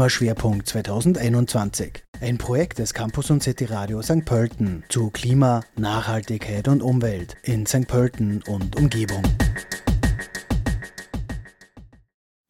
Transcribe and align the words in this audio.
Klimaschwerpunkt 0.00 0.66
2021. 0.66 2.04
Ein 2.22 2.38
Projekt 2.38 2.78
des 2.78 2.94
Campus 2.94 3.28
und 3.28 3.42
City 3.42 3.66
Radio 3.66 4.00
St. 4.00 4.24
Pölten 4.24 4.82
zu 4.88 5.10
Klima, 5.10 5.60
Nachhaltigkeit 5.76 6.68
und 6.68 6.80
Umwelt 6.80 7.36
in 7.42 7.66
St. 7.66 7.86
Pölten 7.86 8.42
und 8.46 8.76
Umgebung. 8.76 9.22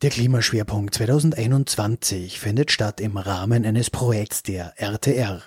Der 0.00 0.10
Klimaschwerpunkt 0.10 0.94
2021 0.94 2.38
findet 2.38 2.70
statt 2.70 3.00
im 3.00 3.16
Rahmen 3.16 3.66
eines 3.66 3.90
Projekts 3.90 4.44
der 4.44 4.74
RTR. 4.76 5.42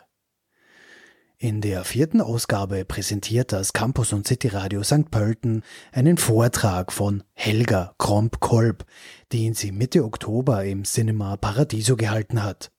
In 1.43 1.59
der 1.59 1.83
vierten 1.83 2.21
Ausgabe 2.21 2.85
präsentiert 2.85 3.51
das 3.51 3.73
Campus 3.73 4.13
und 4.13 4.25
City 4.25 4.47
Radio 4.47 4.81
St. 4.81 5.11
Pölten 5.11 5.63
einen 5.91 6.17
Vortrag 6.17 6.93
von 6.93 7.23
Helga 7.33 7.95
Kromp-Kolb, 7.97 8.85
den 9.33 9.55
sie 9.55 9.71
Mitte 9.71 10.03
Oktober 10.03 10.63
im 10.63 10.83
Cinema 10.83 11.35
Paradiso 11.37 11.97
gehalten 11.97 12.43
hat. 12.43 12.71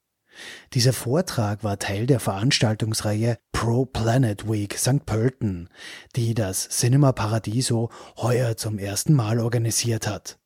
Dieser 0.72 0.92
Vortrag 0.92 1.62
war 1.64 1.78
Teil 1.78 2.06
der 2.06 2.20
Veranstaltungsreihe 2.20 3.38
Pro 3.52 3.86
Planet 3.86 4.48
Week 4.48 4.76
St. 4.78 5.04
Pölten, 5.04 5.68
die 6.16 6.34
das 6.34 6.68
Cinema 6.68 7.12
Paradiso 7.12 7.90
heuer 8.16 8.56
zum 8.56 8.78
ersten 8.78 9.14
Mal 9.14 9.40
organisiert 9.40 10.06
hat. 10.06 10.38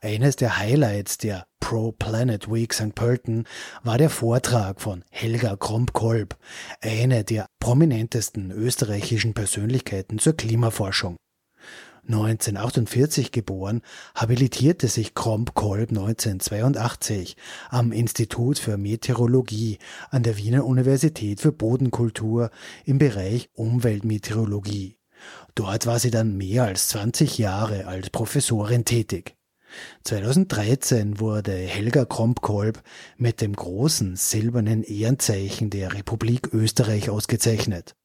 Eines 0.00 0.36
der 0.36 0.58
Highlights 0.58 1.18
der 1.18 1.46
Pro 1.60 1.92
Planet 1.92 2.52
Week 2.52 2.74
St. 2.74 2.94
Pölten 2.94 3.44
war 3.82 3.96
der 3.96 4.10
Vortrag 4.10 4.80
von 4.80 5.04
Helga 5.10 5.56
Kromp-Kolb, 5.56 6.36
eine 6.80 7.24
der 7.24 7.46
prominentesten 7.60 8.50
österreichischen 8.50 9.34
Persönlichkeiten 9.34 10.18
zur 10.18 10.36
Klimaforschung. 10.36 11.16
1948 12.06 13.32
geboren, 13.32 13.80
habilitierte 14.14 14.88
sich 14.88 15.14
Kromp-Kolb 15.14 15.90
1982 15.90 17.36
am 17.70 17.92
Institut 17.92 18.58
für 18.58 18.76
Meteorologie 18.76 19.78
an 20.10 20.22
der 20.22 20.36
Wiener 20.36 20.66
Universität 20.66 21.40
für 21.40 21.52
Bodenkultur 21.52 22.50
im 22.84 22.98
Bereich 22.98 23.48
Umweltmeteorologie. 23.54 24.98
Dort 25.54 25.86
war 25.86 25.98
sie 25.98 26.10
dann 26.10 26.36
mehr 26.36 26.64
als 26.64 26.88
20 26.88 27.38
Jahre 27.38 27.86
als 27.86 28.10
Professorin 28.10 28.84
tätig. 28.84 29.36
2013 30.04 31.18
wurde 31.18 31.52
Helga 31.52 32.04
Kromp-Kolb 32.04 32.82
mit 33.16 33.40
dem 33.40 33.54
großen 33.54 34.16
silbernen 34.16 34.82
Ehrenzeichen 34.82 35.70
der 35.70 35.94
Republik 35.94 36.52
Österreich 36.52 37.10
ausgezeichnet. 37.10 37.96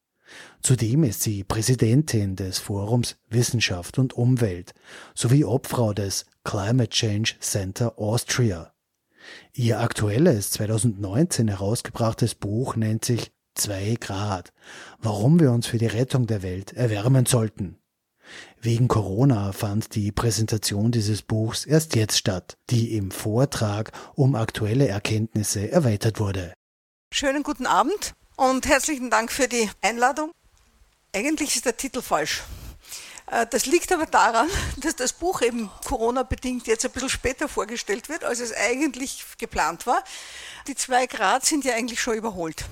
Zudem 0.62 1.04
ist 1.04 1.24
sie 1.24 1.44
Präsidentin 1.44 2.36
des 2.36 2.60
Forums 2.60 3.18
Wissenschaft 3.30 3.98
und 3.98 4.14
Umwelt 4.14 4.74
sowie 5.16 5.46
Obfrau 5.46 5.94
des 5.94 6.26
Climate 6.44 6.90
Change 6.90 7.36
Center 7.40 7.98
Austria. 7.98 8.74
Ihr 9.54 9.80
aktuelles 9.80 10.52
2019 10.52 11.48
herausgebrachtes 11.48 12.36
Buch 12.36 12.76
nennt 12.76 13.06
sich 13.06 13.32
2 13.56 13.98
Grad, 14.00 14.52
warum 15.00 15.40
wir 15.40 15.52
uns 15.52 15.68
für 15.68 15.78
die 15.78 15.88
Rettung 15.88 16.28
der 16.28 16.44
Welt 16.44 16.74
erwärmen 16.74 17.26
sollten. 17.26 17.78
Wegen 18.62 18.88
Corona 18.88 19.54
fand 19.54 19.96
die 19.96 20.12
Präsentation 20.12 20.92
dieses 20.92 21.22
Buchs 21.22 21.66
erst 21.66 21.96
jetzt 21.96 22.18
statt, 22.18 22.58
die 22.70 22.96
im 22.96 23.12
Vortrag 23.12 23.92
um 24.14 24.36
aktuelle 24.36 24.88
Erkenntnisse 24.88 25.72
erweitert 25.72 26.20
wurde. 26.20 26.54
Schönen 27.12 27.44
guten 27.44 27.66
Abend 27.66 28.14
und 28.36 28.68
herzlichen 28.68 29.10
Dank 29.10 29.32
für 29.32 29.48
die 29.48 29.70
Einladung. 29.82 30.32
Eigentlich 31.12 31.56
ist 31.56 31.66
der 31.66 31.76
Titel 31.76 32.04
falsch. 32.04 32.44
Äh, 33.32 33.48
das 33.48 33.66
liegt 33.66 33.92
aber 33.92 34.06
daran, 34.06 34.48
dass 34.78 34.96
das 34.96 35.14
Buch 35.14 35.42
eben 35.42 35.72
Corona-bedingt 35.88 36.68
jetzt 36.68 36.86
ein 36.86 36.92
bisschen 36.92 37.10
später 37.10 37.48
vorgestellt 37.48 38.10
wird, 38.10 38.24
als 38.24 38.40
es 38.40 38.54
eigentlich 38.54 39.26
geplant 39.40 39.88
war. 39.88 40.04
Die 40.68 40.76
zwei 40.76 41.08
Grad 41.08 41.46
sind 41.46 41.66
ja 41.66 41.74
eigentlich 41.74 42.00
schon 42.00 42.16
überholt. 42.16 42.66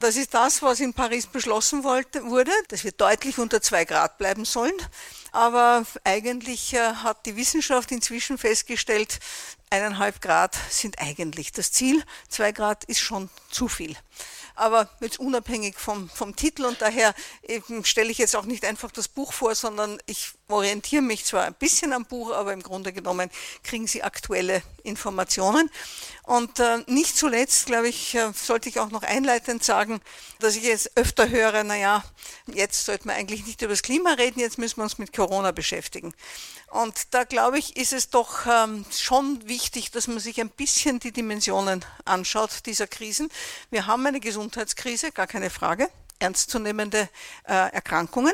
Das 0.00 0.16
ist 0.16 0.34
das, 0.34 0.62
was 0.62 0.80
in 0.80 0.94
Paris 0.94 1.26
beschlossen 1.26 1.84
wurde, 1.84 2.50
dass 2.68 2.82
wir 2.82 2.92
deutlich 2.92 3.38
unter 3.38 3.62
zwei 3.62 3.84
Grad 3.84 4.18
bleiben 4.18 4.44
sollen. 4.44 4.74
Aber 5.30 5.86
eigentlich 6.02 6.74
äh, 6.74 6.92
hat 6.94 7.24
die 7.24 7.36
Wissenschaft 7.36 7.92
inzwischen 7.92 8.36
festgestellt, 8.36 9.20
eineinhalb 9.70 10.20
Grad 10.20 10.56
sind 10.70 10.98
eigentlich 10.98 11.52
das 11.52 11.70
Ziel. 11.70 12.02
Zwei 12.28 12.50
Grad 12.50 12.82
ist 12.84 13.00
schon 13.00 13.30
zu 13.50 13.68
viel 13.68 13.96
aber 14.56 14.88
jetzt 15.00 15.20
unabhängig 15.20 15.76
vom, 15.76 16.08
vom 16.08 16.34
Titel 16.34 16.64
und 16.64 16.80
daher 16.82 17.14
stelle 17.82 18.10
ich 18.10 18.18
jetzt 18.18 18.34
auch 18.34 18.44
nicht 18.44 18.64
einfach 18.64 18.90
das 18.90 19.08
Buch 19.08 19.32
vor, 19.32 19.54
sondern 19.54 19.98
ich 20.06 20.32
orientiere 20.48 21.02
mich 21.02 21.24
zwar 21.24 21.44
ein 21.44 21.54
bisschen 21.54 21.92
am 21.92 22.04
Buch, 22.04 22.32
aber 22.32 22.52
im 22.52 22.62
Grunde 22.62 22.92
genommen 22.92 23.30
kriegen 23.62 23.86
Sie 23.86 24.02
aktuelle 24.02 24.62
Informationen. 24.82 25.70
Und 26.22 26.58
äh, 26.60 26.78
nicht 26.86 27.16
zuletzt, 27.16 27.66
glaube 27.66 27.88
ich, 27.88 28.14
äh, 28.14 28.32
sollte 28.34 28.68
ich 28.68 28.80
auch 28.80 28.90
noch 28.90 29.02
einleitend 29.02 29.62
sagen, 29.62 30.00
dass 30.38 30.56
ich 30.56 30.64
jetzt 30.64 30.96
öfter 30.96 31.28
höre, 31.28 31.64
naja, 31.64 32.04
jetzt 32.46 32.84
sollten 32.84 33.08
wir 33.08 33.14
eigentlich 33.14 33.46
nicht 33.46 33.62
über 33.62 33.72
das 33.72 33.82
Klima 33.82 34.12
reden, 34.14 34.40
jetzt 34.40 34.58
müssen 34.58 34.78
wir 34.78 34.84
uns 34.84 34.98
mit 34.98 35.12
Corona 35.12 35.52
beschäftigen. 35.52 36.14
Und 36.68 37.14
da 37.14 37.24
glaube 37.24 37.58
ich, 37.58 37.76
ist 37.76 37.92
es 37.92 38.10
doch 38.10 38.46
ähm, 38.46 38.84
schon 38.90 39.46
wichtig, 39.48 39.92
dass 39.92 40.08
man 40.08 40.18
sich 40.18 40.40
ein 40.40 40.50
bisschen 40.50 41.00
die 41.00 41.12
Dimensionen 41.12 41.84
anschaut 42.04 42.66
dieser 42.66 42.86
Krisen. 42.86 43.30
Wir 43.70 43.86
haben 43.86 44.04
eine 44.04 44.20
Gesundheitskrise, 44.20 45.12
gar 45.12 45.26
keine 45.26 45.50
Frage 45.50 45.88
ernstzunehmende 46.18 47.08
äh, 47.46 47.52
Erkrankungen. 47.72 48.32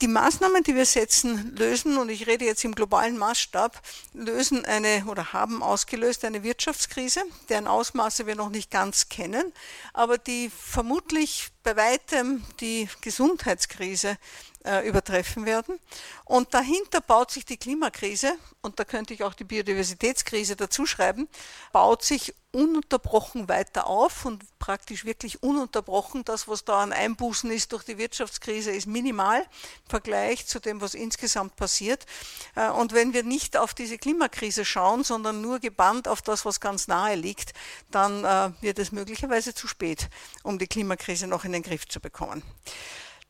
Die 0.00 0.08
Maßnahmen, 0.08 0.64
die 0.64 0.74
wir 0.74 0.86
setzen, 0.86 1.54
lösen, 1.56 1.96
und 1.96 2.08
ich 2.08 2.26
rede 2.26 2.44
jetzt 2.44 2.64
im 2.64 2.74
globalen 2.74 3.16
Maßstab, 3.16 3.80
lösen 4.12 4.64
eine 4.64 5.04
oder 5.06 5.32
haben 5.32 5.62
ausgelöst 5.62 6.24
eine 6.24 6.42
Wirtschaftskrise, 6.42 7.22
deren 7.48 7.66
Ausmaße 7.66 8.26
wir 8.26 8.34
noch 8.34 8.50
nicht 8.50 8.70
ganz 8.70 9.08
kennen, 9.08 9.52
aber 9.92 10.18
die 10.18 10.50
vermutlich 10.50 11.50
bei 11.62 11.76
weitem 11.76 12.44
die 12.60 12.88
Gesundheitskrise 13.00 14.18
äh, 14.64 14.86
übertreffen 14.88 15.46
werden. 15.46 15.78
Und 16.24 16.54
dahinter 16.54 17.00
baut 17.00 17.30
sich 17.30 17.44
die 17.44 17.56
Klimakrise, 17.56 18.36
und 18.62 18.80
da 18.80 18.84
könnte 18.84 19.14
ich 19.14 19.22
auch 19.22 19.34
die 19.34 19.44
Biodiversitätskrise 19.44 20.56
dazuschreiben, 20.56 21.28
baut 21.72 22.02
sich 22.02 22.34
ununterbrochen 22.52 23.48
weiter 23.48 23.86
auf 23.88 24.24
und 24.24 24.42
praktisch 24.58 25.04
wirklich 25.04 25.42
ununterbrochen. 25.42 26.24
Das, 26.24 26.48
was 26.48 26.64
da 26.64 26.82
an 26.82 26.92
Einbußen 26.92 27.50
ist 27.50 27.72
durch 27.72 27.84
die 27.84 27.98
Wirtschaftskrise, 27.98 28.70
ist 28.70 28.86
minimal 28.86 29.40
im 29.40 29.90
Vergleich 29.90 30.46
zu 30.46 30.60
dem, 30.60 30.80
was 30.80 30.94
insgesamt 30.94 31.56
passiert. 31.56 32.06
Äh, 32.54 32.70
und 32.70 32.92
wenn 32.92 33.12
wir 33.12 33.24
nicht 33.24 33.56
auf 33.56 33.74
diese 33.74 33.98
Klimakrise 33.98 34.64
schauen, 34.64 35.04
sondern 35.04 35.42
nur 35.42 35.58
gebannt 35.58 36.08
auf 36.08 36.22
das, 36.22 36.44
was 36.44 36.60
ganz 36.60 36.88
nahe 36.88 37.16
liegt, 37.16 37.52
dann 37.90 38.24
äh, 38.24 38.50
wird 38.62 38.78
es 38.78 38.92
möglicherweise 38.92 39.54
zu 39.54 39.66
spät, 39.66 40.08
um 40.42 40.58
die 40.58 40.68
Klimakrise 40.68 41.26
noch 41.26 41.44
in 41.44 41.52
den 41.52 41.62
Griff 41.62 41.86
zu 41.86 42.00
bekommen. 42.00 42.42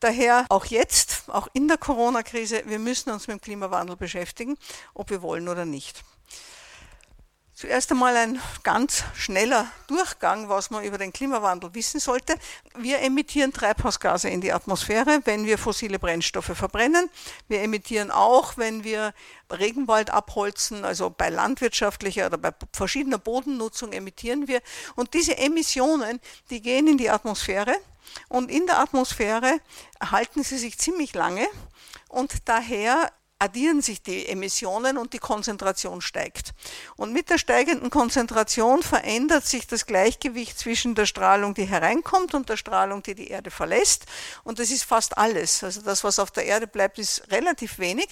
Daher 0.05 0.45
auch 0.49 0.65
jetzt, 0.65 1.23
auch 1.29 1.47
in 1.53 1.67
der 1.67 1.79
Corona-Krise, 1.79 2.61
wir 2.67 2.77
müssen 2.77 3.09
uns 3.09 3.27
mit 3.27 3.37
dem 3.37 3.41
Klimawandel 3.41 3.95
beschäftigen, 3.95 4.55
ob 4.93 5.09
wir 5.09 5.23
wollen 5.23 5.47
oder 5.47 5.65
nicht. 5.65 6.03
Zuerst 7.55 7.89
einmal 7.89 8.15
ein 8.15 8.39
ganz 8.61 9.03
schneller 9.15 9.67
Durchgang, 9.87 10.47
was 10.47 10.69
man 10.69 10.83
über 10.83 10.99
den 10.99 11.11
Klimawandel 11.11 11.73
wissen 11.73 11.99
sollte. 11.99 12.35
Wir 12.77 12.99
emittieren 12.99 13.51
Treibhausgase 13.51 14.29
in 14.29 14.41
die 14.41 14.53
Atmosphäre, 14.53 15.21
wenn 15.25 15.47
wir 15.47 15.57
fossile 15.57 15.97
Brennstoffe 15.97 16.55
verbrennen. 16.55 17.09
Wir 17.47 17.63
emittieren 17.63 18.11
auch, 18.11 18.57
wenn 18.57 18.83
wir 18.83 19.11
Regenwald 19.51 20.11
abholzen, 20.11 20.85
also 20.85 21.09
bei 21.09 21.29
landwirtschaftlicher 21.29 22.27
oder 22.27 22.37
bei 22.37 22.51
verschiedener 22.73 23.17
Bodennutzung 23.17 23.91
emittieren 23.91 24.47
wir. 24.47 24.61
Und 24.95 25.15
diese 25.15 25.35
Emissionen, 25.35 26.19
die 26.51 26.61
gehen 26.61 26.87
in 26.87 26.99
die 26.99 27.09
Atmosphäre 27.09 27.75
und 28.29 28.51
in 28.51 28.65
der 28.67 28.79
Atmosphäre 28.79 29.59
halten 30.01 30.43
sie 30.43 30.57
sich 30.57 30.77
ziemlich 30.77 31.13
lange 31.13 31.47
und 32.09 32.47
daher 32.47 33.11
addieren 33.37 33.81
sich 33.81 34.01
die 34.01 34.27
Emissionen 34.27 34.97
und 34.97 35.13
die 35.13 35.19
Konzentration 35.19 36.01
steigt. 36.01 36.53
Und 36.95 37.11
mit 37.11 37.29
der 37.29 37.37
steigenden 37.37 37.89
Konzentration 37.89 38.81
verändert 38.81 39.45
sich 39.45 39.67
das 39.67 39.85
Gleichgewicht 39.85 40.57
zwischen 40.57 40.95
der 40.95 41.05
Strahlung, 41.05 41.53
die 41.53 41.65
hereinkommt 41.65 42.33
und 42.33 42.47
der 42.49 42.57
Strahlung, 42.57 43.03
die 43.03 43.13
die 43.13 43.27
Erde 43.27 43.51
verlässt. 43.51 44.05
Und 44.43 44.59
das 44.59 44.71
ist 44.71 44.83
fast 44.83 45.17
alles. 45.17 45.63
Also 45.63 45.81
das, 45.81 46.03
was 46.03 46.19
auf 46.19 46.31
der 46.31 46.45
Erde 46.45 46.67
bleibt, 46.67 46.97
ist 46.97 47.29
relativ 47.29 47.77
wenig 47.77 48.07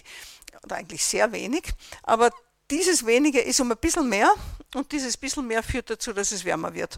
oder 0.64 0.76
eigentlich 0.76 1.06
sehr 1.06 1.32
wenig. 1.32 1.64
Aber 2.04 2.30
dieses 2.72 3.06
wenige 3.06 3.40
ist 3.40 3.60
um 3.60 3.72
ein 3.72 3.78
bisschen 3.78 4.08
mehr 4.08 4.34
und 4.76 4.92
dieses 4.92 5.18
bisschen 5.18 5.46
mehr 5.48 5.62
führt 5.64 5.90
dazu, 5.90 6.14
dass 6.14 6.32
es 6.32 6.46
wärmer 6.46 6.74
wird. 6.74 6.98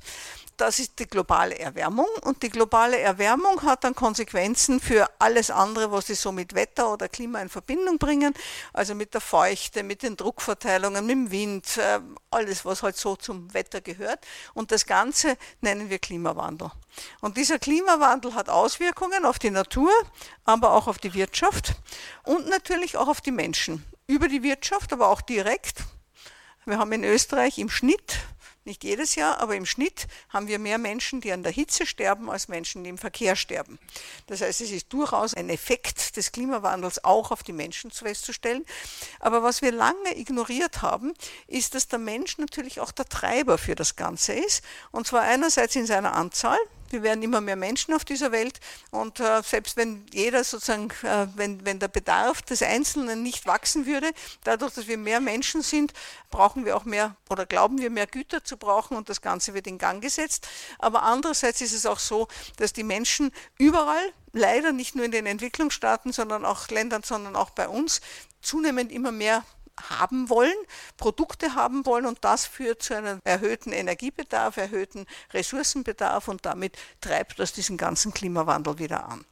Das 0.57 0.79
ist 0.79 0.97
die 0.99 1.07
globale 1.07 1.59
Erwärmung 1.59 2.07
und 2.21 2.41
die 2.41 2.49
globale 2.49 2.97
Erwärmung 2.97 3.61
hat 3.63 3.83
dann 3.83 3.93
Konsequenzen 3.93 4.79
für 4.79 5.09
alles 5.19 5.51
andere, 5.51 5.91
was 5.91 6.07
sie 6.07 6.15
so 6.15 6.31
mit 6.31 6.55
Wetter 6.55 6.93
oder 6.93 7.09
Klima 7.09 7.41
in 7.41 7.49
Verbindung 7.49 7.97
bringen, 7.97 8.33
also 8.71 8.95
mit 8.95 9.13
der 9.13 9.19
Feuchte, 9.19 9.83
mit 9.83 10.03
den 10.03 10.15
Druckverteilungen, 10.15 11.05
mit 11.05 11.15
dem 11.15 11.31
Wind, 11.31 11.77
äh, 11.77 11.99
alles, 12.29 12.63
was 12.63 12.83
halt 12.83 12.95
so 12.95 13.17
zum 13.17 13.53
Wetter 13.53 13.81
gehört. 13.81 14.19
Und 14.53 14.71
das 14.71 14.85
Ganze 14.85 15.35
nennen 15.59 15.89
wir 15.89 15.99
Klimawandel. 15.99 16.71
Und 17.19 17.35
dieser 17.35 17.59
Klimawandel 17.59 18.35
hat 18.35 18.47
Auswirkungen 18.47 19.25
auf 19.25 19.39
die 19.39 19.51
Natur, 19.51 19.91
aber 20.45 20.71
auch 20.71 20.87
auf 20.87 20.99
die 20.99 21.13
Wirtschaft 21.13 21.73
und 22.23 22.47
natürlich 22.47 22.95
auch 22.95 23.09
auf 23.09 23.19
die 23.19 23.31
Menschen 23.31 23.83
über 24.07 24.27
die 24.27 24.43
Wirtschaft, 24.43 24.93
aber 24.93 25.09
auch 25.09 25.21
direkt. 25.21 25.83
Wir 26.65 26.79
haben 26.79 26.91
in 26.91 27.03
Österreich 27.03 27.59
im 27.59 27.69
Schnitt 27.69 28.19
Nicht 28.67 28.83
jedes 28.83 29.13
Jahr, 29.13 29.37
aber 29.41 29.55
im 29.55 29.67
Schnitt 29.67 30.07
haben 30.29 30.47
wir 30.47 30.57
mehr 30.57 30.79
Menschen, 30.79 31.21
die 31.21 31.31
an 31.31 31.43
der 31.43 31.51
Hitze 31.51 31.85
sterben, 31.85 32.31
als 32.31 32.47
Menschen, 32.47 32.83
die 32.83 32.89
im 32.89 32.97
Verkehr 32.97 33.35
sterben. 33.35 33.77
Das 34.25 34.41
heißt, 34.41 34.59
es 34.59 34.71
ist 34.71 34.91
durchaus 34.91 35.35
ein 35.35 35.49
Effekt 35.49 36.17
des 36.17 36.31
Klimawandels 36.31 37.03
auch 37.03 37.29
auf 37.29 37.43
die 37.43 37.53
Menschen 37.53 37.91
festzustellen. 37.91 38.65
Aber 39.19 39.43
was 39.43 39.61
wir 39.61 39.71
lange 39.71 40.17
ignoriert 40.17 40.81
haben, 40.81 41.13
ist, 41.45 41.75
dass 41.75 41.89
der 41.89 41.99
Mensch 41.99 42.39
natürlich 42.39 42.79
auch 42.79 42.91
der 42.91 43.05
Treiber 43.05 43.59
für 43.59 43.75
das 43.75 43.95
Ganze 43.95 44.33
ist. 44.33 44.63
Und 44.91 45.05
zwar 45.05 45.21
einerseits 45.21 45.75
in 45.75 45.85
seiner 45.85 46.13
Anzahl, 46.13 46.57
wir 46.89 47.03
werden 47.03 47.23
immer 47.23 47.41
mehr 47.41 47.55
Menschen 47.55 47.93
auf 47.93 48.05
dieser 48.05 48.31
Welt 48.31 48.59
und 48.91 49.19
äh, 49.19 49.41
selbst 49.43 49.77
wenn 49.77 50.05
jeder 50.13 50.43
sozusagen, 50.43 50.89
äh, 51.03 51.27
wenn, 51.35 51.65
wenn 51.65 51.79
der 51.79 51.87
Bedarf 51.87 52.41
des 52.41 52.61
Einzelnen 52.61 53.23
nicht 53.23 53.45
wachsen 53.45 53.85
würde, 53.85 54.11
dadurch, 54.43 54.73
dass 54.73 54.87
wir 54.87 54.97
mehr 54.97 55.19
Menschen 55.19 55.61
sind, 55.61 55.93
brauchen 56.29 56.65
wir 56.65 56.75
auch 56.75 56.85
mehr 56.85 57.15
oder 57.29 57.45
glauben 57.45 57.79
wir 57.79 57.89
mehr 57.89 58.07
Güter 58.07 58.43
zu 58.43 58.57
brauchen 58.57 58.97
und 58.97 59.09
das 59.09 59.21
Ganze 59.21 59.53
wird 59.53 59.67
in 59.67 59.77
Gang 59.77 60.01
gesetzt. 60.01 60.47
Aber 60.79 61.03
andererseits 61.03 61.61
ist 61.61 61.73
es 61.73 61.85
auch 61.85 61.99
so, 61.99 62.27
dass 62.57 62.73
die 62.73 62.83
Menschen 62.83 63.31
überall, 63.57 64.13
leider 64.33 64.71
nicht 64.71 64.95
nur 64.95 65.05
in 65.05 65.11
den 65.11 65.25
Entwicklungsstaaten, 65.25 66.11
sondern 66.11 66.45
auch 66.45 66.67
Ländern, 66.67 67.03
sondern 67.03 67.35
auch 67.35 67.51
bei 67.51 67.67
uns, 67.67 68.01
zunehmend 68.41 68.91
immer 68.91 69.11
mehr 69.11 69.43
haben 69.89 70.29
wollen, 70.29 70.55
Produkte 70.97 71.55
haben 71.55 71.85
wollen 71.85 72.05
und 72.05 72.19
das 72.23 72.45
führt 72.45 72.81
zu 72.81 72.95
einem 72.95 73.19
erhöhten 73.23 73.71
Energiebedarf, 73.71 74.57
erhöhten 74.57 75.05
Ressourcenbedarf 75.33 76.27
und 76.27 76.45
damit 76.45 76.77
treibt 77.01 77.39
das 77.39 77.53
diesen 77.53 77.77
ganzen 77.77 78.13
Klimawandel 78.13 78.79
wieder 78.79 79.07
an. 79.07 79.25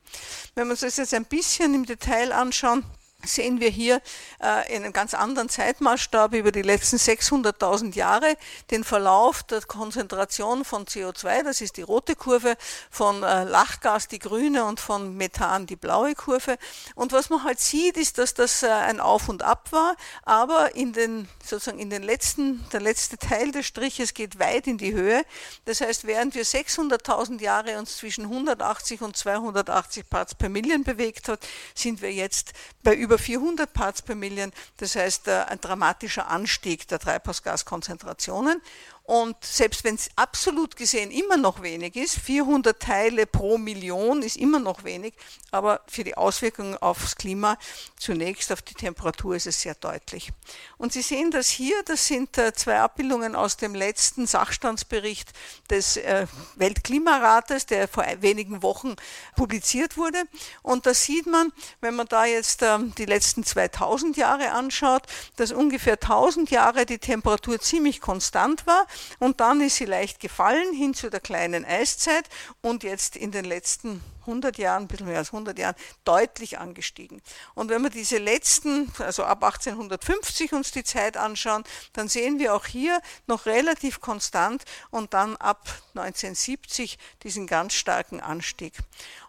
Wenn 0.56 0.68
wir 0.68 0.72
uns 0.72 0.82
das 0.82 0.98
jetzt 0.98 1.14
ein 1.14 1.26
bisschen 1.26 1.74
im 1.74 1.86
Detail 1.86 2.32
anschauen, 2.32 2.84
sehen 3.26 3.60
wir 3.60 3.70
hier 3.70 4.02
äh, 4.42 4.76
in 4.76 4.84
einem 4.84 4.94
ganz 4.94 5.14
anderen 5.14 5.50
Zeitmaßstab 5.50 6.34
über 6.34 6.52
die 6.52 6.62
letzten 6.62 6.98
600.000 6.98 7.96
Jahre 7.96 8.36
den 8.72 8.84
Verlauf 8.84 9.44
der 9.44 9.62
Konzentration 9.62 10.66
von 10.66 10.86
CO2, 10.86 11.44
das 11.44 11.62
ist 11.62 11.78
die 11.78 11.82
rote 11.82 12.16
Kurve, 12.16 12.56
von 12.90 13.24
äh, 13.24 13.44
Lachgas 13.44 14.08
die 14.08 14.20
grüne 14.20 14.66
und 14.66 14.80
von 14.80 15.16
Methan 15.16 15.66
die 15.66 15.76
blaue 15.76 16.16
Kurve. 16.16 16.58
Und 16.96 17.12
was 17.12 17.30
man 17.30 17.44
halt 17.44 17.60
sieht, 17.60 17.98
ist, 17.98 18.18
dass 18.18 18.34
das 18.34 18.64
äh, 18.64 18.68
ein 18.68 19.00
Auf 19.00 19.30
und 19.30 19.44
Ab 19.44 19.72
war, 19.72 19.96
aber 20.24 20.76
in 20.76 20.94
den, 20.94 21.28
sozusagen 21.44 21.80
in 21.80 21.90
den 21.90 22.04
letzten, 22.04 22.64
der 22.72 22.82
letzte 22.82 23.18
Teil 23.18 23.52
des 23.52 23.66
Striches 23.66 24.14
geht 24.14 24.40
weit 24.40 24.68
in 24.68 24.78
die 24.78 24.94
Höhe. 24.94 25.24
Das 25.66 25.82
heißt, 25.82 26.06
während 26.06 26.36
wir 26.36 26.46
600.000 26.46 27.42
Jahre 27.42 27.78
uns 27.78 27.98
zwischen 27.98 28.26
180 28.26 29.02
und 29.02 29.16
280 29.18 30.10
Parts 30.10 30.36
per 30.36 30.50
Million 30.50 30.84
bewegt 30.84 31.28
hat, 31.28 31.40
sind 31.74 32.02
wir 32.02 32.12
jetzt 32.12 32.54
bei 32.84 32.96
über 32.96 33.13
über 33.14 33.20
400 33.20 33.72
Parts 33.72 34.02
per 34.02 34.16
Million, 34.16 34.52
das 34.78 34.96
heißt 34.96 35.28
äh, 35.28 35.44
ein 35.48 35.62
dramatischer 35.62 36.30
Anstieg 36.30 36.88
der 36.88 36.98
Treibhausgaskonzentrationen. 36.98 38.60
Und 39.06 39.36
selbst 39.44 39.84
wenn 39.84 39.96
es 39.96 40.10
absolut 40.16 40.78
gesehen 40.78 41.12
immer 41.12 41.36
noch 41.36 41.62
wenig 41.62 41.98
ist, 41.98 42.18
400 42.20 42.80
Teile 42.80 43.26
pro 43.26 43.58
Million 43.58 44.22
ist 44.24 44.38
immer 44.38 44.60
noch 44.60 44.86
wenig, 44.86 45.14
aber 45.52 45.82
für 45.88 46.06
die 46.06 46.16
Auswirkungen 46.16 46.78
aufs 46.78 47.18
Klima, 47.18 47.58
zunächst 47.98 48.50
auf 48.54 48.62
die 48.62 48.74
Temperatur, 48.74 49.36
ist 49.36 49.46
es 49.46 49.60
sehr 49.60 49.76
deutlich. 49.76 50.32
Und 50.78 50.94
Sie 50.94 51.02
sehen 51.02 51.32
das 51.32 51.50
hier, 51.50 51.76
das 51.84 52.08
sind 52.08 52.38
äh, 52.38 52.54
zwei 52.54 52.80
Abbildungen 52.80 53.36
aus 53.36 53.58
dem 53.58 53.76
letzten 53.76 54.26
Sachstandsbericht 54.26 55.34
des 55.70 55.98
äh, 55.98 56.26
Weltklimarates, 56.56 57.66
der 57.66 57.90
vor 57.90 58.06
wenigen 58.22 58.64
Wochen 58.64 58.96
publiziert 59.36 59.98
wurde. 59.98 60.24
Und 60.62 60.86
da 60.86 60.94
sieht 60.94 61.26
man, 61.26 61.52
wenn 61.82 61.96
man 61.96 62.08
da 62.08 62.24
jetzt 62.24 62.62
ähm, 62.62 62.96
die 62.98 63.06
letzten 63.06 63.44
2000 63.44 64.16
Jahre 64.16 64.52
anschaut, 64.52 65.04
dass 65.36 65.52
ungefähr 65.52 65.96
1000 65.96 66.52
Jahre 66.52 66.86
die 66.86 67.00
Temperatur 67.00 67.60
ziemlich 67.60 68.00
konstant 68.00 68.66
war 68.66 68.88
und 69.20 69.40
dann 69.40 69.62
ist 69.62 69.78
sie 69.78 69.86
leicht 69.86 70.20
gefallen 70.20 70.74
hin 70.74 70.94
zu 70.94 71.10
der 71.10 71.20
kleinen 71.20 71.66
Eiszeit 71.66 72.26
und 72.62 72.84
jetzt 72.84 73.16
in 73.16 73.32
den 73.32 73.46
letzten 73.46 74.02
100 74.24 74.58
Jahren, 74.58 74.84
ein 74.84 74.88
bisschen 74.88 75.08
mehr 75.08 75.20
als 75.20 75.30
100 75.30 75.58
Jahren, 75.58 75.76
deutlich 76.04 76.60
angestiegen. 76.60 77.22
Und 77.56 77.70
wenn 77.70 77.82
wir 77.82 77.90
diese 77.90 78.18
letzten, 78.18 78.92
also 79.00 79.24
ab 79.24 79.44
1850 79.44 80.54
uns 80.54 80.72
die 80.72 80.84
Zeit 80.84 81.18
anschauen, 81.18 81.64
dann 81.94 82.10
sehen 82.10 82.40
wir 82.40 82.54
auch 82.56 82.66
hier 82.66 83.02
noch 83.28 83.46
relativ 83.46 84.02
konstant 84.02 84.64
und 84.92 85.14
dann 85.14 85.36
ab 85.38 85.68
1970 85.96 86.98
diesen 87.24 87.48
ganz 87.48 87.74
starken 87.74 88.20
Anstieg. 88.20 88.74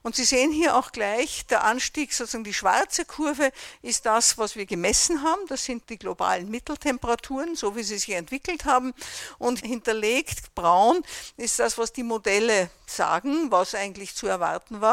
Und 0.02 0.16
Sie 0.16 0.24
sehen 0.24 0.52
hier 0.52 0.76
auch 0.76 0.92
gleich, 0.92 1.46
der 1.46 1.64
Anstieg, 1.64 2.12
sozusagen 2.12 2.44
die 2.44 2.52
schwarze 2.52 3.06
Kurve, 3.06 3.50
ist 3.80 4.04
das, 4.04 4.36
was 4.36 4.54
wir 4.54 4.66
gemessen 4.66 5.22
haben. 5.22 5.40
Das 5.48 5.64
sind 5.64 5.88
die 5.88 5.98
globalen 5.98 6.50
Mitteltemperaturen, 6.50 7.56
so 7.56 7.74
wie 7.74 7.82
sie 7.82 7.96
sich 7.96 8.14
entwickelt 8.14 8.66
haben. 8.66 8.92
Und 9.38 9.60
hinterlegt 9.60 10.54
braun 10.54 11.02
ist 11.38 11.58
das, 11.58 11.78
was 11.78 11.92
die 11.92 12.02
Modelle 12.02 12.70
sagen, 12.86 13.50
was 13.50 13.74
eigentlich 13.74 14.14
zu 14.14 14.26
erwarten 14.26 14.82
war. 14.82 14.83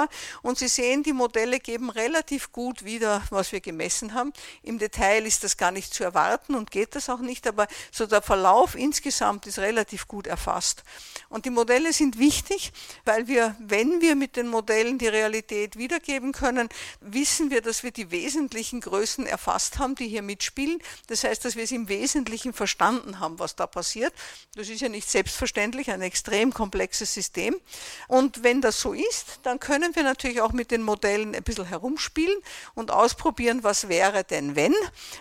Und 0.42 0.58
Sie 0.58 0.68
sehen, 0.68 1.04
die 1.04 1.14
Modelle 1.14 1.60
geben 1.60 1.90
relativ 1.90 2.52
gut 2.52 2.84
wieder, 2.86 3.22
was 3.30 3.52
wir 3.52 3.62
gemessen 3.62 4.14
haben. 4.14 4.34
Im 4.64 4.80
Detail 4.80 5.26
ist 5.26 5.44
das 5.44 5.58
gar 5.58 5.72
nicht 5.72 5.94
zu 5.94 6.04
erwarten 6.04 6.56
und 6.56 6.72
geht 6.72 6.96
das 6.96 7.10
auch 7.10 7.20
nicht, 7.20 7.48
aber 7.48 7.68
so 7.92 8.06
der 8.06 8.22
Verlauf 8.22 8.76
insgesamt 8.76 9.48
ist 9.48 9.60
relativ 9.60 10.08
gut 10.08 10.28
erfasst. 10.28 10.84
Und 11.30 11.46
die 11.46 11.50
Modelle 11.50 11.94
sind 11.94 12.20
wichtig, 12.20 12.72
weil 13.06 13.28
wir, 13.28 13.56
wenn 13.60 14.02
wir 14.02 14.16
mit 14.16 14.36
den 14.36 14.48
Modellen 14.48 14.98
die 14.98 15.08
Realität 15.08 15.78
wiedergeben 15.78 16.32
können, 16.32 16.70
wissen 17.00 17.50
wir, 17.50 17.62
dass 17.62 17.84
wir 17.84 17.92
die 17.92 18.12
wesentlichen 18.12 18.82
Größen 18.82 19.26
erfasst 19.26 19.80
haben, 19.80 19.96
die 19.96 20.08
hier 20.08 20.22
mitspielen. 20.22 20.80
Das 21.08 21.24
heißt, 21.24 21.44
dass 21.46 21.56
wir 21.56 21.64
es 21.64 21.72
im 21.72 21.88
Wesentlichen 21.88 22.54
verstanden 22.54 23.20
haben, 23.20 23.40
was 23.40 23.56
da 23.56 23.68
passiert. 23.68 24.14
Das 24.56 24.70
ist 24.70 24.82
ja 24.82 24.90
nicht 24.90 25.10
selbstverständlich, 25.10 25.92
ein 25.92 26.02
extrem 26.02 26.54
komplexes 26.54 27.14
System. 27.14 27.60
Und 28.08 28.44
wenn 28.44 28.62
das 28.62 28.80
so 28.80 28.94
ist, 28.94 29.40
dann 29.44 29.60
können 29.60 29.81
wir 29.96 30.04
natürlich 30.04 30.42
auch 30.42 30.52
mit 30.52 30.72
den 30.72 30.82
Modellen 30.84 31.36
ein 31.36 31.44
bisschen 31.44 31.66
herumspielen 31.66 32.38
und 32.76 32.92
ausprobieren, 32.92 33.64
was 33.64 33.90
wäre 33.90 34.24
denn 34.24 34.56
wenn. 34.56 34.76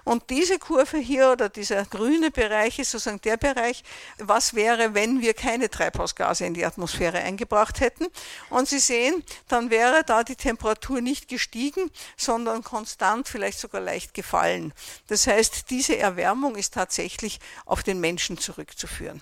Und 0.05 0.31
diese 0.31 0.59
Kurve 0.59 0.99
hier 0.99 1.31
oder 1.31 1.49
dieser 1.49 1.85
grüne 1.85 2.31
Bereich 2.31 2.79
ist 2.79 2.91
sozusagen 2.91 3.21
der 3.23 3.37
Bereich, 3.37 3.83
was 4.19 4.55
wäre, 4.55 4.95
wenn 4.95 5.21
wir 5.21 5.35
keine 5.35 5.71
Treibhausgase 5.71 6.45
in 6.45 6.55
die 6.55 6.65
Atmosphäre 6.65 7.19
eingebracht 7.19 7.81
hätten. 7.81 8.07
Und 8.51 8.69
Sie 8.69 8.79
sehen, 8.79 9.25
dann 9.49 9.71
wäre 9.71 10.03
da 10.05 10.23
die 10.23 10.37
Temperatur 10.37 11.01
nicht 11.01 11.29
gestiegen, 11.29 11.91
sondern 12.17 12.63
konstant, 12.63 13.29
vielleicht 13.29 13.59
sogar 13.59 13.81
leicht 13.81 14.15
gefallen. 14.15 14.73
Das 15.09 15.27
heißt, 15.27 15.71
diese 15.71 15.97
Erwärmung 15.97 16.57
ist 16.57 16.75
tatsächlich 16.75 17.41
auf 17.65 17.83
den 17.83 18.01
Menschen 18.01 18.39
zurückzuführen. 18.39 19.21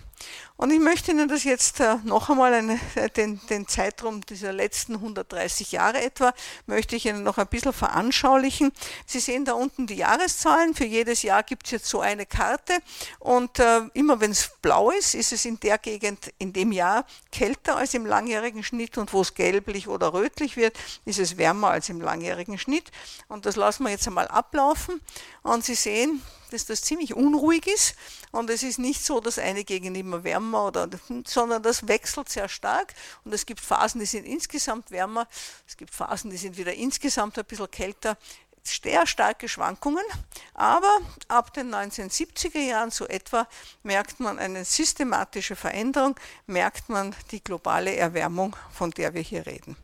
Und 0.56 0.72
ich 0.72 0.80
möchte 0.80 1.12
Ihnen 1.12 1.28
das 1.28 1.44
jetzt 1.44 1.78
äh, 1.78 1.96
noch 2.04 2.30
einmal, 2.30 2.52
äh, 2.96 3.08
den, 3.10 3.40
den 3.48 3.68
Zeitraum 3.68 4.26
dieser 4.26 4.52
letzten 4.52 5.00
130 5.28 5.72
Jahre 5.72 6.02
etwa, 6.02 6.32
möchte 6.66 6.96
ich 6.96 7.06
Ihnen 7.06 7.22
noch 7.22 7.38
ein 7.38 7.46
bisschen 7.46 7.72
veranschaulichen. 7.72 8.72
Sie 9.06 9.20
sehen 9.20 9.44
da 9.44 9.52
unten 9.52 9.86
die 9.86 9.96
Jahreszahlen. 9.96 10.74
Für 10.74 10.84
jedes 10.84 11.22
Jahr 11.22 11.42
gibt 11.42 11.66
es 11.66 11.72
jetzt 11.72 11.86
so 11.86 12.00
eine 12.00 12.26
Karte. 12.26 12.74
Und 13.18 13.58
äh, 13.58 13.82
immer 13.94 14.20
wenn 14.20 14.30
es 14.30 14.50
blau 14.62 14.90
ist, 14.90 15.14
ist 15.14 15.32
es 15.32 15.44
in 15.44 15.60
der 15.60 15.78
Gegend 15.78 16.32
in 16.38 16.52
dem 16.52 16.72
Jahr 16.72 17.04
kälter 17.30 17.76
als 17.76 17.94
im 17.94 18.06
langjährigen 18.06 18.62
Schnitt. 18.62 18.98
Und 18.98 19.12
wo 19.12 19.20
es 19.20 19.34
gelblich 19.34 19.88
oder 19.88 20.12
rötlich 20.12 20.56
wird, 20.56 20.76
ist 21.04 21.18
es 21.18 21.36
wärmer 21.36 21.70
als 21.70 21.88
im 21.88 22.00
langjährigen 22.00 22.58
Schnitt. 22.58 22.90
Und 23.28 23.46
das 23.46 23.56
lassen 23.56 23.84
wir 23.84 23.90
jetzt 23.90 24.06
einmal 24.06 24.28
ablaufen. 24.28 25.00
Und 25.42 25.64
Sie 25.64 25.74
sehen, 25.74 26.22
dass 26.48 26.66
das 26.66 26.82
ziemlich 26.82 27.14
unruhig 27.14 27.66
ist 27.66 27.94
und 28.32 28.50
es 28.50 28.62
ist 28.62 28.78
nicht 28.78 29.04
so, 29.04 29.20
dass 29.20 29.38
eine 29.38 29.64
Gegend 29.64 29.96
immer 29.96 30.24
wärmer 30.24 30.66
oder, 30.66 30.88
sondern 31.26 31.62
das 31.62 31.86
wechselt 31.88 32.28
sehr 32.28 32.48
stark 32.48 32.94
und 33.24 33.32
es 33.32 33.46
gibt 33.46 33.60
Phasen, 33.60 34.00
die 34.00 34.06
sind 34.06 34.24
insgesamt 34.24 34.90
wärmer, 34.90 35.28
es 35.66 35.76
gibt 35.76 35.94
Phasen, 35.94 36.30
die 36.30 36.36
sind 36.36 36.56
wieder 36.56 36.74
insgesamt 36.74 37.38
ein 37.38 37.44
bisschen 37.44 37.70
kälter. 37.70 38.16
Sehr 38.64 39.06
starke 39.06 39.48
Schwankungen, 39.48 40.04
aber 40.52 40.98
ab 41.28 41.54
den 41.54 41.74
1970er 41.74 42.58
Jahren 42.58 42.90
so 42.90 43.06
etwa 43.06 43.48
merkt 43.82 44.20
man 44.20 44.38
eine 44.38 44.62
systematische 44.62 45.56
Veränderung, 45.56 46.16
merkt 46.46 46.90
man 46.90 47.14
die 47.30 47.42
globale 47.42 47.96
Erwärmung, 47.96 48.54
von 48.70 48.90
der 48.90 49.14
wir 49.14 49.22
hier 49.22 49.46
reden. 49.46 49.76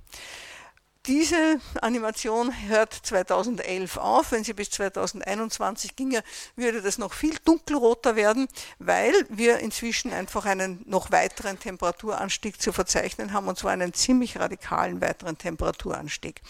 Diese 1.07 1.61
Animation 1.83 2.51
hört 2.67 2.95
2011 2.95 3.99
auf. 3.99 4.33
Wenn 4.33 4.43
sie 4.43 4.55
bis 4.55 4.71
2021 4.71 5.97
ginge, 5.97 6.25
würde 6.57 6.81
das 6.81 6.97
noch 6.97 7.13
viel 7.13 7.37
dunkelroter 7.45 8.17
werden, 8.17 8.49
weil 8.79 9.13
wir 9.29 9.59
inzwischen 9.59 10.15
einfach 10.15 10.47
einen 10.47 10.83
noch 10.87 11.13
weiteren 11.13 11.59
Temperaturanstieg 11.59 12.59
zu 12.59 12.73
verzeichnen 12.73 13.35
haben, 13.35 13.49
und 13.49 13.59
zwar 13.59 13.73
einen 13.73 13.93
ziemlich 13.93 14.39
radikalen 14.39 15.03
weiteren 15.03 15.37
Temperaturanstieg. 15.37 16.41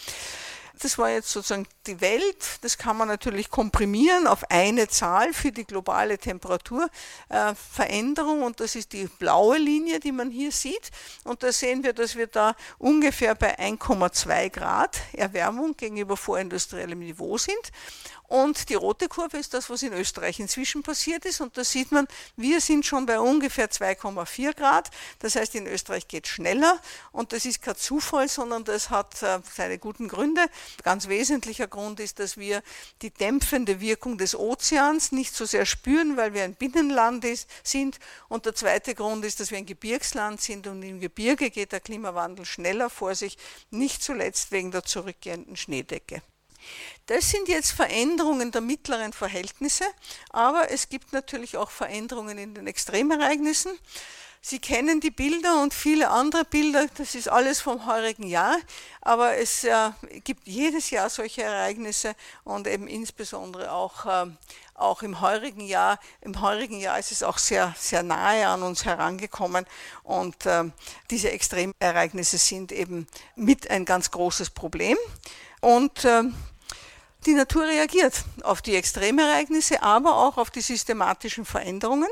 Das 0.80 0.98
war 0.98 1.10
jetzt 1.10 1.30
sozusagen 1.30 1.68
die 1.86 2.00
Welt. 2.00 2.58
Das 2.62 2.78
kann 2.78 2.96
man 2.96 3.06
natürlich 3.08 3.50
komprimieren 3.50 4.26
auf 4.26 4.50
eine 4.50 4.88
Zahl 4.88 5.32
für 5.32 5.52
die 5.52 5.64
globale 5.64 6.18
Temperaturveränderung 6.18 8.42
und 8.42 8.58
das 8.60 8.74
ist 8.74 8.92
die 8.92 9.06
blaue 9.06 9.58
Linie, 9.58 10.00
die 10.00 10.12
man 10.12 10.30
hier 10.30 10.52
sieht. 10.52 10.90
Und 11.24 11.42
da 11.42 11.52
sehen 11.52 11.84
wir, 11.84 11.92
dass 11.92 12.16
wir 12.16 12.26
da 12.26 12.56
ungefähr 12.78 13.34
bei 13.34 13.58
1,2 13.58 14.50
Grad 14.50 14.98
Erwärmung 15.12 15.76
gegenüber 15.76 16.16
vorindustriellem 16.16 16.98
Niveau 16.98 17.38
sind. 17.38 17.72
Und 18.34 18.68
die 18.68 18.74
rote 18.74 19.06
Kurve 19.06 19.36
ist 19.36 19.54
das, 19.54 19.70
was 19.70 19.84
in 19.84 19.92
Österreich 19.92 20.40
inzwischen 20.40 20.82
passiert 20.82 21.24
ist. 21.24 21.40
Und 21.40 21.56
da 21.56 21.62
sieht 21.62 21.92
man, 21.92 22.08
wir 22.34 22.60
sind 22.60 22.84
schon 22.84 23.06
bei 23.06 23.20
ungefähr 23.20 23.70
2,4 23.70 24.54
Grad. 24.54 24.90
Das 25.20 25.36
heißt, 25.36 25.54
in 25.54 25.68
Österreich 25.68 26.08
geht 26.08 26.24
es 26.24 26.32
schneller. 26.32 26.80
Und 27.12 27.32
das 27.32 27.44
ist 27.44 27.62
kein 27.62 27.76
Zufall, 27.76 28.28
sondern 28.28 28.64
das 28.64 28.90
hat 28.90 29.22
äh, 29.22 29.38
seine 29.54 29.78
guten 29.78 30.08
Gründe. 30.08 30.46
Ganz 30.82 31.06
wesentlicher 31.06 31.68
Grund 31.68 32.00
ist, 32.00 32.18
dass 32.18 32.36
wir 32.36 32.64
die 33.02 33.12
dämpfende 33.12 33.80
Wirkung 33.80 34.18
des 34.18 34.34
Ozeans 34.34 35.12
nicht 35.12 35.32
so 35.32 35.44
sehr 35.44 35.64
spüren, 35.64 36.16
weil 36.16 36.34
wir 36.34 36.42
ein 36.42 36.56
Binnenland 36.56 37.24
ist, 37.24 37.48
sind. 37.62 38.00
Und 38.28 38.46
der 38.46 38.56
zweite 38.56 38.96
Grund 38.96 39.24
ist, 39.24 39.38
dass 39.38 39.52
wir 39.52 39.58
ein 39.58 39.66
Gebirgsland 39.66 40.40
sind 40.40 40.66
und 40.66 40.82
im 40.82 40.98
Gebirge 40.98 41.50
geht 41.50 41.70
der 41.70 41.78
Klimawandel 41.78 42.46
schneller 42.46 42.90
vor 42.90 43.14
sich, 43.14 43.38
nicht 43.70 44.02
zuletzt 44.02 44.50
wegen 44.50 44.72
der 44.72 44.82
zurückgehenden 44.82 45.54
Schneedecke. 45.54 46.20
Das 47.06 47.28
sind 47.28 47.48
jetzt 47.48 47.72
Veränderungen 47.72 48.50
der 48.50 48.62
mittleren 48.62 49.12
Verhältnisse, 49.12 49.84
aber 50.30 50.70
es 50.70 50.88
gibt 50.88 51.12
natürlich 51.12 51.58
auch 51.58 51.70
Veränderungen 51.70 52.38
in 52.38 52.54
den 52.54 52.66
Extremereignissen. 52.66 53.78
Sie 54.40 54.58
kennen 54.58 55.00
die 55.00 55.10
Bilder 55.10 55.62
und 55.62 55.74
viele 55.74 56.08
andere 56.08 56.44
Bilder, 56.46 56.86
das 56.96 57.14
ist 57.14 57.28
alles 57.28 57.60
vom 57.60 57.86
heurigen 57.86 58.26
Jahr, 58.26 58.56
aber 59.02 59.36
es 59.36 59.64
äh, 59.64 59.90
gibt 60.22 60.46
jedes 60.46 60.90
Jahr 60.90 61.10
solche 61.10 61.42
Ereignisse 61.42 62.14
und 62.42 62.66
eben 62.66 62.86
insbesondere 62.86 63.72
auch, 63.72 64.06
äh, 64.06 64.30
auch 64.74 65.02
im 65.02 65.20
heurigen 65.20 65.62
Jahr. 65.62 65.98
Im 66.22 66.40
heurigen 66.40 66.78
Jahr 66.78 66.98
ist 66.98 67.12
es 67.12 67.22
auch 67.22 67.38
sehr, 67.38 67.74
sehr 67.78 68.02
nahe 68.02 68.46
an 68.46 68.62
uns 68.62 68.86
herangekommen 68.86 69.66
und 70.02 70.46
äh, 70.46 70.64
diese 71.10 71.30
Extremereignisse 71.30 72.38
sind 72.38 72.72
eben 72.72 73.06
mit 73.36 73.70
ein 73.70 73.84
ganz 73.84 74.10
großes 74.10 74.50
Problem. 74.50 74.96
Und 75.62 76.04
äh, 76.04 76.24
die 77.26 77.34
Natur 77.34 77.64
reagiert 77.64 78.24
auf 78.42 78.62
die 78.62 78.76
Extremereignisse, 78.76 79.82
aber 79.82 80.16
auch 80.16 80.36
auf 80.36 80.50
die 80.50 80.60
systematischen 80.60 81.44
Veränderungen. 81.44 82.08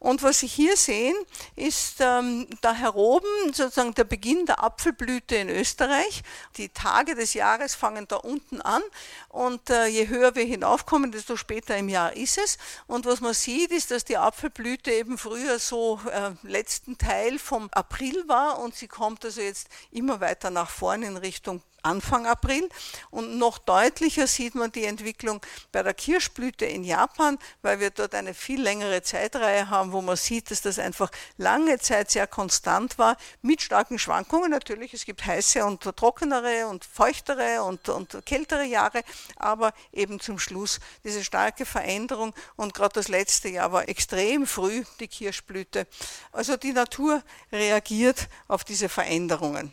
Und 0.00 0.22
was 0.22 0.40
Sie 0.40 0.46
hier 0.46 0.76
sehen, 0.76 1.16
ist 1.56 1.96
ähm, 1.98 2.46
da 2.60 2.72
heroben 2.72 3.52
sozusagen 3.52 3.94
der 3.94 4.04
Beginn 4.04 4.46
der 4.46 4.62
Apfelblüte 4.62 5.34
in 5.34 5.48
Österreich. 5.48 6.22
Die 6.56 6.68
Tage 6.68 7.16
des 7.16 7.34
Jahres 7.34 7.74
fangen 7.74 8.06
da 8.06 8.16
unten 8.16 8.60
an 8.60 8.82
und 9.28 9.70
äh, 9.70 9.86
je 9.86 10.06
höher 10.06 10.36
wir 10.36 10.44
hinaufkommen, 10.44 11.10
desto 11.10 11.36
später 11.36 11.76
im 11.76 11.88
Jahr 11.88 12.14
ist 12.14 12.38
es. 12.38 12.58
Und 12.86 13.06
was 13.06 13.20
man 13.20 13.34
sieht, 13.34 13.72
ist, 13.72 13.90
dass 13.90 14.04
die 14.04 14.16
Apfelblüte 14.16 14.92
eben 14.92 15.18
früher 15.18 15.58
so 15.58 16.00
äh, 16.12 16.30
letzten 16.46 16.96
Teil 16.96 17.40
vom 17.40 17.68
April 17.72 18.28
war 18.28 18.60
und 18.60 18.76
sie 18.76 18.88
kommt 18.88 19.24
also 19.24 19.40
jetzt 19.40 19.68
immer 19.90 20.20
weiter 20.20 20.50
nach 20.50 20.70
vorne 20.70 21.06
in 21.06 21.16
Richtung 21.16 21.60
Anfang 21.88 22.26
April. 22.26 22.68
Und 23.10 23.38
noch 23.38 23.58
deutlicher 23.58 24.26
sieht 24.26 24.54
man 24.54 24.70
die 24.70 24.84
Entwicklung 24.84 25.40
bei 25.72 25.82
der 25.82 25.94
Kirschblüte 25.94 26.66
in 26.66 26.84
Japan, 26.84 27.38
weil 27.62 27.80
wir 27.80 27.90
dort 27.90 28.14
eine 28.14 28.34
viel 28.34 28.60
längere 28.60 29.02
Zeitreihe 29.02 29.70
haben, 29.70 29.92
wo 29.92 30.02
man 30.02 30.16
sieht, 30.16 30.50
dass 30.50 30.62
das 30.62 30.78
einfach 30.78 31.10
lange 31.38 31.78
Zeit 31.78 32.10
sehr 32.10 32.26
konstant 32.26 32.98
war, 32.98 33.16
mit 33.42 33.62
starken 33.62 33.98
Schwankungen 33.98 34.50
natürlich. 34.50 34.92
Es 34.94 35.04
gibt 35.04 35.24
heiße 35.24 35.64
und 35.64 35.82
trockenere 35.82 36.66
und 36.68 36.84
feuchtere 36.84 37.62
und, 37.62 37.88
und 37.88 38.24
kältere 38.26 38.64
Jahre, 38.64 39.02
aber 39.36 39.72
eben 39.92 40.20
zum 40.20 40.38
Schluss 40.38 40.80
diese 41.04 41.24
starke 41.24 41.64
Veränderung. 41.64 42.34
Und 42.56 42.74
gerade 42.74 42.94
das 42.94 43.08
letzte 43.08 43.48
Jahr 43.48 43.72
war 43.72 43.88
extrem 43.88 44.46
früh 44.46 44.84
die 45.00 45.08
Kirschblüte. 45.08 45.86
Also 46.32 46.56
die 46.56 46.72
Natur 46.72 47.22
reagiert 47.50 48.28
auf 48.46 48.64
diese 48.64 48.88
Veränderungen. 48.88 49.72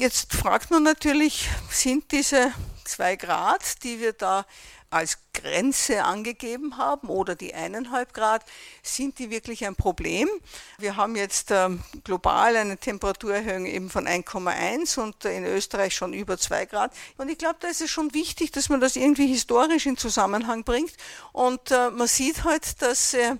Jetzt 0.00 0.32
fragt 0.32 0.70
man 0.70 0.82
natürlich, 0.82 1.46
sind 1.68 2.10
diese 2.10 2.54
zwei 2.86 3.16
Grad, 3.16 3.84
die 3.84 4.00
wir 4.00 4.14
da 4.14 4.46
als 4.90 5.18
Grenze 5.32 6.04
angegeben 6.04 6.76
haben 6.76 7.08
oder 7.08 7.34
die 7.34 7.54
eineinhalb 7.54 8.12
Grad, 8.12 8.44
sind 8.82 9.18
die 9.18 9.30
wirklich 9.30 9.64
ein 9.64 9.76
Problem? 9.76 10.28
Wir 10.78 10.96
haben 10.96 11.16
jetzt 11.16 11.50
ähm, 11.50 11.82
global 12.04 12.56
eine 12.56 12.76
Temperaturerhöhung 12.76 13.66
eben 13.66 13.88
von 13.88 14.06
1,1 14.06 15.00
und 15.00 15.24
in 15.24 15.44
Österreich 15.44 15.94
schon 15.94 16.12
über 16.12 16.36
2 16.36 16.66
Grad. 16.66 16.92
Und 17.16 17.30
ich 17.30 17.38
glaube, 17.38 17.56
da 17.60 17.68
ist 17.68 17.80
es 17.80 17.90
schon 17.90 18.12
wichtig, 18.14 18.50
dass 18.50 18.68
man 18.68 18.80
das 18.80 18.96
irgendwie 18.96 19.28
historisch 19.28 19.86
in 19.86 19.96
Zusammenhang 19.96 20.64
bringt. 20.64 20.92
Und 21.32 21.70
äh, 21.70 21.90
man 21.90 22.08
sieht 22.08 22.44
halt, 22.44 22.82
dass 22.82 23.14
äh, 23.14 23.36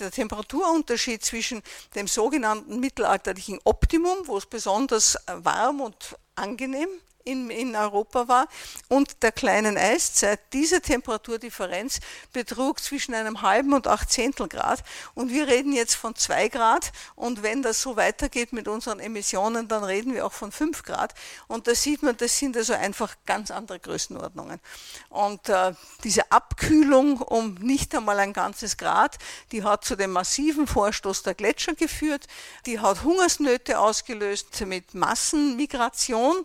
der 0.00 0.10
Temperaturunterschied 0.10 1.24
zwischen 1.24 1.62
dem 1.94 2.08
sogenannten 2.08 2.80
mittelalterlichen 2.80 3.60
Optimum, 3.64 4.26
wo 4.26 4.38
es 4.38 4.46
besonders 4.46 5.18
warm 5.26 5.80
und 5.80 6.16
angenehm 6.34 6.88
in, 7.24 7.50
in 7.50 7.74
Europa 7.74 8.28
war 8.28 8.48
und 8.88 9.22
der 9.22 9.32
kleinen 9.32 9.76
Eiszeit, 9.76 10.40
diese 10.52 10.80
Temperaturdifferenz 10.80 12.00
betrug 12.32 12.80
zwischen 12.80 13.14
einem 13.14 13.42
halben 13.42 13.72
und 13.72 13.86
acht 13.86 14.10
Zehntel 14.10 14.48
Grad. 14.48 14.84
Und 15.14 15.30
wir 15.30 15.48
reden 15.48 15.72
jetzt 15.72 15.94
von 15.94 16.14
zwei 16.14 16.48
Grad. 16.48 16.92
Und 17.16 17.42
wenn 17.42 17.62
das 17.62 17.80
so 17.80 17.96
weitergeht 17.96 18.52
mit 18.52 18.68
unseren 18.68 19.00
Emissionen, 19.00 19.68
dann 19.68 19.84
reden 19.84 20.14
wir 20.14 20.26
auch 20.26 20.32
von 20.32 20.52
fünf 20.52 20.82
Grad. 20.82 21.14
Und 21.48 21.66
da 21.66 21.74
sieht 21.74 22.02
man, 22.02 22.16
das 22.16 22.38
sind 22.38 22.56
also 22.56 22.74
einfach 22.74 23.16
ganz 23.26 23.50
andere 23.50 23.80
Größenordnungen. 23.80 24.60
Und 25.08 25.48
äh, 25.48 25.72
diese 26.04 26.30
Abkühlung 26.30 27.20
um 27.20 27.54
nicht 27.54 27.94
einmal 27.94 28.18
ein 28.18 28.32
ganzes 28.32 28.76
Grad, 28.76 29.18
die 29.52 29.64
hat 29.64 29.84
zu 29.84 29.96
dem 29.96 30.12
massiven 30.12 30.66
Vorstoß 30.66 31.22
der 31.22 31.34
Gletscher 31.34 31.74
geführt. 31.74 32.26
Die 32.66 32.80
hat 32.80 33.02
Hungersnöte 33.02 33.78
ausgelöst 33.78 34.60
mit 34.66 34.94
Massenmigration. 34.94 36.44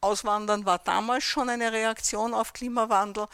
Auswandern 0.00 0.64
war 0.64 0.78
damals 0.78 1.24
schon 1.24 1.48
eine 1.48 1.72
Reaktion 1.72 2.34
auf 2.34 2.52
Klimawandel. 2.52 3.26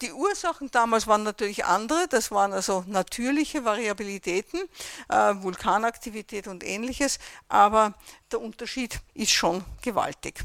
Die 0.00 0.12
Ursachen 0.12 0.70
damals 0.70 1.06
waren 1.06 1.22
natürlich 1.22 1.64
andere. 1.64 2.06
Das 2.08 2.30
waren 2.30 2.52
also 2.52 2.84
natürliche 2.86 3.64
Variabilitäten, 3.64 4.60
äh, 5.08 5.34
Vulkanaktivität 5.36 6.46
und 6.46 6.64
ähnliches. 6.64 7.18
Aber 7.48 7.94
der 8.30 8.40
Unterschied 8.40 9.00
ist 9.14 9.32
schon 9.32 9.64
gewaltig. 9.82 10.42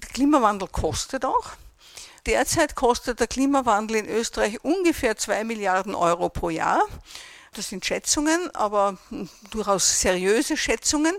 Der 0.00 0.08
Klimawandel 0.08 0.68
kostet 0.68 1.24
auch. 1.24 1.52
Derzeit 2.26 2.76
kostet 2.76 3.18
der 3.18 3.26
Klimawandel 3.26 3.96
in 3.96 4.08
Österreich 4.08 4.62
ungefähr 4.64 5.16
2 5.16 5.44
Milliarden 5.44 5.94
Euro 5.94 6.28
pro 6.28 6.50
Jahr. 6.50 6.82
Das 7.54 7.68
sind 7.68 7.84
Schätzungen, 7.84 8.50
aber 8.54 8.96
durchaus 9.50 10.00
seriöse 10.00 10.56
Schätzungen. 10.56 11.14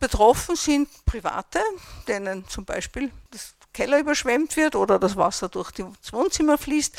Betroffen 0.00 0.56
sind 0.56 0.88
Private, 1.04 1.60
denen 2.06 2.48
zum 2.48 2.64
Beispiel 2.64 3.10
das 3.30 3.54
Keller 3.72 4.00
überschwemmt 4.00 4.56
wird 4.56 4.74
oder 4.74 4.98
das 4.98 5.16
Wasser 5.16 5.48
durch 5.48 5.70
das 5.70 6.12
Wohnzimmer 6.12 6.58
fließt 6.58 6.96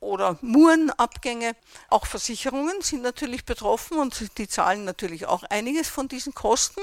oder 0.00 0.38
Murenabgänge. 0.42 1.56
Auch 1.88 2.06
Versicherungen 2.06 2.82
sind 2.82 3.02
natürlich 3.02 3.44
betroffen 3.44 3.98
und 3.98 4.38
die 4.38 4.48
zahlen 4.48 4.84
natürlich 4.84 5.26
auch 5.26 5.42
einiges 5.44 5.88
von 5.88 6.08
diesen 6.08 6.34
Kosten. 6.34 6.80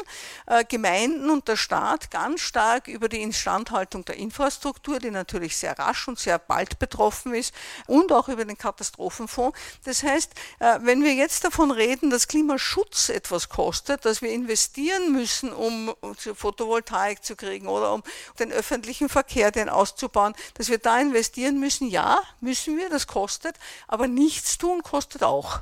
Äh, 0.47 0.65
Gemeinden 0.65 1.29
und 1.29 1.47
der 1.47 1.55
Staat 1.55 2.11
ganz 2.11 2.41
stark 2.41 2.87
über 2.87 3.09
die 3.09 3.21
Instandhaltung 3.21 4.03
der 4.05 4.17
Infrastruktur, 4.17 4.99
die 4.99 5.11
natürlich 5.11 5.57
sehr 5.57 5.77
rasch 5.77 6.07
und 6.07 6.19
sehr 6.19 6.39
bald 6.39 6.79
betroffen 6.79 7.33
ist 7.33 7.53
und 7.87 8.11
auch 8.11 8.29
über 8.29 8.45
den 8.45 8.57
Katastrophenfonds. 8.57 9.57
Das 9.85 10.03
heißt, 10.03 10.31
äh, 10.59 10.79
wenn 10.81 11.03
wir 11.03 11.13
jetzt 11.13 11.43
davon 11.43 11.71
reden, 11.71 12.09
dass 12.09 12.27
Klimaschutz 12.27 13.09
etwas 13.09 13.49
kostet, 13.49 14.05
dass 14.05 14.21
wir 14.21 14.31
investieren 14.31 15.11
müssen, 15.11 15.53
um 15.53 15.93
Photovoltaik 16.35 17.23
zu 17.23 17.35
kriegen 17.35 17.67
oder 17.67 17.93
um 17.93 18.03
den 18.39 18.51
öffentlichen 18.51 19.09
Verkehr 19.09 19.51
den 19.51 19.69
auszubauen, 19.69 20.33
dass 20.55 20.69
wir 20.69 20.77
da 20.77 20.99
investieren 20.99 21.59
müssen, 21.59 21.87
ja, 21.87 22.19
müssen 22.41 22.77
wir, 22.77 22.89
das 22.89 23.02
kostet, 23.07 23.55
aber 23.87 24.07
nichts 24.07 24.57
tun 24.57 24.83
kostet 24.83 25.23
auch. 25.23 25.61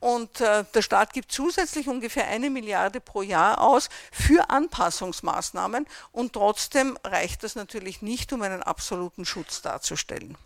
Und 0.00 0.40
äh, 0.40 0.64
der 0.74 0.82
Staat 0.82 1.12
gibt 1.12 1.32
zusätzlich 1.32 1.88
ungefähr 1.88 2.26
eine 2.26 2.50
Milliarde 2.50 3.00
pro 3.00 3.22
Jahr 3.22 3.60
aus 3.60 3.88
für 4.10 4.50
Anpassungsmaßnahmen 4.50 5.86
und 6.12 6.32
trotzdem 6.32 6.98
reicht 7.04 7.42
das 7.42 7.54
natürlich 7.54 8.02
nicht, 8.02 8.32
um 8.32 8.42
einen 8.42 8.62
absoluten 8.62 9.24
Schutz 9.24 9.62
darzustellen. 9.62 10.36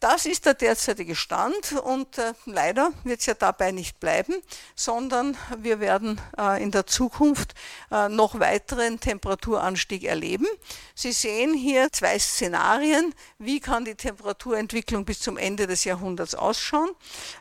Das 0.00 0.24
ist 0.24 0.46
der 0.46 0.54
derzeitige 0.54 1.14
Stand 1.14 1.72
und 1.72 2.16
äh, 2.16 2.32
leider 2.46 2.90
wird 3.04 3.20
es 3.20 3.26
ja 3.26 3.34
dabei 3.34 3.70
nicht 3.70 4.00
bleiben, 4.00 4.34
sondern 4.74 5.36
wir 5.58 5.78
werden 5.78 6.18
äh, 6.38 6.62
in 6.62 6.70
der 6.70 6.86
Zukunft 6.86 7.52
äh, 7.90 8.08
noch 8.08 8.40
weiteren 8.40 8.98
Temperaturanstieg 8.98 10.04
erleben. 10.04 10.46
Sie 10.94 11.12
sehen 11.12 11.52
hier 11.52 11.92
zwei 11.92 12.18
Szenarien, 12.18 13.14
wie 13.38 13.60
kann 13.60 13.84
die 13.84 13.94
Temperaturentwicklung 13.94 15.04
bis 15.04 15.20
zum 15.20 15.36
Ende 15.36 15.66
des 15.66 15.84
Jahrhunderts 15.84 16.34
ausschauen. 16.34 16.88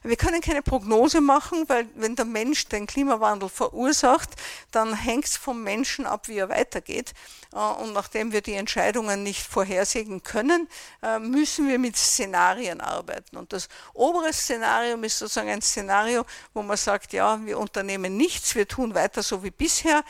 Wir 0.03 0.17
können 0.17 0.41
keine 0.41 0.61
Prognose 0.61 1.21
machen, 1.21 1.63
weil 1.69 1.87
wenn 1.95 2.17
der 2.17 2.25
Mensch 2.25 2.67
den 2.67 2.87
Klimawandel 2.87 3.47
verursacht, 3.47 4.31
dann 4.71 4.93
hängt 4.93 5.23
es 5.23 5.37
vom 5.37 5.63
Menschen 5.63 6.05
ab, 6.05 6.27
wie 6.27 6.39
er 6.39 6.49
weitergeht. 6.49 7.13
Äh, 7.53 7.55
und 7.55 7.93
nachdem 7.93 8.33
wir 8.33 8.41
die 8.41 8.55
Entscheidungen 8.55 9.23
nicht 9.23 9.47
vorhersehen 9.47 10.23
können, 10.23 10.67
äh, 11.01 11.19
müssen 11.19 11.69
wir 11.69 11.79
mit 11.79 11.95
Szenarien 11.95 12.48
Szenarien 12.49 12.81
arbeiten. 12.81 13.37
Und 13.37 13.53
das 13.53 13.67
obere 13.93 14.33
Szenarium 14.33 15.03
ist 15.03 15.19
sozusagen 15.19 15.49
ein 15.49 15.61
Szenario, 15.61 16.25
wo 16.53 16.61
man 16.61 16.77
sagt, 16.77 17.13
ja, 17.13 17.39
wir 17.45 17.59
unternehmen 17.59 18.17
nichts, 18.17 18.55
wir 18.55 18.67
tun 18.67 18.95
weiter 18.95 19.21
so 19.21 19.43
wie 19.43 19.51
bisher, 19.51 20.03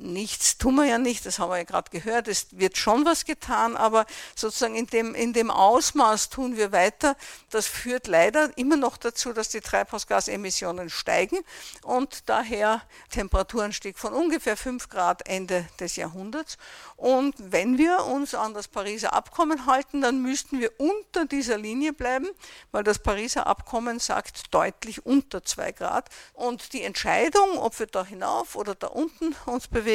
nichts 0.00 0.56
tun 0.58 0.76
wir 0.76 0.84
ja 0.84 0.98
nicht, 0.98 1.26
das 1.26 1.38
haben 1.38 1.50
wir 1.50 1.58
ja 1.58 1.64
gerade 1.64 1.90
gehört, 1.90 2.26
es 2.26 2.46
wird 2.52 2.76
schon 2.78 3.04
was 3.04 3.24
getan, 3.24 3.76
aber 3.76 4.06
sozusagen 4.34 4.74
in 4.74 4.86
dem, 4.86 5.14
in 5.14 5.32
dem 5.32 5.50
Ausmaß 5.50 6.30
tun 6.30 6.56
wir 6.56 6.72
weiter. 6.72 7.16
Das 7.50 7.66
führt 7.66 8.06
leider 8.06 8.56
immer 8.56 8.76
noch 8.76 8.96
dazu, 8.96 9.32
dass 9.32 9.50
die 9.50 9.60
Treibhausgasemissionen 9.60 10.90
steigen 10.90 11.38
und 11.82 12.28
daher 12.28 12.82
Temperaturanstieg 13.10 13.98
von 13.98 14.12
ungefähr 14.12 14.56
5 14.56 14.88
Grad 14.88 15.28
Ende 15.28 15.68
des 15.78 15.96
Jahrhunderts. 15.96 16.56
Und 16.96 17.34
wenn 17.38 17.78
wir 17.78 18.04
uns 18.06 18.34
an 18.34 18.54
das 18.54 18.68
Pariser 18.68 19.12
Abkommen 19.12 19.66
halten, 19.66 20.00
dann 20.00 20.22
müssten 20.22 20.60
wir 20.60 20.72
unter 20.78 21.26
dieser 21.26 21.58
Linie 21.58 21.92
bleiben, 21.92 22.28
weil 22.72 22.84
das 22.84 22.98
Pariser 22.98 23.46
Abkommen 23.46 23.98
sagt 23.98 24.54
deutlich 24.54 25.04
unter 25.04 25.44
2 25.44 25.72
Grad. 25.72 26.08
Und 26.32 26.72
die 26.72 26.82
Entscheidung, 26.82 27.58
ob 27.58 27.78
wir 27.78 27.86
da 27.86 28.04
hinauf 28.04 28.56
oder 28.56 28.74
da 28.74 28.86
unten 28.86 29.34
uns 29.46 29.68
bewegen, 29.68 29.89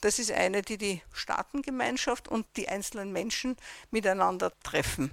das 0.00 0.18
ist 0.18 0.32
eine, 0.32 0.62
die 0.62 0.78
die 0.78 1.02
Staatengemeinschaft 1.12 2.28
und 2.28 2.46
die 2.56 2.68
einzelnen 2.68 3.12
Menschen 3.12 3.56
miteinander 3.90 4.52
treffen. 4.62 5.12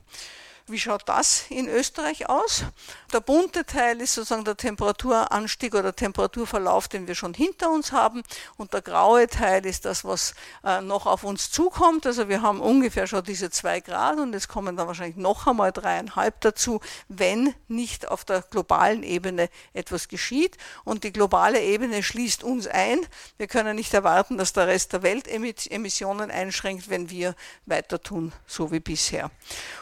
Wie 0.68 0.80
schaut 0.80 1.10
das 1.10 1.44
in 1.50 1.68
Österreich 1.68 2.30
aus? 2.30 2.64
Der 3.12 3.20
bunte 3.20 3.66
Teil 3.66 4.00
ist 4.00 4.14
sozusagen 4.14 4.46
der 4.46 4.56
Temperaturanstieg 4.56 5.76
oder 5.76 5.94
Temperaturverlauf, 5.94 6.88
den 6.88 7.06
wir 7.06 7.16
schon 7.16 7.34
hinter 7.34 7.70
uns 7.70 7.92
haben. 7.92 8.24
Und 8.56 8.72
der 8.74 8.82
graue 8.82 9.28
Teil 9.28 9.66
ist 9.66 9.84
das, 9.84 10.06
was 10.06 10.34
äh, 10.64 10.80
noch 10.80 11.06
auf 11.06 11.26
uns 11.26 11.52
zukommt. 11.52 12.06
Also 12.06 12.30
wir 12.30 12.42
haben 12.42 12.62
ungefähr 12.62 13.08
schon 13.08 13.26
diese 13.26 13.50
zwei 13.50 13.82
Grad 13.82 14.20
und 14.20 14.34
es 14.34 14.48
kommen 14.48 14.78
dann 14.78 14.88
wahrscheinlich 14.88 15.18
noch 15.18 15.48
einmal 15.48 15.74
dreieinhalb 15.74 16.40
dazu, 16.40 16.80
wenn 17.10 17.54
nicht 17.68 18.08
auf 18.08 18.24
der 18.24 18.42
globalen 18.42 19.04
Ebene 19.04 19.50
etwas 19.74 20.08
geschieht. 20.08 20.56
Und 20.86 21.04
die 21.04 21.12
globale 21.12 21.62
Ebene 21.62 22.02
schließt 22.04 22.42
uns 22.42 22.68
ein. 22.68 23.06
Wir 23.36 23.48
können 23.48 23.76
nicht 23.76 23.94
erwarten, 23.94 24.38
dass 24.38 24.54
der 24.54 24.68
Rest 24.68 24.94
der 24.94 25.04
Welt 25.04 25.28
Emissionen 25.28 26.32
einschränkt, 26.32 26.90
wenn 26.90 27.10
wir 27.10 27.36
weiter 27.66 28.02
tun, 28.02 28.32
so 28.48 28.72
wie 28.72 28.80
bisher. 28.80 29.30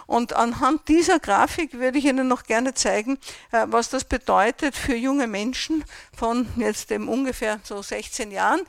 Und 0.07 0.33
anhand 0.33 0.70
dieser 0.79 1.19
Grafik 1.19 1.73
würde 1.73 1.97
ich 1.97 2.05
Ihnen 2.05 2.27
noch 2.27 2.43
gerne 2.43 2.73
zeigen, 2.73 3.17
äh, 3.51 3.65
was 3.67 3.89
das 3.89 4.03
bedeutet 4.03 4.75
für 4.75 4.95
junge 4.95 5.27
Menschen 5.27 5.83
von 6.15 6.47
jetzt 6.57 6.91
eben 6.91 7.07
ungefähr 7.07 7.59
so 7.63 7.81
16 7.81 8.31
Jahren. 8.31 8.61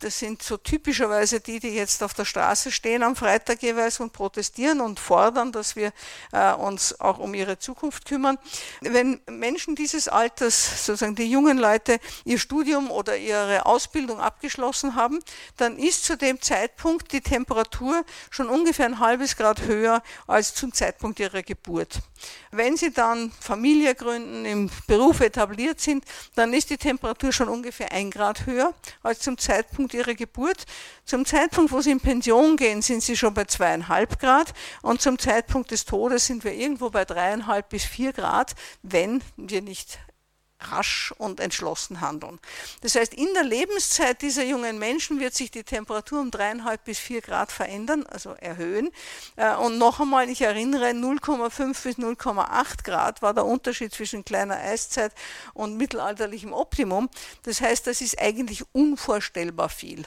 Das 0.00 0.18
sind 0.18 0.42
so 0.42 0.56
typischerweise 0.56 1.40
die, 1.40 1.60
die 1.60 1.74
jetzt 1.74 2.02
auf 2.02 2.14
der 2.14 2.24
Straße 2.24 2.72
stehen 2.72 3.02
am 3.02 3.16
Freitag 3.16 3.62
jeweils 3.62 4.00
und 4.00 4.14
protestieren 4.14 4.80
und 4.80 4.98
fordern, 4.98 5.52
dass 5.52 5.76
wir 5.76 5.92
äh, 6.32 6.54
uns 6.54 6.98
auch 7.00 7.18
um 7.18 7.34
ihre 7.34 7.58
Zukunft 7.58 8.06
kümmern. 8.06 8.38
Wenn 8.80 9.20
Menschen 9.28 9.76
dieses 9.76 10.08
Alters, 10.08 10.86
sozusagen 10.86 11.16
die 11.16 11.30
jungen 11.30 11.58
Leute, 11.58 12.00
ihr 12.24 12.38
Studium 12.38 12.90
oder 12.90 13.18
ihre 13.18 13.66
Ausbildung 13.66 14.20
abgeschlossen 14.20 14.94
haben, 14.94 15.20
dann 15.58 15.78
ist 15.78 16.06
zu 16.06 16.16
dem 16.16 16.40
Zeitpunkt 16.40 17.12
die 17.12 17.20
Temperatur 17.20 18.02
schon 18.30 18.48
ungefähr 18.48 18.86
ein 18.86 19.00
halbes 19.00 19.36
Grad 19.36 19.60
höher 19.66 20.02
als 20.26 20.54
zum 20.54 20.72
Zeitpunkt 20.72 21.20
ihrer 21.20 21.42
Geburt. 21.42 21.98
Wenn 22.52 22.78
sie 22.78 22.90
dann 22.90 23.32
Familie 23.38 23.94
gründen, 23.94 24.46
im 24.46 24.70
Beruf 24.86 25.20
etabliert 25.20 25.78
sind, 25.78 26.06
dann 26.36 26.54
ist 26.54 26.70
die 26.70 26.78
Temperatur 26.78 27.32
schon 27.32 27.50
ungefähr 27.50 27.92
ein 27.92 28.10
Grad 28.10 28.46
höher 28.46 28.72
als 29.02 29.20
zum 29.20 29.36
Zeitpunkt 29.36 29.89
ihrer 29.94 30.14
Geburt. 30.14 30.64
Zum 31.04 31.24
Zeitpunkt, 31.24 31.72
wo 31.72 31.80
sie 31.80 31.90
in 31.90 32.00
Pension 32.00 32.56
gehen, 32.56 32.82
sind 32.82 33.02
sie 33.02 33.16
schon 33.16 33.34
bei 33.34 33.44
zweieinhalb 33.44 34.18
Grad 34.18 34.52
und 34.82 35.00
zum 35.00 35.18
Zeitpunkt 35.18 35.70
des 35.70 35.84
Todes 35.84 36.26
sind 36.26 36.44
wir 36.44 36.52
irgendwo 36.52 36.90
bei 36.90 37.04
dreieinhalb 37.04 37.68
bis 37.68 37.84
vier 37.84 38.12
Grad, 38.12 38.54
wenn 38.82 39.22
wir 39.36 39.62
nicht 39.62 39.98
rasch 40.60 41.12
und 41.18 41.40
entschlossen 41.40 42.00
handeln. 42.00 42.38
Das 42.82 42.94
heißt, 42.94 43.14
in 43.14 43.32
der 43.34 43.44
Lebenszeit 43.44 44.22
dieser 44.22 44.44
jungen 44.44 44.78
Menschen 44.78 45.20
wird 45.20 45.34
sich 45.34 45.50
die 45.50 45.64
Temperatur 45.64 46.20
um 46.20 46.30
dreieinhalb 46.30 46.84
bis 46.84 46.98
vier 46.98 47.20
Grad 47.20 47.52
verändern, 47.52 48.04
also 48.06 48.30
erhöhen. 48.30 48.90
Äh, 49.36 49.54
und 49.56 49.78
noch 49.78 50.00
einmal, 50.00 50.28
ich 50.28 50.42
erinnere, 50.42 50.90
0,5 50.90 51.82
bis 51.82 51.96
0,8 51.96 52.84
Grad 52.84 53.22
war 53.22 53.34
der 53.34 53.44
Unterschied 53.44 53.92
zwischen 53.92 54.24
kleiner 54.24 54.56
Eiszeit 54.56 55.12
und 55.54 55.76
mittelalterlichem 55.76 56.52
Optimum. 56.52 57.08
Das 57.44 57.60
heißt, 57.60 57.86
das 57.86 58.00
ist 58.00 58.20
eigentlich 58.20 58.64
unvorstellbar 58.72 59.68
viel 59.68 60.04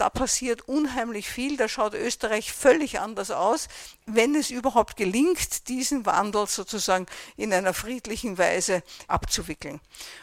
da 0.00 0.08
passiert 0.08 0.66
unheimlich 0.66 1.28
viel, 1.28 1.58
da 1.58 1.68
schaut 1.68 1.92
Österreich 1.92 2.52
völlig 2.52 3.00
anders 3.00 3.30
aus, 3.30 3.68
wenn 4.06 4.34
es 4.34 4.50
überhaupt 4.50 4.96
gelingt, 4.96 5.68
diesen 5.68 6.06
Wandel 6.06 6.46
sozusagen 6.46 7.04
in 7.36 7.52
einer 7.52 7.74
friedlichen 7.74 8.38
Weise 8.38 8.82
abzuwickeln. 9.08 9.78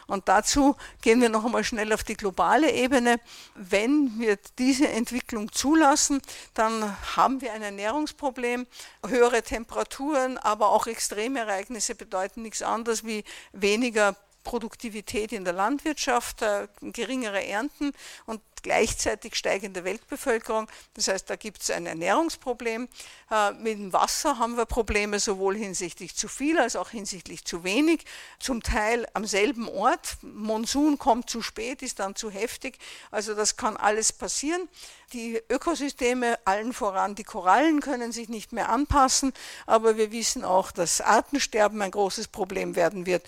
Und 0.08 0.28
dazu 0.28 0.76
gehen 1.00 1.20
wir 1.20 1.28
noch 1.28 1.44
einmal 1.44 1.62
schnell 1.62 1.92
auf 1.92 2.02
die 2.02 2.16
globale 2.16 2.72
Ebene. 2.72 3.20
Wenn 3.54 4.18
wir 4.18 4.36
diese 4.58 4.88
Entwicklung 4.88 5.52
zulassen, 5.52 6.20
dann 6.54 6.96
haben 7.16 7.40
wir 7.40 7.52
ein 7.52 7.62
Ernährungsproblem. 7.62 8.66
Höhere 9.06 9.42
Temperaturen, 9.42 10.38
aber 10.38 10.70
auch 10.70 10.88
Extremereignisse 10.88 11.94
bedeuten 11.94 12.42
nichts 12.42 12.62
anderes 12.62 13.04
wie 13.04 13.22
weniger 13.52 14.16
Produktivität 14.48 15.32
in 15.32 15.44
der 15.44 15.52
Landwirtschaft, 15.52 16.40
äh, 16.40 16.68
geringere 16.80 17.44
Ernten 17.44 17.92
und 18.24 18.40
gleichzeitig 18.62 19.34
steigende 19.34 19.84
Weltbevölkerung. 19.84 20.68
Das 20.94 21.08
heißt, 21.08 21.28
da 21.28 21.36
gibt 21.36 21.62
es 21.62 21.70
ein 21.70 21.86
Ernährungsproblem. 21.86 22.88
Äh, 23.30 23.52
mit 23.52 23.78
dem 23.78 23.92
Wasser 23.92 24.38
haben 24.38 24.56
wir 24.56 24.66
Probleme 24.66 25.20
sowohl 25.20 25.56
hinsichtlich 25.56 26.14
zu 26.14 26.28
viel 26.28 26.58
als 26.58 26.76
auch 26.76 26.90
hinsichtlich 26.90 27.44
zu 27.44 27.64
wenig. 27.64 28.04
Zum 28.38 28.62
Teil 28.62 29.06
am 29.14 29.24
selben 29.24 29.68
Ort. 29.68 30.16
Monsun 30.22 30.98
kommt 30.98 31.30
zu 31.30 31.42
spät, 31.42 31.82
ist 31.82 31.98
dann 31.98 32.14
zu 32.14 32.30
heftig. 32.30 32.78
Also 33.10 33.34
das 33.34 33.56
kann 33.56 33.76
alles 33.76 34.12
passieren. 34.12 34.68
Die 35.14 35.40
Ökosysteme, 35.48 36.38
allen 36.44 36.74
voran 36.74 37.14
die 37.14 37.24
Korallen, 37.24 37.80
können 37.80 38.12
sich 38.12 38.28
nicht 38.28 38.52
mehr 38.52 38.68
anpassen, 38.68 39.32
aber 39.64 39.96
wir 39.96 40.12
wissen 40.12 40.44
auch, 40.44 40.70
dass 40.70 41.00
Artensterben 41.00 41.80
ein 41.80 41.90
großes 41.90 42.28
Problem 42.28 42.76
werden 42.76 43.06
wird. 43.06 43.24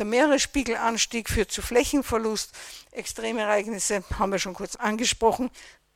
Der 0.00 0.06
Meeresspiegelanstieg 0.06 1.28
führt 1.28 1.52
zu 1.52 1.62
Flächenverlust. 1.62 2.50
Extremereignisse 2.90 4.02
haben 4.18 4.32
wir 4.32 4.40
schon 4.40 4.54
kurz 4.54 4.69
angesprochen. 4.76 5.50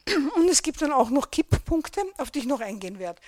Und 0.36 0.48
es 0.48 0.62
gibt 0.62 0.82
dann 0.82 0.92
auch 0.92 1.10
noch 1.10 1.30
Kipppunkte, 1.30 2.02
auf 2.18 2.30
die 2.30 2.40
ich 2.40 2.46
noch 2.46 2.60
eingehen 2.60 2.98
werde. 2.98 3.20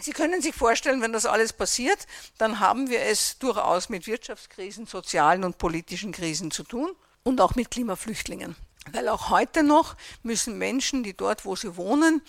Sie 0.00 0.12
können 0.12 0.40
sich 0.40 0.54
vorstellen, 0.54 1.02
wenn 1.02 1.12
das 1.12 1.26
alles 1.26 1.52
passiert, 1.52 2.06
dann 2.38 2.60
haben 2.60 2.88
wir 2.88 3.02
es 3.02 3.38
durchaus 3.38 3.90
mit 3.90 4.06
Wirtschaftskrisen, 4.06 4.86
sozialen 4.86 5.44
und 5.44 5.58
politischen 5.58 6.12
Krisen 6.12 6.50
zu 6.50 6.62
tun 6.62 6.90
und 7.22 7.40
auch 7.40 7.54
mit 7.54 7.70
Klimaflüchtlingen. 7.70 8.56
Weil 8.92 9.08
auch 9.08 9.28
heute 9.28 9.62
noch 9.62 9.96
müssen 10.22 10.56
Menschen, 10.56 11.02
die 11.02 11.14
dort, 11.14 11.44
wo 11.44 11.54
sie 11.54 11.76
wohnen, 11.76 12.22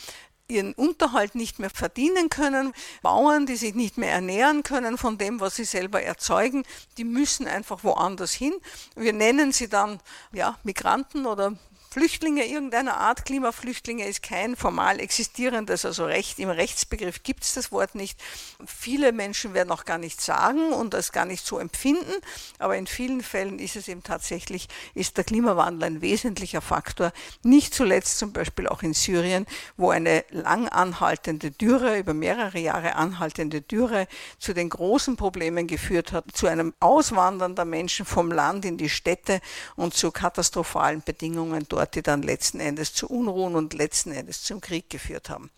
ihren 0.52 0.74
Unterhalt 0.74 1.34
nicht 1.34 1.60
mehr 1.60 1.70
verdienen 1.70 2.30
können. 2.30 2.74
Bauern, 3.02 3.46
die 3.46 3.56
sich 3.56 3.74
nicht 3.74 3.98
mehr 3.98 4.12
ernähren 4.12 4.64
können 4.64 4.98
von 4.98 5.18
dem, 5.18 5.40
was 5.40 5.56
sie 5.56 5.64
selber 5.64 6.02
erzeugen, 6.02 6.64
die 6.98 7.06
müssen 7.06 7.48
einfach 7.48 7.84
woanders 7.84 8.34
hin. 8.34 8.54
Wir 8.96 9.14
nennen 9.14 9.54
sie 9.54 9.70
dann 9.70 10.00
ja, 10.34 10.60
Migranten 10.64 11.26
oder 11.26 11.56
Flüchtlinge 11.94 12.46
irgendeiner 12.46 12.96
Art, 12.96 13.26
Klimaflüchtlinge 13.26 14.08
ist 14.08 14.24
kein 14.24 14.56
formal 14.56 15.02
existierendes, 15.02 15.84
also 15.84 16.06
Recht, 16.06 16.40
im 16.40 16.48
Rechtsbegriff 16.48 17.22
gibt 17.22 17.44
es 17.44 17.54
das 17.54 17.70
Wort 17.74 17.96
nicht. 17.96 18.18
Viele 18.66 19.12
Menschen 19.12 19.54
werden 19.54 19.72
auch 19.72 19.84
gar 19.84 19.98
nicht 19.98 20.22
sagen 20.22 20.72
und 20.72 20.94
das 20.94 21.12
gar 21.12 21.26
nicht 21.26 21.46
so 21.46 21.60
empfinden, 21.60 22.14
aber 22.60 22.78
in 22.78 22.88
vielen 22.88 23.22
Fällen 23.22 23.60
ist 23.60 23.76
es 23.76 23.90
eben 23.90 24.04
tatsächlich, 24.04 24.70
ist 24.94 25.18
der 25.18 25.26
Klimawandel 25.26 25.84
ein 25.84 26.02
wesentlicher 26.02 26.62
Faktor, 26.62 27.12
nicht 27.44 27.74
zuletzt 27.74 28.20
zum 28.20 28.32
Beispiel 28.32 28.70
auch 28.70 28.84
in 28.84 28.94
Syrien, 28.94 29.46
wo 29.76 29.90
eine 29.90 30.24
lang 30.30 30.70
anhaltende 30.70 31.52
Dürre, 31.52 31.98
über 31.98 32.14
mehrere 32.14 32.60
Jahre 32.60 32.96
anhaltende 32.96 33.60
Dürre 33.60 34.08
zu 34.40 34.54
den 34.54 34.70
großen 34.70 35.18
Problemen 35.18 35.68
geführt 35.68 36.14
hat, 36.14 36.24
zu 36.34 36.48
einem 36.48 36.74
Auswandern 36.80 37.54
der 37.58 37.66
Menschen 37.66 38.06
vom 38.06 38.32
Land 38.32 38.64
in 38.64 38.78
die 38.78 38.88
Städte 38.88 39.42
und 39.76 39.94
zu 39.94 40.12
katastrophalen 40.12 41.04
Bedingungen 41.04 41.66
dort 41.68 41.81
dort, 41.82 41.96
die 41.96 42.04
dann 42.04 42.22
letzten 42.22 42.60
Endes 42.60 42.94
zu 42.94 43.08
Unruhen 43.08 43.56
und 43.56 43.74
letzten 43.74 44.12
Endes 44.12 44.44
zum 44.44 44.62
Krieg 44.62 44.90
geführt 44.90 45.30
haben. 45.30 45.50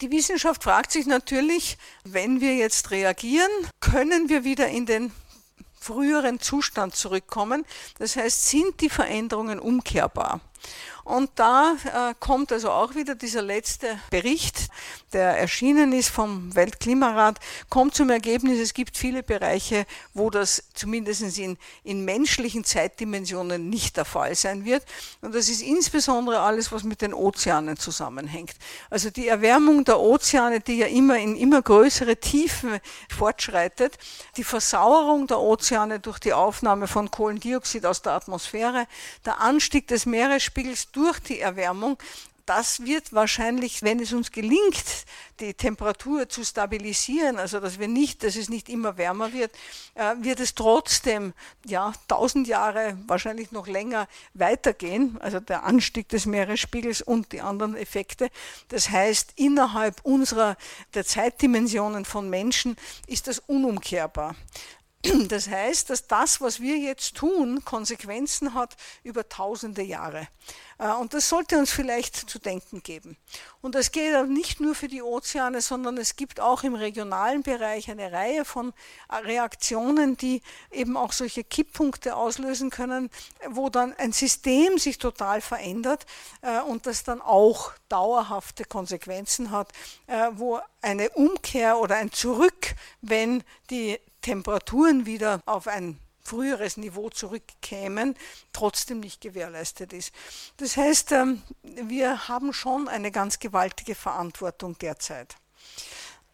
Die 0.00 0.10
Wissenschaft 0.10 0.64
fragt 0.64 0.90
sich 0.92 1.06
natürlich, 1.06 1.76
wenn 2.04 2.40
wir 2.40 2.56
jetzt 2.56 2.90
reagieren, 2.90 3.50
können 3.80 4.28
wir 4.28 4.44
wieder 4.44 4.68
in 4.68 4.86
den 4.86 5.12
früheren 5.78 6.40
Zustand 6.40 6.96
zurückkommen. 6.96 7.64
Das 7.98 8.16
heißt, 8.16 8.48
sind 8.48 8.80
die 8.80 8.88
Veränderungen 8.88 9.58
umkehrbar? 9.58 10.40
Und 11.04 11.30
da 11.34 11.76
äh, 11.84 12.14
kommt 12.18 12.50
also 12.50 12.70
auch 12.70 12.94
wieder 12.94 13.14
dieser 13.14 13.42
letzte 13.42 13.98
Bericht, 14.08 14.68
der 15.12 15.38
erschienen 15.38 15.92
ist 15.92 16.08
vom 16.08 16.54
Weltklimarat, 16.54 17.38
kommt 17.68 17.94
zum 17.94 18.08
Ergebnis, 18.08 18.58
es 18.58 18.72
gibt 18.72 18.96
viele 18.96 19.22
Bereiche, 19.22 19.84
wo 20.14 20.30
das 20.30 20.64
zumindest 20.72 21.38
in, 21.38 21.58
in 21.84 22.06
menschlichen 22.06 22.64
Zeitdimensionen 22.64 23.68
nicht 23.68 23.98
der 23.98 24.06
Fall 24.06 24.34
sein 24.34 24.64
wird. 24.64 24.82
Und 25.20 25.34
das 25.34 25.50
ist 25.50 25.60
insbesondere 25.60 26.40
alles, 26.40 26.72
was 26.72 26.84
mit 26.84 27.02
den 27.02 27.12
Ozeanen 27.12 27.76
zusammenhängt. 27.76 28.54
Also 28.88 29.10
die 29.10 29.28
Erwärmung 29.28 29.84
der 29.84 30.00
Ozeane, 30.00 30.60
die 30.60 30.78
ja 30.78 30.86
immer 30.86 31.18
in 31.18 31.36
immer 31.36 31.60
größere 31.60 32.16
Tiefen 32.16 32.80
fortschreitet, 33.14 33.98
die 34.38 34.44
Versauerung 34.44 35.26
der 35.26 35.38
Ozeane 35.38 36.00
durch 36.00 36.18
die 36.18 36.32
Aufnahme 36.32 36.88
von 36.88 37.10
Kohlendioxid 37.10 37.84
aus 37.84 38.00
der 38.00 38.12
Atmosphäre, 38.12 38.86
der 39.26 39.40
Anstieg 39.40 39.86
des 39.88 40.06
Meeresspiegels, 40.06 40.53
Meeresspiegels 40.54 40.90
durch 40.92 41.18
die 41.20 41.40
Erwärmung 41.40 41.98
das 42.46 42.84
wird 42.84 43.14
wahrscheinlich, 43.14 43.82
wenn 43.82 44.00
es 44.00 44.12
uns 44.12 44.30
gelingt, 44.30 45.06
die 45.40 45.54
Temperatur 45.54 46.28
zu 46.28 46.44
stabilisieren, 46.44 47.38
also 47.38 47.58
dass 47.58 47.78
wir 47.78 47.88
nicht, 47.88 48.22
dass 48.22 48.36
es 48.36 48.50
nicht 48.50 48.68
immer 48.68 48.98
wärmer 48.98 49.32
wird, 49.32 49.50
äh, 49.94 50.14
wird 50.18 50.40
es 50.40 50.54
trotzdem 50.54 51.32
ja 51.64 51.94
tausend 52.06 52.46
Jahre, 52.46 52.98
wahrscheinlich 53.06 53.50
noch 53.50 53.66
länger 53.66 54.08
weitergehen. 54.34 55.16
Also 55.22 55.40
der 55.40 55.64
Anstieg 55.64 56.10
des 56.10 56.26
Meeresspiegels 56.26 57.00
und 57.00 57.32
die 57.32 57.40
anderen 57.40 57.76
Effekte. 57.76 58.28
Das 58.68 58.90
heißt, 58.90 59.32
innerhalb 59.36 60.04
unserer 60.04 60.58
der 60.92 61.06
Zeitdimensionen 61.06 62.04
von 62.04 62.28
Menschen 62.28 62.76
ist 63.06 63.26
das 63.26 63.38
unumkehrbar. 63.38 64.36
Das 65.28 65.48
heißt, 65.48 65.90
dass 65.90 66.06
das, 66.06 66.40
was 66.40 66.60
wir 66.60 66.76
jetzt 66.78 67.16
tun, 67.16 67.64
Konsequenzen 67.64 68.54
hat 68.54 68.76
über 69.02 69.28
tausende 69.28 69.82
Jahre. 69.82 70.28
Äh, 70.78 70.92
und 70.92 71.14
das 71.14 71.28
sollte 71.28 71.58
uns 71.58 71.70
vielleicht 71.70 72.16
zu 72.16 72.38
denken 72.38 72.82
geben. 72.82 73.16
Und 73.60 73.74
das 73.74 73.92
geht 73.92 74.14
auch 74.14 74.26
nicht 74.26 74.60
nur 74.60 74.74
für 74.74 74.88
die 74.88 75.02
Ozeane, 75.02 75.60
sondern 75.60 75.98
es 75.98 76.16
gibt 76.16 76.40
auch 76.40 76.62
im 76.62 76.74
regionalen 76.74 77.42
Bereich 77.42 77.90
eine 77.90 78.12
Reihe 78.12 78.44
von 78.44 78.72
äh, 79.08 79.16
Reaktionen, 79.16 80.16
die 80.16 80.42
eben 80.70 80.96
auch 80.96 81.12
solche 81.12 81.44
Kipppunkte 81.44 82.16
auslösen 82.16 82.70
können, 82.70 83.10
wo 83.48 83.68
dann 83.68 83.94
ein 83.94 84.12
System 84.12 84.78
sich 84.78 84.98
total 84.98 85.40
verändert 85.40 86.06
äh, 86.42 86.60
und 86.60 86.86
das 86.86 87.04
dann 87.04 87.20
auch 87.20 87.72
dauerhafte 87.88 88.64
Konsequenzen 88.64 89.52
hat, 89.52 89.68
wo 90.32 90.58
eine 90.82 91.10
Umkehr 91.10 91.78
oder 91.78 91.94
ein 91.96 92.10
Zurück, 92.10 92.74
wenn 93.02 93.44
die 93.70 94.00
Temperaturen 94.24 95.04
wieder 95.04 95.42
auf 95.44 95.68
ein 95.68 96.00
früheres 96.22 96.78
Niveau 96.78 97.10
zurückkämen, 97.10 98.16
trotzdem 98.54 99.00
nicht 99.00 99.20
gewährleistet 99.20 99.92
ist. 99.92 100.12
Das 100.56 100.78
heißt, 100.78 101.12
ähm, 101.12 101.42
wir 101.62 102.26
haben 102.26 102.54
schon 102.54 102.88
eine 102.88 103.12
ganz 103.12 103.38
gewaltige 103.38 103.94
Verantwortung 103.94 104.78
derzeit. 104.78 105.36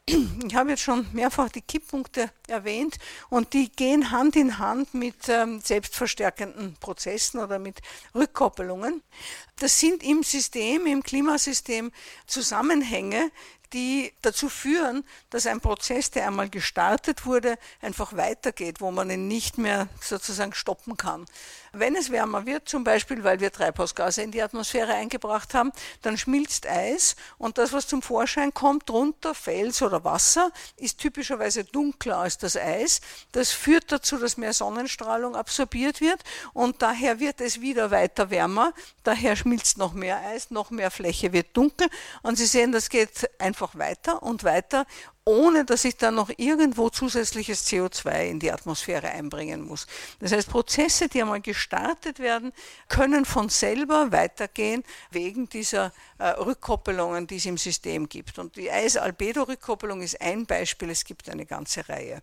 Ich 0.47 0.55
habe 0.55 0.71
jetzt 0.71 0.83
schon 0.83 1.07
mehrfach 1.13 1.49
die 1.49 1.63
Kipppunkte 1.63 2.31
erwähnt 2.47 2.99
und 3.29 3.53
die 3.53 3.71
gehen 3.71 4.11
Hand 4.11 4.37
in 4.37 4.59
Hand 4.59 4.95
mit 4.95 5.29
ähm, 5.29 5.61
selbstverstärkenden 5.61 6.77
Prozessen 6.81 7.41
oder 7.41 7.59
mit 7.59 7.81
Rückkoppelungen. 8.15 9.03
Das 9.59 9.79
sind 9.79 10.03
im 10.03 10.23
System, 10.23 10.87
im 10.87 11.03
Klimasystem 11.03 11.93
Zusammenhänge, 12.27 13.31
die 13.73 14.13
dazu 14.23 14.49
führen, 14.49 15.05
dass 15.31 15.47
ein 15.47 15.61
Prozess, 15.61 16.11
der 16.11 16.27
einmal 16.27 16.49
gestartet 16.49 17.27
wurde, 17.27 17.59
einfach 17.81 18.17
weitergeht, 18.17 18.81
wo 18.81 18.91
man 18.91 19.11
ihn 19.11 19.29
nicht 19.29 19.59
mehr 19.59 19.89
sozusagen 20.01 20.53
stoppen 20.53 20.97
kann. 20.97 21.27
Wenn 21.73 21.95
es 21.95 22.11
wärmer 22.11 22.47
wird, 22.47 22.69
zum 22.69 22.83
Beispiel 22.83 23.23
weil 23.23 23.41
wir 23.41 23.53
Treibhausgase 23.53 24.23
in 24.23 24.33
die 24.33 24.43
Atmosphäre 24.43 24.95
eingebracht 24.95 25.55
haben, 25.55 25.73
dann 26.03 26.19
schmilzt 26.19 26.67
Eis 26.67 27.17
und 27.39 27.59
das, 27.59 27.73
was 27.73 27.87
zum 27.87 28.03
Vorschein 28.03 28.53
kommt, 28.53 28.89
drunter 28.89 29.35
Fels 29.35 29.81
oder 29.83 30.03
Wasser, 30.05 30.51
ist 30.77 30.99
typischerweise 30.99 31.65
dunkler 31.65 32.19
als 32.19 32.39
das 32.39 32.57
Eis. 32.57 33.01
Das 33.33 33.51
führt 33.53 33.93
dazu, 33.93 34.19
dass 34.19 34.37
mehr 34.37 34.53
Sonnenstrahlung 34.53 35.37
absorbiert 35.37 36.01
wird 36.01 36.21
und 36.53 36.83
daher 36.83 37.21
wird 37.21 37.41
es 37.41 37.61
wieder 37.61 37.91
weiter 37.91 38.31
wärmer. 38.31 38.73
Daher 39.05 39.37
schmilzt 39.37 39.79
noch 39.79 39.93
mehr 39.93 40.19
Eis, 40.21 40.51
noch 40.51 40.71
mehr 40.71 40.91
Fläche 40.91 41.33
wird 41.33 41.57
dunkel 41.57 41.89
und 42.23 42.37
Sie 42.37 42.47
sehen, 42.47 42.73
das 42.73 42.89
geht 42.89 43.31
einfach 43.39 43.77
weiter 43.77 44.23
und 44.23 44.45
weiter 44.45 44.87
ohne 45.25 45.65
dass 45.65 45.85
ich 45.85 45.97
dann 45.97 46.15
noch 46.15 46.31
irgendwo 46.37 46.89
zusätzliches 46.89 47.67
CO2 47.67 48.29
in 48.29 48.41
die 48.41 48.51
Atmosphäre 48.51 49.09
einbringen 49.09 49.63
muss. 49.63 49.87
Das 50.19 50.33
heißt, 50.33 50.49
Prozesse, 50.49 51.09
die 51.09 51.21
einmal 51.21 51.41
gestartet 51.41 52.19
werden, 52.19 52.53
können 52.89 53.25
von 53.25 53.49
selber 53.49 54.13
weitergehen 54.13 54.83
wegen 55.11 55.49
dieser 55.49 55.93
äh, 56.19 56.29
Rückkoppelungen, 56.29 57.27
die 57.27 57.37
es 57.37 57.47
im 57.47 57.59
System 57.59 58.09
gibt. 58.09 58.39
Und 58.39 58.57
die 58.57 58.71
Eis-Albedo-Rückkoppelung 58.71 60.03
ist 60.03 60.21
ein 60.21 60.47
Beispiel, 60.47 60.91
es 60.91 61.05
gibt 61.05 61.29
eine 61.29 61.47
ganze 61.47 61.89
Reihe. 61.89 62.23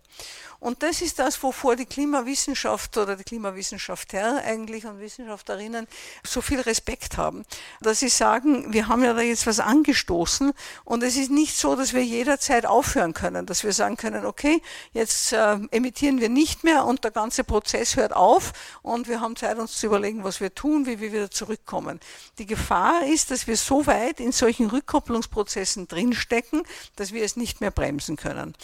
Und 0.60 0.82
das 0.82 1.00
ist 1.00 1.18
das, 1.18 1.40
wovor 1.42 1.76
die 1.76 1.86
Klimawissenschaft 1.86 2.96
oder 2.96 3.16
die 3.16 3.24
Klimawissenschaftler 3.24 4.42
eigentlich 4.44 4.86
und 4.86 5.00
Wissenschaftlerinnen 5.00 5.86
so 6.24 6.40
viel 6.40 6.60
Respekt 6.60 7.16
haben, 7.16 7.44
dass 7.80 8.00
sie 8.00 8.08
sagen, 8.08 8.72
wir 8.72 8.88
haben 8.88 9.04
ja 9.04 9.14
da 9.14 9.20
jetzt 9.20 9.46
was 9.46 9.60
angestoßen 9.60 10.52
und 10.84 11.02
es 11.04 11.16
ist 11.16 11.30
nicht 11.30 11.56
so, 11.56 11.76
dass 11.76 11.94
wir 11.94 12.04
jederzeit 12.04 12.66
aufhören 12.66 12.97
können, 13.06 13.46
dass 13.46 13.64
wir 13.64 13.72
sagen 13.72 13.96
können, 13.96 14.26
okay, 14.26 14.60
jetzt 14.92 15.32
äh, 15.32 15.58
emittieren 15.70 16.20
wir 16.20 16.28
nicht 16.28 16.64
mehr 16.64 16.84
und 16.84 17.04
der 17.04 17.10
ganze 17.10 17.44
Prozess 17.44 17.96
hört 17.96 18.14
auf 18.14 18.52
und 18.82 19.08
wir 19.08 19.20
haben 19.20 19.36
Zeit, 19.36 19.58
uns 19.58 19.78
zu 19.78 19.86
überlegen, 19.86 20.24
was 20.24 20.40
wir 20.40 20.54
tun, 20.54 20.86
wie 20.86 21.00
wir 21.00 21.12
wieder 21.12 21.30
zurückkommen. 21.30 22.00
Die 22.38 22.46
Gefahr 22.46 23.06
ist, 23.06 23.30
dass 23.30 23.46
wir 23.46 23.56
so 23.56 23.86
weit 23.86 24.20
in 24.20 24.32
solchen 24.32 24.68
Rückkopplungsprozessen 24.68 25.88
drinstecken, 25.88 26.62
dass 26.96 27.12
wir 27.12 27.24
es 27.24 27.36
nicht 27.36 27.60
mehr 27.60 27.70
bremsen 27.70 28.16
können. 28.16 28.54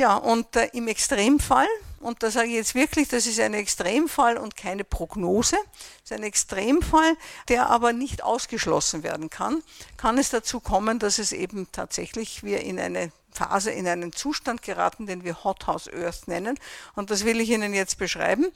Ja, 0.00 0.16
und 0.16 0.56
äh, 0.56 0.70
im 0.72 0.88
Extremfall, 0.88 1.66
und 2.00 2.22
da 2.22 2.30
sage 2.30 2.48
ich 2.48 2.54
jetzt 2.54 2.74
wirklich, 2.74 3.08
das 3.08 3.26
ist 3.26 3.38
ein 3.38 3.52
Extremfall 3.52 4.38
und 4.38 4.56
keine 4.56 4.84
Prognose, 4.84 5.56
ist 6.02 6.12
ein 6.12 6.22
Extremfall, 6.22 7.16
der 7.48 7.68
aber 7.68 7.92
nicht 7.92 8.24
ausgeschlossen 8.24 9.02
werden 9.02 9.28
kann, 9.28 9.62
kann 9.98 10.16
es 10.16 10.30
dazu 10.30 10.60
kommen, 10.60 10.98
dass 10.98 11.18
es 11.18 11.32
eben 11.32 11.68
tatsächlich 11.72 12.42
wir 12.42 12.60
in 12.60 12.80
eine 12.80 13.12
Phase 13.32 13.70
in 13.70 13.86
einen 13.86 14.12
Zustand 14.12 14.62
geraten, 14.62 15.06
den 15.06 15.24
wir 15.24 15.44
Hothouse 15.44 15.88
Earth 15.88 16.26
nennen. 16.26 16.58
Und 16.94 17.10
das 17.10 17.24
will 17.24 17.40
ich 17.40 17.50
Ihnen 17.50 17.74
jetzt 17.74 17.98
beschreiben. 17.98 18.46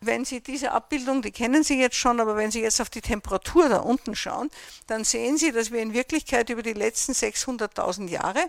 Wenn 0.00 0.24
Sie 0.24 0.40
diese 0.40 0.72
Abbildung, 0.72 1.22
die 1.22 1.30
kennen 1.30 1.62
Sie 1.62 1.78
jetzt 1.78 1.96
schon, 1.96 2.20
aber 2.20 2.36
wenn 2.36 2.50
Sie 2.50 2.60
jetzt 2.60 2.80
auf 2.80 2.90
die 2.90 3.00
Temperatur 3.00 3.68
da 3.68 3.78
unten 3.78 4.14
schauen, 4.14 4.50
dann 4.86 5.04
sehen 5.04 5.36
Sie, 5.36 5.52
dass 5.52 5.70
wir 5.70 5.80
in 5.80 5.92
Wirklichkeit 5.92 6.50
über 6.50 6.62
die 6.62 6.72
letzten 6.72 7.12
600.000 7.12 8.08
Jahre 8.08 8.40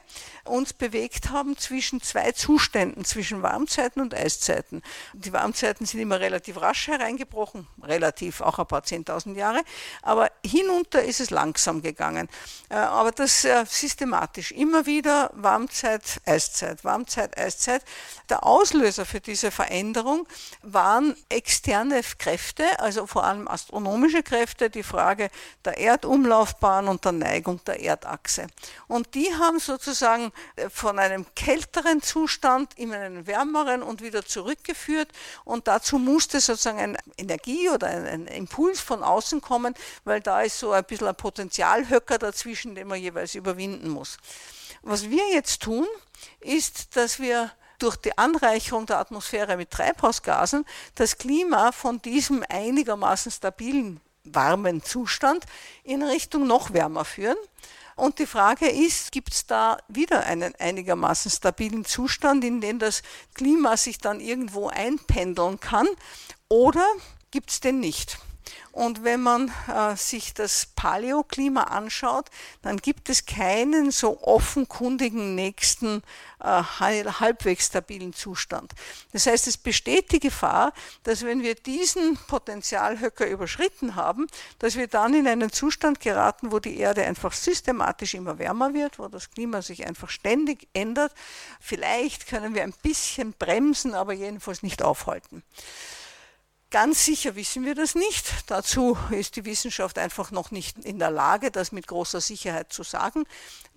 uns 0.46 0.74
bewegt 0.74 1.30
haben 1.30 1.58
zwischen 1.58 2.02
zwei 2.02 2.32
Zuständen, 2.32 3.06
zwischen 3.06 3.44
Warmzeiten 3.44 4.02
und 4.02 4.14
Eiszeiten. 4.14 4.82
Die 5.14 5.34
Warmzeiten 5.34 5.86
sind 5.86 6.00
immer 6.00 6.20
relativ 6.20 6.62
rasch 6.62 6.88
hereingebrochen, 6.88 7.68
relativ 7.82 8.42
auch 8.42 8.60
ein 8.60 8.68
paar 8.68 8.82
10.000 8.82 9.36
Jahre, 9.36 9.62
aber 10.02 10.32
hinunter 10.46 11.04
ist 11.04 11.20
es 11.20 11.30
langsam 11.30 11.82
gegangen. 11.82 12.30
Äh, 12.70 12.76
aber 12.76 13.12
das 13.12 13.46
äh, 13.46 13.66
systematisch 13.68 14.52
immer 14.52 14.86
wieder 14.86 15.32
Warmzeiten 15.34 15.73
Warmzeit, 15.74 16.22
Eiszeit, 16.26 16.84
Warmzeit, 16.84 17.38
Eiszeit. 17.38 17.82
Der 18.30 18.46
Auslöser 18.46 19.06
für 19.08 19.20
diese 19.20 19.50
Veränderung 19.50 20.28
waren 20.62 21.16
externe 21.30 22.00
Kräfte, 22.20 22.80
also 22.80 23.08
vor 23.08 23.24
allem 23.24 23.48
astronomische 23.48 24.22
Kräfte, 24.22 24.70
die 24.70 24.84
Frage 24.84 25.32
der 25.66 25.80
Erdumlaufbahn 25.80 26.88
und 26.88 27.04
der 27.06 27.14
Neigung 27.14 27.60
der 27.66 27.80
Erdachse. 27.82 28.46
Und 28.88 29.16
die 29.16 29.34
haben 29.34 29.60
sozusagen 29.60 30.32
äh, 30.58 30.70
von 30.70 31.00
einem 31.00 31.26
kälteren 31.34 32.04
Zustand 32.04 32.78
in 32.78 32.94
einen 32.94 33.26
wärmeren 33.26 33.82
und 33.82 34.04
wieder 34.04 34.24
zurückgeführt. 34.24 35.10
Und 35.44 35.68
dazu 35.68 35.98
musste 35.98 36.40
sozusagen 36.40 36.78
eine 36.78 36.98
Energie 37.18 37.72
oder 37.72 37.88
ein, 37.88 38.06
ein 38.06 38.28
Impuls 38.28 38.80
von 38.80 39.02
außen 39.02 39.42
kommen, 39.42 39.74
weil 40.04 40.22
da 40.22 40.44
ist 40.44 40.60
so 40.60 40.72
ein 40.72 40.84
bisschen 40.84 41.08
ein 41.08 41.16
Potenzialhöcker 41.16 42.20
dazwischen, 42.20 42.76
den 42.76 42.88
man 42.88 43.00
jeweils 43.00 43.34
überwinden 43.34 43.90
muss. 43.90 44.20
Was 44.84 45.10
wir 45.10 45.30
jetzt 45.32 45.62
tun, 45.62 45.88
ist, 46.42 46.98
dass 46.98 47.20
wir 47.20 47.52
durch 47.80 47.96
die 47.96 48.18
Anreicherung 48.18 48.86
der 48.86 49.00
Atmosphäre 49.00 49.56
mit 49.56 49.72
Treibhausgasen 49.72 50.66
das 50.96 51.18
Klima 51.18 51.72
von 51.72 52.02
diesem 52.02 52.44
einigermaßen 52.50 53.32
stabilen 53.32 54.02
warmen 54.26 54.84
Zustand 54.84 55.46
in 55.84 56.04
Richtung 56.04 56.48
noch 56.48 56.74
wärmer 56.74 57.06
führen. 57.06 57.38
Und 57.96 58.20
die 58.20 58.26
Frage 58.26 58.68
ist, 58.68 59.14
gibt 59.14 59.34
es 59.34 59.46
da 59.46 59.78
wieder 59.88 60.26
einen 60.26 60.54
einigermaßen 60.56 61.32
stabilen 61.32 61.86
Zustand, 61.86 62.44
in 62.44 62.60
dem 62.60 62.78
das 62.78 63.04
Klima 63.36 63.78
sich 63.78 64.00
dann 64.00 64.20
irgendwo 64.20 64.68
einpendeln 64.68 65.62
kann, 65.62 65.88
oder 66.50 66.86
gibt 67.32 67.52
es 67.52 67.62
den 67.62 67.80
nicht? 67.80 68.18
Und 68.72 69.04
wenn 69.04 69.22
man 69.22 69.52
äh, 69.68 69.96
sich 69.96 70.34
das 70.34 70.68
Paläoklima 70.76 71.64
anschaut, 71.64 72.30
dann 72.62 72.78
gibt 72.78 73.10
es 73.10 73.26
keinen 73.26 73.92
so 73.92 74.22
offenkundigen 74.24 75.36
nächsten 75.36 76.02
äh, 76.40 76.64
halbwegs 76.64 77.68
stabilen 77.68 78.14
Zustand. 78.14 78.74
Das 79.12 79.28
heißt, 79.28 79.48
es 79.48 79.58
besteht 79.58 80.12
die 80.12 80.20
Gefahr, 80.20 80.74
dass 81.04 81.24
wenn 81.24 81.42
wir 81.42 81.56
diesen 81.56 82.18
Potenzialhöcker 82.28 83.28
überschritten 83.28 83.96
haben, 83.96 84.28
dass 84.60 84.76
wir 84.76 84.88
dann 84.88 85.14
in 85.14 85.28
einen 85.28 85.52
Zustand 85.52 86.00
geraten, 86.00 86.52
wo 86.52 86.60
die 86.60 86.78
Erde 86.78 87.04
einfach 87.04 87.34
systematisch 87.34 88.14
immer 88.14 88.40
wärmer 88.40 88.74
wird, 88.74 89.00
wo 89.00 89.08
das 89.08 89.32
Klima 89.32 89.62
sich 89.62 89.86
einfach 89.86 90.10
ständig 90.10 90.68
ändert. 90.74 91.14
Vielleicht 91.60 92.28
können 92.28 92.56
wir 92.56 92.64
ein 92.64 92.74
bisschen 92.82 93.34
bremsen, 93.34 93.94
aber 93.94 94.14
jedenfalls 94.14 94.64
nicht 94.64 94.82
aufhalten. 94.82 95.44
Ganz 96.74 97.06
sicher 97.06 97.36
wissen 97.36 97.66
wir 97.66 97.76
das 97.76 97.94
nicht. 97.94 98.34
Dazu 98.48 98.98
ist 99.12 99.36
die 99.36 99.46
Wissenschaft 99.46 100.00
einfach 100.00 100.32
noch 100.32 100.50
nicht 100.50 100.80
in 100.80 100.98
der 100.98 101.12
Lage, 101.12 101.52
das 101.52 101.72
mit 101.72 101.86
großer 101.86 102.20
Sicherheit 102.20 102.74
zu 102.74 102.82
sagen. 102.82 103.26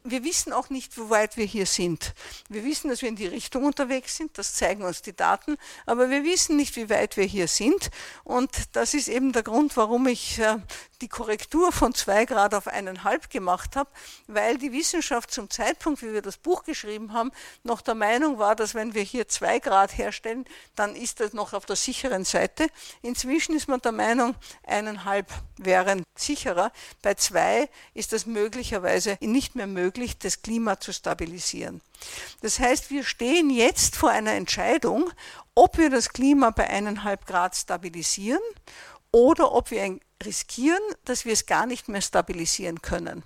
Wir 0.06 0.24
wissen 0.24 0.52
auch 0.52 0.70
nicht, 0.70 0.96
wie 0.96 1.10
weit 1.10 1.36
wir 1.36 1.44
hier 1.44 1.66
sind. 1.66 2.14
Wir 2.48 2.64
wissen, 2.64 2.88
dass 2.88 3.02
wir 3.02 3.08
in 3.08 3.16
die 3.16 3.26
Richtung 3.26 3.64
unterwegs 3.64 4.16
sind, 4.16 4.38
das 4.38 4.54
zeigen 4.54 4.82
uns 4.82 5.02
die 5.02 5.14
Daten, 5.14 5.56
aber 5.84 6.10
wir 6.10 6.24
wissen 6.24 6.56
nicht, 6.56 6.76
wie 6.76 6.88
weit 6.88 7.16
wir 7.16 7.24
hier 7.24 7.48
sind. 7.48 7.90
Und 8.24 8.50
das 8.72 8.94
ist 8.94 9.08
eben 9.08 9.32
der 9.32 9.42
Grund, 9.42 9.76
warum 9.76 10.06
ich 10.06 10.38
äh, 10.38 10.56
die 11.00 11.08
Korrektur 11.08 11.72
von 11.72 11.94
zwei 11.94 12.24
Grad 12.24 12.54
auf 12.54 12.66
eineinhalb 12.66 13.30
gemacht 13.30 13.76
habe, 13.76 13.90
weil 14.26 14.58
die 14.58 14.72
Wissenschaft 14.72 15.30
zum 15.30 15.50
Zeitpunkt, 15.50 16.02
wie 16.02 16.12
wir 16.12 16.22
das 16.22 16.36
Buch 16.36 16.64
geschrieben 16.64 17.12
haben, 17.12 17.30
noch 17.62 17.80
der 17.80 17.94
Meinung 17.94 18.38
war, 18.38 18.56
dass 18.56 18.74
wenn 18.74 18.94
wir 18.94 19.02
hier 19.02 19.28
zwei 19.28 19.58
Grad 19.58 19.96
herstellen, 19.98 20.44
dann 20.74 20.94
ist 20.96 21.20
das 21.20 21.32
noch 21.32 21.52
auf 21.52 21.66
der 21.66 21.76
sicheren 21.76 22.24
Seite. 22.24 22.68
Inzwischen 23.02 23.54
ist 23.54 23.68
man 23.68 23.80
der 23.80 23.92
Meinung, 23.92 24.34
eineinhalb 24.66 25.30
wären 25.58 26.02
sicherer. 26.14 26.72
Bei 27.02 27.14
zwei 27.14 27.68
ist 27.94 28.12
das 28.12 28.26
möglicherweise 28.26 29.18
nicht 29.20 29.54
mehr 29.54 29.66
möglich, 29.66 29.95
das 30.24 30.42
Klima 30.42 30.78
zu 30.80 30.92
stabilisieren. 30.92 31.80
Das 32.42 32.59
heißt, 32.59 32.90
wir 32.90 33.04
stehen 33.04 33.50
jetzt 33.50 33.96
vor 33.96 34.11
einer 34.11 34.32
Entscheidung, 34.32 35.11
ob 35.54 35.78
wir 35.78 35.90
das 35.90 36.11
Klima 36.11 36.50
bei 36.50 36.68
eineinhalb 36.68 37.26
Grad 37.26 37.56
stabilisieren 37.56 38.40
oder 39.11 39.52
ob 39.52 39.70
wir 39.70 39.98
riskieren, 40.24 40.82
dass 41.04 41.24
wir 41.24 41.32
es 41.32 41.46
gar 41.46 41.66
nicht 41.66 41.88
mehr 41.88 42.02
stabilisieren 42.02 42.82
können. 42.82 43.22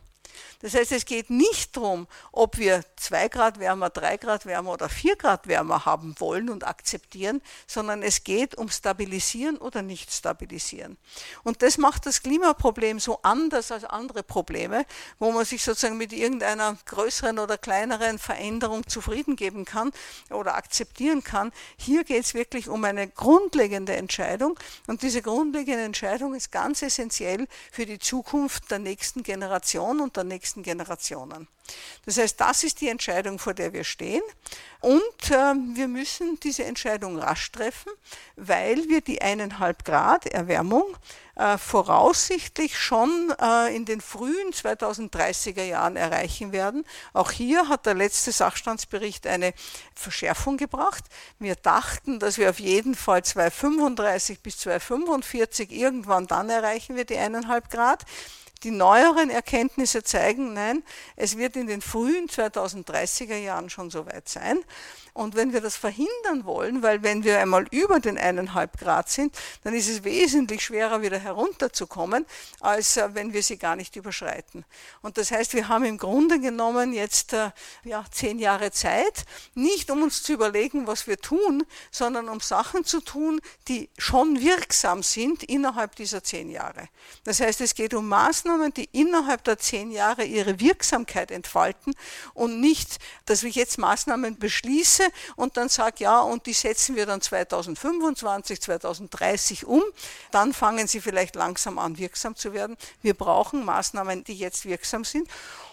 Das 0.62 0.74
heißt, 0.74 0.92
es 0.92 1.06
geht 1.06 1.30
nicht 1.30 1.76
darum, 1.76 2.06
ob 2.32 2.58
wir 2.58 2.84
zwei 2.96 3.28
Grad 3.28 3.58
wärmer, 3.58 3.88
drei 3.88 4.18
Grad 4.18 4.44
wärmer 4.44 4.72
oder 4.72 4.90
vier 4.90 5.16
Grad 5.16 5.46
wärmer 5.46 5.86
haben 5.86 6.14
wollen 6.18 6.50
und 6.50 6.66
akzeptieren, 6.66 7.40
sondern 7.66 8.02
es 8.02 8.24
geht 8.24 8.56
um 8.56 8.68
stabilisieren 8.68 9.56
oder 9.56 9.80
nicht 9.80 10.12
stabilisieren. 10.12 10.98
Und 11.44 11.62
das 11.62 11.78
macht 11.78 12.04
das 12.04 12.22
Klimaproblem 12.22 13.00
so 13.00 13.20
anders 13.22 13.72
als 13.72 13.84
andere 13.84 14.22
Probleme, 14.22 14.84
wo 15.18 15.32
man 15.32 15.46
sich 15.46 15.64
sozusagen 15.64 15.96
mit 15.96 16.12
irgendeiner 16.12 16.76
größeren 16.84 17.38
oder 17.38 17.56
kleineren 17.56 18.18
Veränderung 18.18 18.86
zufrieden 18.86 19.36
geben 19.36 19.64
kann 19.64 19.92
oder 20.28 20.56
akzeptieren 20.56 21.24
kann. 21.24 21.52
Hier 21.78 22.04
geht 22.04 22.24
es 22.24 22.34
wirklich 22.34 22.68
um 22.68 22.84
eine 22.84 23.08
grundlegende 23.08 23.96
Entscheidung 23.96 24.58
und 24.86 25.00
diese 25.00 25.22
grundlegende 25.22 25.84
Entscheidung 25.84 26.34
ist 26.34 26.52
ganz 26.52 26.82
essentiell 26.82 27.46
für 27.72 27.86
die 27.86 27.98
Zukunft 27.98 28.70
der 28.70 28.78
nächsten 28.78 29.22
Generation 29.22 30.00
und 30.00 30.16
der 30.16 30.24
nächsten 30.24 30.49
nächsten 30.50 30.62
Generationen. 30.62 31.46
Das 32.04 32.18
heißt, 32.18 32.40
das 32.40 32.64
ist 32.64 32.80
die 32.80 32.88
Entscheidung, 32.88 33.38
vor 33.38 33.54
der 33.54 33.72
wir 33.72 33.84
stehen. 33.84 34.22
Und 34.80 35.30
äh, 35.30 35.54
wir 35.74 35.86
müssen 35.86 36.40
diese 36.40 36.64
Entscheidung 36.64 37.18
rasch 37.18 37.52
treffen, 37.52 37.92
weil 38.36 38.88
wir 38.88 39.00
die 39.00 39.22
eineinhalb 39.22 39.84
Grad 39.84 40.26
Erwärmung 40.26 40.96
äh, 41.36 41.58
voraussichtlich 41.58 42.76
schon 42.76 43.32
äh, 43.40 43.74
in 43.74 43.84
den 43.84 44.00
frühen 44.00 44.52
2030er 44.52 45.62
Jahren 45.62 45.96
erreichen 45.96 46.50
werden. 46.50 46.84
Auch 47.12 47.30
hier 47.30 47.68
hat 47.68 47.86
der 47.86 47.94
letzte 47.94 48.32
Sachstandsbericht 48.32 49.26
eine 49.28 49.52
Verschärfung 49.94 50.56
gebracht. 50.56 51.04
Wir 51.38 51.54
dachten, 51.54 52.18
dass 52.18 52.38
wir 52.38 52.50
auf 52.50 52.58
jeden 52.58 52.96
Fall 52.96 53.22
2035 53.22 54.40
bis 54.40 54.58
2045 54.58 55.70
irgendwann 55.70 56.26
dann 56.26 56.50
erreichen 56.50 56.96
wir 56.96 57.04
die 57.04 57.18
eineinhalb 57.18 57.70
Grad. 57.70 58.04
Die 58.62 58.70
neueren 58.70 59.30
Erkenntnisse 59.30 60.02
zeigen, 60.02 60.52
nein, 60.52 60.82
es 61.16 61.38
wird 61.38 61.56
in 61.56 61.66
den 61.66 61.80
frühen 61.80 62.28
2030er 62.28 63.36
Jahren 63.36 63.70
schon 63.70 63.90
soweit 63.90 64.28
sein. 64.28 64.58
Und 65.12 65.34
wenn 65.34 65.52
wir 65.52 65.60
das 65.60 65.76
verhindern 65.76 66.44
wollen, 66.44 66.82
weil 66.82 67.02
wenn 67.02 67.24
wir 67.24 67.40
einmal 67.40 67.66
über 67.70 68.00
den 68.00 68.18
eineinhalb 68.18 68.78
Grad 68.78 69.10
sind, 69.10 69.34
dann 69.64 69.74
ist 69.74 69.88
es 69.88 70.04
wesentlich 70.04 70.64
schwerer, 70.64 71.02
wieder 71.02 71.18
herunterzukommen, 71.18 72.26
als 72.60 72.96
äh, 72.96 73.14
wenn 73.14 73.32
wir 73.32 73.42
sie 73.42 73.56
gar 73.56 73.76
nicht 73.76 73.96
überschreiten. 73.96 74.64
Und 75.02 75.18
das 75.18 75.30
heißt, 75.30 75.54
wir 75.54 75.68
haben 75.68 75.84
im 75.84 75.98
Grunde 75.98 76.40
genommen 76.40 76.92
jetzt 76.92 77.32
äh, 77.32 77.50
ja, 77.84 78.04
zehn 78.10 78.38
Jahre 78.38 78.70
Zeit, 78.70 79.24
nicht 79.54 79.90
um 79.90 80.02
uns 80.02 80.22
zu 80.22 80.32
überlegen, 80.32 80.86
was 80.86 81.06
wir 81.06 81.18
tun, 81.18 81.64
sondern 81.90 82.28
um 82.28 82.40
Sachen 82.40 82.84
zu 82.84 83.00
tun, 83.00 83.40
die 83.68 83.88
schon 83.98 84.40
wirksam 84.40 85.02
sind 85.02 85.42
innerhalb 85.42 85.96
dieser 85.96 86.22
zehn 86.22 86.50
Jahre. 86.50 86.88
Das 87.24 87.40
heißt, 87.40 87.60
es 87.60 87.74
geht 87.74 87.94
um 87.94 88.08
Maßnahmen, 88.08 88.72
die 88.74 88.88
innerhalb 88.92 89.44
der 89.44 89.58
zehn 89.58 89.90
Jahre 89.90 90.24
ihre 90.24 90.60
Wirksamkeit 90.60 91.30
entfalten 91.30 91.94
und 92.34 92.60
nicht, 92.60 92.98
dass 93.26 93.42
ich 93.42 93.54
jetzt 93.54 93.78
Maßnahmen 93.78 94.38
beschließe, 94.38 94.99
setze 95.00 95.12
und 95.36 95.56
dann 95.56 95.68
sage, 95.68 96.04
ja, 96.04 96.20
und 96.20 96.46
die 96.46 96.52
setzen 96.52 96.96
wir 96.96 97.06
dann 97.06 97.20
2025, 97.20 98.60
2030 98.60 99.66
um, 99.66 99.82
dann 100.30 100.52
fangen 100.52 100.86
sie 100.86 101.00
vielleicht 101.00 101.34
langsam 101.36 101.78
an, 101.78 101.98
wirksam 101.98 102.36
zu 102.36 102.52
werden. 102.52 102.76
Wir 103.02 103.14
brauchen 103.14 103.64
Maßnahmen, 103.64 104.24
die 104.24 104.34
jetzt 104.34 104.64
wirksam 104.64 105.04
sind. 105.04 105.28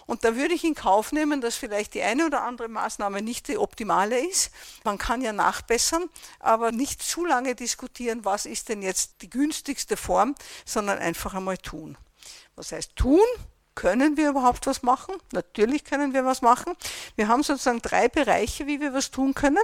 Und 0.06 0.24
da 0.24 0.36
würde 0.36 0.54
ich 0.54 0.64
in 0.64 0.74
Kauf 0.74 1.12
nehmen, 1.12 1.42
dass 1.42 1.56
vielleicht 1.56 1.92
die 1.92 2.02
eine 2.02 2.26
oder 2.26 2.42
andere 2.42 2.68
Maßnahme 2.68 3.20
nicht 3.20 3.48
die 3.48 3.58
optimale 3.58 4.26
ist. 4.26 4.50
Man 4.84 4.96
kann 4.96 5.20
ja 5.20 5.32
nachbessern, 5.32 6.08
aber 6.40 6.72
nicht 6.72 7.02
zu 7.02 7.26
lange 7.26 7.54
diskutieren, 7.54 8.24
was 8.24 8.46
ist 8.46 8.70
denn 8.70 8.80
jetzt 8.80 9.20
die 9.20 9.28
günstigste 9.28 9.98
Form, 9.98 10.34
sondern 10.64 10.98
einfach 10.98 11.34
einmal 11.34 11.58
tun. 11.58 11.98
Was 12.56 12.72
heißt 12.72 12.96
tun? 12.96 13.20
Können 13.78 14.16
wir 14.16 14.30
überhaupt 14.30 14.66
was 14.66 14.82
machen? 14.82 15.14
Natürlich 15.30 15.84
können 15.84 16.12
wir 16.12 16.24
was 16.24 16.42
machen. 16.42 16.72
Wir 17.14 17.28
haben 17.28 17.44
sozusagen 17.44 17.80
drei 17.80 18.08
Bereiche, 18.08 18.66
wie 18.66 18.80
wir 18.80 18.92
was 18.92 19.12
tun 19.12 19.34
können. 19.34 19.62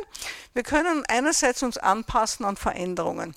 Wir 0.52 0.62
können 0.62 1.02
einerseits 1.08 1.64
uns 1.64 1.78
anpassen 1.78 2.46
an 2.46 2.54
Veränderungen. 2.54 3.34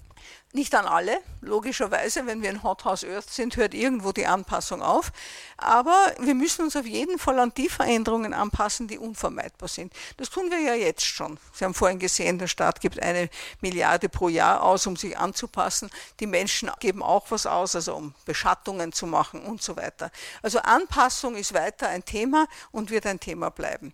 Nicht 0.54 0.74
an 0.76 0.86
alle, 0.86 1.20
logischerweise, 1.42 2.26
wenn 2.26 2.42
wir 2.42 2.50
in 2.50 2.64
Hothouse 2.64 3.04
Earth 3.04 3.30
sind, 3.30 3.58
hört 3.58 3.74
irgendwo 3.74 4.14
die 4.14 4.26
Anpassung 4.26 4.82
auf. 4.82 5.12
Aber 5.58 6.14
wir 6.20 6.36
müssen 6.36 6.64
uns 6.64 6.76
auf 6.78 6.86
jeden 6.86 7.20
Fall 7.20 7.38
an 7.40 7.52
die 7.58 7.68
Veränderungen 7.68 8.34
anpassen, 8.34 8.88
die 8.88 8.98
unvermeidbar 8.98 9.68
sind. 9.68 9.92
Das 10.16 10.30
tun 10.30 10.50
wir 10.50 10.60
ja 10.60 10.74
jetzt 10.74 11.06
schon. 11.06 11.38
Sie 11.52 11.66
haben 11.66 11.74
vorhin 11.74 12.00
gesehen, 12.00 12.40
der 12.40 12.48
Staat 12.48 12.80
gibt 12.80 13.02
eine 13.04 13.30
Milliarde 13.60 14.08
pro 14.08 14.30
Jahr 14.30 14.64
aus, 14.64 14.88
um 14.88 14.96
sich 14.96 15.18
anzupassen. 15.18 15.90
Die 16.22 16.28
Menschen 16.28 16.72
geben 16.80 17.04
auch 17.04 17.30
was 17.30 17.46
aus, 17.46 17.76
also 17.76 17.96
um 17.96 18.16
Beschattungen 18.26 18.94
zu 18.94 19.06
machen 19.06 19.42
und 19.42 19.62
so 19.62 19.76
weiter. 19.76 20.12
Also 20.42 20.60
Anpassung 20.60 21.36
ist 21.36 21.54
weiter 21.54 21.90
ein 21.90 22.06
Thema 22.06 22.48
und 22.72 22.90
wird 22.90 23.06
ein 23.06 23.20
Thema 23.20 23.50
bleiben. 23.50 23.94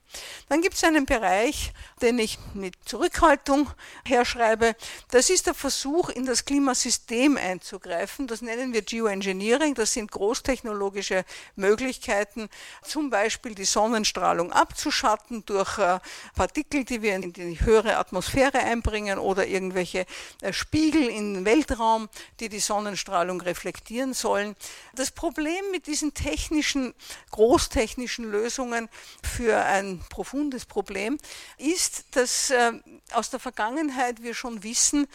Dann 0.50 0.62
gibt 0.62 0.76
es 0.76 0.84
einen 0.84 1.08
Bereich, 1.08 1.74
den 2.02 2.20
ich 2.20 2.38
mit 2.54 2.76
Zurückhaltung 2.86 3.72
herschreibe. 4.06 4.76
Das 5.10 5.32
ist 5.32 5.48
der 5.48 5.56
Versuch, 5.56 6.10
in 6.10 6.26
das 6.26 6.43
Klimasystem 6.46 7.38
einzugreifen. 7.38 8.28
Das 8.28 8.42
nennen 8.42 8.74
wir 8.74 8.82
Geoengineering. 8.82 9.76
Das 9.76 9.94
sind 9.94 10.12
großtechnologische 10.12 11.26
Möglichkeiten, 11.56 12.50
zum 12.84 13.10
Beispiel 13.10 13.56
die 13.56 13.66
Sonnenstrahlung 13.66 14.52
abzuschatten 14.52 15.46
durch 15.46 15.78
äh, 15.78 16.00
Partikel, 16.36 16.86
die 16.86 17.02
wir 17.02 17.16
in 17.16 17.34
die 17.34 17.60
höhere 17.60 17.98
Atmosphäre 17.98 18.60
einbringen 18.60 19.20
oder 19.20 19.48
irgendwelche 19.48 20.06
äh, 20.42 20.54
Spiegel 20.54 21.08
im 21.10 21.46
Weltraum, 21.46 22.10
die 22.40 22.50
die 22.50 22.60
Sonnenstrahlung 22.60 23.42
reflektieren 23.42 24.14
sollen. 24.14 24.56
Das 24.96 25.12
Problem 25.12 25.64
mit 25.72 25.88
diesen 25.88 26.14
technischen, 26.14 26.94
großtechnischen 27.32 28.30
Lösungen 28.30 28.90
für 29.24 29.58
ein 29.58 30.02
profundes 30.10 30.66
Problem 30.66 31.18
ist, 31.58 32.06
dass 32.12 32.50
äh, 32.50 32.74
aus 33.12 33.30
der 33.30 33.40
Vergangenheit 33.40 34.22
wir 34.22 34.34
schon 34.34 34.64
wissen, 34.64 35.08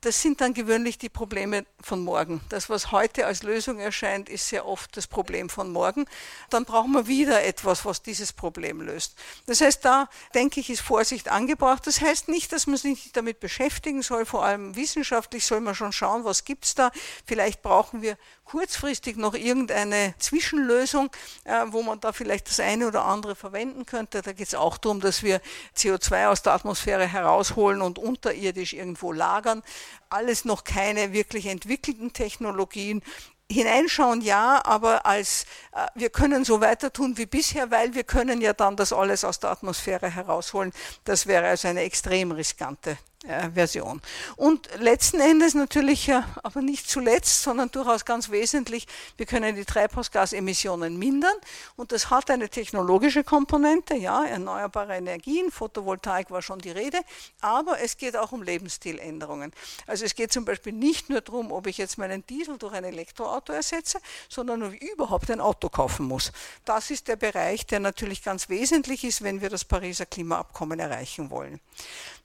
das 0.00 0.22
sind 0.22 0.40
dann 0.40 0.54
gewöhnlich 0.54 0.98
die 0.98 1.08
Probleme 1.08 1.64
von 1.80 2.00
morgen. 2.00 2.40
Das, 2.48 2.70
was 2.70 2.92
heute 2.92 3.26
als 3.26 3.42
Lösung 3.42 3.78
erscheint, 3.78 4.28
ist 4.28 4.48
sehr 4.48 4.66
oft 4.66 4.96
das 4.96 5.06
Problem 5.06 5.48
von 5.48 5.70
morgen. 5.70 6.06
Dann 6.50 6.64
brauchen 6.64 6.92
wir 6.92 7.06
wieder 7.06 7.44
etwas, 7.44 7.84
was 7.84 8.02
dieses 8.02 8.32
Problem 8.32 8.80
löst. 8.80 9.16
Das 9.46 9.60
heißt, 9.60 9.84
da 9.84 10.08
denke 10.34 10.60
ich, 10.60 10.70
ist 10.70 10.80
Vorsicht 10.80 11.28
angebracht. 11.28 11.86
Das 11.86 12.00
heißt 12.00 12.28
nicht, 12.28 12.52
dass 12.52 12.66
man 12.66 12.76
sich 12.76 13.04
nicht 13.04 13.16
damit 13.16 13.40
beschäftigen 13.40 14.02
soll, 14.02 14.24
vor 14.24 14.44
allem 14.44 14.76
wissenschaftlich 14.76 15.44
soll 15.44 15.60
man 15.60 15.74
schon 15.74 15.92
schauen, 15.92 16.24
was 16.24 16.44
gibt 16.44 16.64
es 16.64 16.74
da. 16.74 16.90
Vielleicht 17.26 17.62
brauchen 17.62 18.02
wir 18.02 18.16
kurzfristig 18.48 19.16
noch 19.16 19.34
irgendeine 19.34 20.14
Zwischenlösung, 20.18 21.10
äh, 21.44 21.66
wo 21.66 21.82
man 21.82 22.00
da 22.00 22.12
vielleicht 22.12 22.48
das 22.48 22.60
eine 22.60 22.88
oder 22.88 23.04
andere 23.04 23.36
verwenden 23.36 23.84
könnte. 23.84 24.22
Da 24.22 24.32
geht 24.32 24.48
es 24.48 24.54
auch 24.54 24.78
darum, 24.78 25.00
dass 25.00 25.22
wir 25.22 25.42
CO2 25.76 26.28
aus 26.28 26.42
der 26.42 26.54
Atmosphäre 26.54 27.06
herausholen 27.06 27.82
und 27.82 27.98
unterirdisch 27.98 28.72
irgendwo 28.72 29.12
lagern. 29.12 29.62
Alles 30.08 30.46
noch 30.46 30.64
keine 30.64 31.12
wirklich 31.12 31.46
entwickelten 31.46 32.14
Technologien. 32.14 33.02
Hineinschauen 33.50 34.22
ja, 34.22 34.62
aber 34.64 35.04
als 35.04 35.44
äh, 35.72 35.86
wir 35.94 36.08
können 36.08 36.44
so 36.44 36.62
weiter 36.62 36.92
tun 36.92 37.18
wie 37.18 37.26
bisher, 37.26 37.70
weil 37.70 37.94
wir 37.94 38.04
können 38.04 38.40
ja 38.40 38.54
dann 38.54 38.76
das 38.76 38.94
alles 38.94 39.24
aus 39.24 39.40
der 39.40 39.50
Atmosphäre 39.50 40.10
herausholen. 40.10 40.72
Das 41.04 41.26
wäre 41.26 41.48
also 41.48 41.68
eine 41.68 41.82
extrem 41.82 42.32
riskante 42.32 42.96
Version. 43.24 44.00
Und 44.36 44.68
letzten 44.78 45.20
Endes 45.20 45.54
natürlich, 45.54 46.08
äh, 46.08 46.22
aber 46.44 46.62
nicht 46.62 46.88
zuletzt, 46.88 47.42
sondern 47.42 47.68
durchaus 47.70 48.04
ganz 48.04 48.30
wesentlich, 48.30 48.86
wir 49.16 49.26
können 49.26 49.56
die 49.56 49.64
Treibhausgasemissionen 49.64 50.96
mindern 50.96 51.34
und 51.74 51.90
das 51.90 52.10
hat 52.10 52.30
eine 52.30 52.48
technologische 52.48 53.24
Komponente, 53.24 53.96
ja, 53.96 54.24
erneuerbare 54.24 54.94
Energien, 54.94 55.50
Photovoltaik 55.50 56.30
war 56.30 56.42
schon 56.42 56.60
die 56.60 56.70
Rede, 56.70 57.00
aber 57.40 57.80
es 57.80 57.96
geht 57.96 58.16
auch 58.16 58.30
um 58.30 58.44
Lebensstiländerungen. 58.44 59.52
Also 59.88 60.04
es 60.04 60.14
geht 60.14 60.32
zum 60.32 60.44
Beispiel 60.44 60.72
nicht 60.72 61.10
nur 61.10 61.20
darum, 61.20 61.50
ob 61.50 61.66
ich 61.66 61.78
jetzt 61.78 61.98
meinen 61.98 62.24
Diesel 62.24 62.56
durch 62.56 62.72
ein 62.72 62.84
Elektroauto 62.84 63.52
ersetze, 63.52 63.98
sondern 64.28 64.62
ob 64.62 64.72
ich 64.74 64.82
überhaupt 64.82 65.28
ein 65.32 65.40
Auto 65.40 65.68
kaufen 65.68 66.06
muss. 66.06 66.30
Das 66.64 66.92
ist 66.92 67.08
der 67.08 67.16
Bereich, 67.16 67.66
der 67.66 67.80
natürlich 67.80 68.22
ganz 68.22 68.48
wesentlich 68.48 69.02
ist, 69.02 69.24
wenn 69.24 69.40
wir 69.40 69.50
das 69.50 69.64
Pariser 69.64 70.06
Klimaabkommen 70.06 70.78
erreichen 70.78 71.30
wollen. 71.30 71.58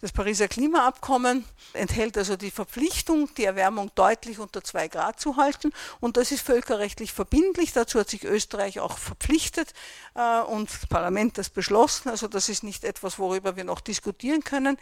Das 0.01 0.11
Pariser 0.11 0.47
Klimaabkommen 0.83 1.45
enthält 1.71 2.17
also 2.17 2.35
die 2.35 2.51
Verpflichtung, 2.51 3.33
die 3.35 3.45
Erwärmung 3.45 3.89
deutlich 3.95 4.39
unter 4.39 4.63
zwei 4.65 4.89
Grad 4.89 5.17
zu 5.17 5.37
halten. 5.37 5.71
Und 6.01 6.17
das 6.17 6.33
ist 6.33 6.41
völkerrechtlich 6.41 7.13
verbindlich. 7.13 7.71
Dazu 7.71 7.99
hat 7.99 8.09
sich 8.09 8.25
Österreich 8.25 8.81
auch 8.81 8.97
verpflichtet 8.97 9.73
äh, 10.15 10.41
und 10.41 10.69
das 10.69 10.85
Parlament 10.87 11.37
das 11.37 11.49
beschlossen. 11.49 12.09
Also 12.09 12.27
das 12.27 12.49
ist 12.49 12.63
nicht 12.63 12.83
etwas, 12.83 13.17
worüber 13.17 13.55
wir 13.55 13.63
noch 13.63 13.79
diskutieren 13.79 14.43
können. 14.43 14.77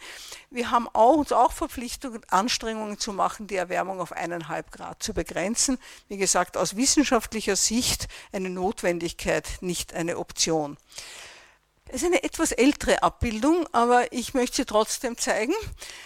Wir 0.50 0.72
haben 0.72 0.88
auch, 0.92 1.18
uns 1.18 1.30
auch 1.30 1.52
verpflichtet, 1.52 2.20
Anstrengungen 2.32 2.98
zu 2.98 3.12
machen, 3.12 3.46
die 3.46 3.56
Erwärmung 3.56 4.00
auf 4.00 4.10
eineinhalb 4.10 4.72
Grad 4.72 5.02
zu 5.04 5.14
begrenzen. 5.14 5.78
Wie 6.08 6.16
gesagt, 6.16 6.56
aus 6.56 6.74
wissenschaftlicher 6.74 7.54
Sicht 7.54 8.08
eine 8.32 8.50
Notwendigkeit, 8.50 9.46
nicht 9.60 9.94
eine 9.94 10.18
Option. 10.18 10.76
Es 11.94 12.00
ist 12.00 12.06
eine 12.06 12.22
etwas 12.22 12.52
ältere 12.52 13.02
Abbildung, 13.02 13.66
aber 13.70 14.14
ich 14.14 14.32
möchte 14.32 14.56
sie 14.56 14.64
trotzdem 14.64 15.18
zeigen. 15.18 15.52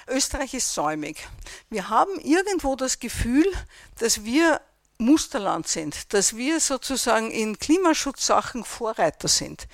Österreich 0.08 0.52
ist 0.52 0.74
säumig. 0.74 1.28
Wir 1.70 1.88
haben 1.88 2.18
irgendwo 2.18 2.74
das 2.74 2.98
Gefühl, 2.98 3.46
dass 4.00 4.24
wir 4.24 4.60
Musterland 4.98 5.68
sind, 5.68 6.12
dass 6.12 6.34
wir 6.34 6.58
sozusagen 6.58 7.30
in 7.30 7.60
Klimaschutzsachen 7.60 8.64
Vorreiter 8.64 9.28
sind. 9.28 9.68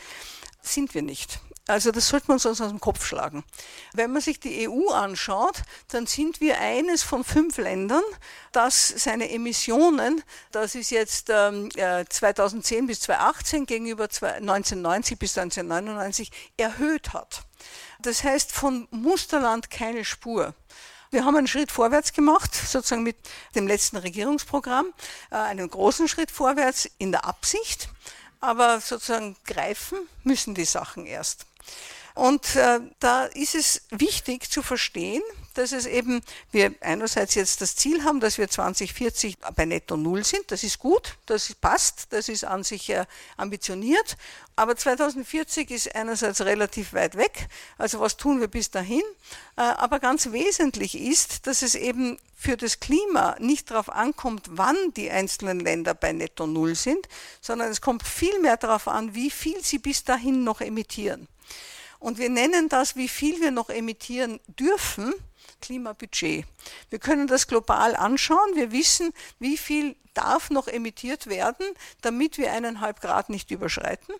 Sind 0.61 0.92
wir 0.92 1.01
nicht. 1.01 1.40
Also 1.68 1.92
das 1.92 2.09
sollte 2.09 2.27
man 2.27 2.35
uns 2.35 2.46
aus 2.46 2.59
dem 2.59 2.81
Kopf 2.81 3.05
schlagen. 3.07 3.44
Wenn 3.92 4.12
man 4.12 4.20
sich 4.20 4.40
die 4.40 4.68
EU 4.68 4.90
anschaut, 4.90 5.62
dann 5.88 6.07
sind 6.07 6.40
wir 6.40 6.59
eines 6.59 7.05
von 7.05 7.22
fünf 7.22 7.57
Ländern, 7.57 8.03
das 8.51 8.88
seine 8.88 9.31
Emissionen, 9.31 10.25
das 10.51 10.75
ist 10.75 10.90
jetzt 10.90 11.31
ähm, 11.31 11.70
2010 11.70 12.85
äh, 12.85 12.87
bis 12.88 13.01
2018 13.03 13.66
gegenüber 13.66 14.05
1990 14.05 15.18
bis 15.18 15.38
1999 15.38 16.33
erhöht 16.57 17.12
hat. 17.12 17.42
Das 18.01 18.25
heißt 18.25 18.51
von 18.51 18.88
Musterland 18.90 19.70
keine 19.70 20.05
Spur. 20.05 20.55
Wir 21.12 21.27
haben 21.27 21.37
einen 21.37 21.46
Schritt 21.46 21.70
vorwärts 21.70 22.14
gemacht, 22.14 22.55
sozusagen 22.55 23.03
mit 23.03 23.16
dem 23.55 23.68
letzten 23.68 23.98
Regierungsprogramm, 23.98 24.87
äh, 25.31 25.37
einen 25.37 25.68
großen 25.68 26.09
Schritt 26.09 26.31
vorwärts 26.31 26.90
in 26.98 27.12
der 27.12 27.27
Absicht, 27.27 27.90
aber 28.42 28.81
sozusagen 28.81 29.37
greifen 29.46 29.98
müssen 30.24 30.55
die 30.55 30.66
Sachen 30.66 31.07
erst. 31.07 31.46
Und 32.14 32.57
äh, 32.57 32.81
da 33.00 33.24
ist 33.24 33.55
es 33.55 33.83
wichtig 33.90 34.50
zu 34.50 34.62
verstehen, 34.62 35.22
dass 35.58 35.72
es 35.72 35.86
eben, 35.86 36.22
wir 36.50 36.74
einerseits 36.80 37.34
jetzt 37.34 37.60
das 37.60 37.76
Ziel 37.76 38.04
haben, 38.04 38.20
dass 38.20 38.38
wir 38.38 38.48
2040 38.48 39.38
bei 39.54 39.64
Netto 39.64 39.96
Null 39.96 40.24
sind. 40.24 40.50
Das 40.50 40.62
ist 40.62 40.78
gut, 40.78 41.16
das 41.26 41.54
passt, 41.54 42.06
das 42.10 42.28
ist 42.28 42.44
an 42.44 42.64
sich 42.64 42.90
äh, 42.90 43.06
ambitioniert. 43.36 44.16
Aber 44.56 44.76
2040 44.76 45.70
ist 45.70 45.94
einerseits 45.94 46.40
relativ 46.42 46.92
weit 46.92 47.16
weg. 47.16 47.48
Also 47.78 48.00
was 48.00 48.16
tun 48.16 48.40
wir 48.40 48.48
bis 48.48 48.70
dahin? 48.70 49.02
Äh, 49.56 49.62
aber 49.62 50.00
ganz 50.00 50.32
wesentlich 50.32 50.98
ist, 50.98 51.46
dass 51.46 51.62
es 51.62 51.74
eben 51.74 52.18
für 52.34 52.56
das 52.56 52.80
Klima 52.80 53.36
nicht 53.38 53.70
darauf 53.70 53.88
ankommt, 53.88 54.46
wann 54.50 54.76
die 54.96 55.10
einzelnen 55.10 55.60
Länder 55.60 55.94
bei 55.94 56.12
Netto 56.12 56.46
Null 56.46 56.74
sind, 56.74 57.08
sondern 57.40 57.70
es 57.70 57.80
kommt 57.80 58.02
vielmehr 58.06 58.56
darauf 58.56 58.88
an, 58.88 59.14
wie 59.14 59.30
viel 59.30 59.62
sie 59.62 59.78
bis 59.78 60.04
dahin 60.04 60.42
noch 60.42 60.60
emittieren. 60.60 61.28
Und 62.02 62.18
wir 62.18 62.28
nennen 62.28 62.68
das, 62.68 62.96
wie 62.96 63.06
viel 63.06 63.40
wir 63.40 63.52
noch 63.52 63.70
emittieren 63.70 64.40
dürfen, 64.48 65.14
Klimabudget. 65.61 66.44
Wir 66.90 66.98
können 66.98 67.26
das 67.26 67.46
global 67.46 67.96
anschauen. 67.96 68.55
Wir 68.55 68.72
wissen, 68.72 69.12
wie 69.38 69.57
viel 69.57 69.96
darf 70.14 70.50
noch 70.50 70.68
emittiert 70.68 71.26
werden, 71.26 71.66
damit 72.02 72.38
wir 72.38 72.52
eineinhalb 72.52 73.00
Grad 73.00 73.31
nicht 73.31 73.50
überschreiten. 73.50 74.14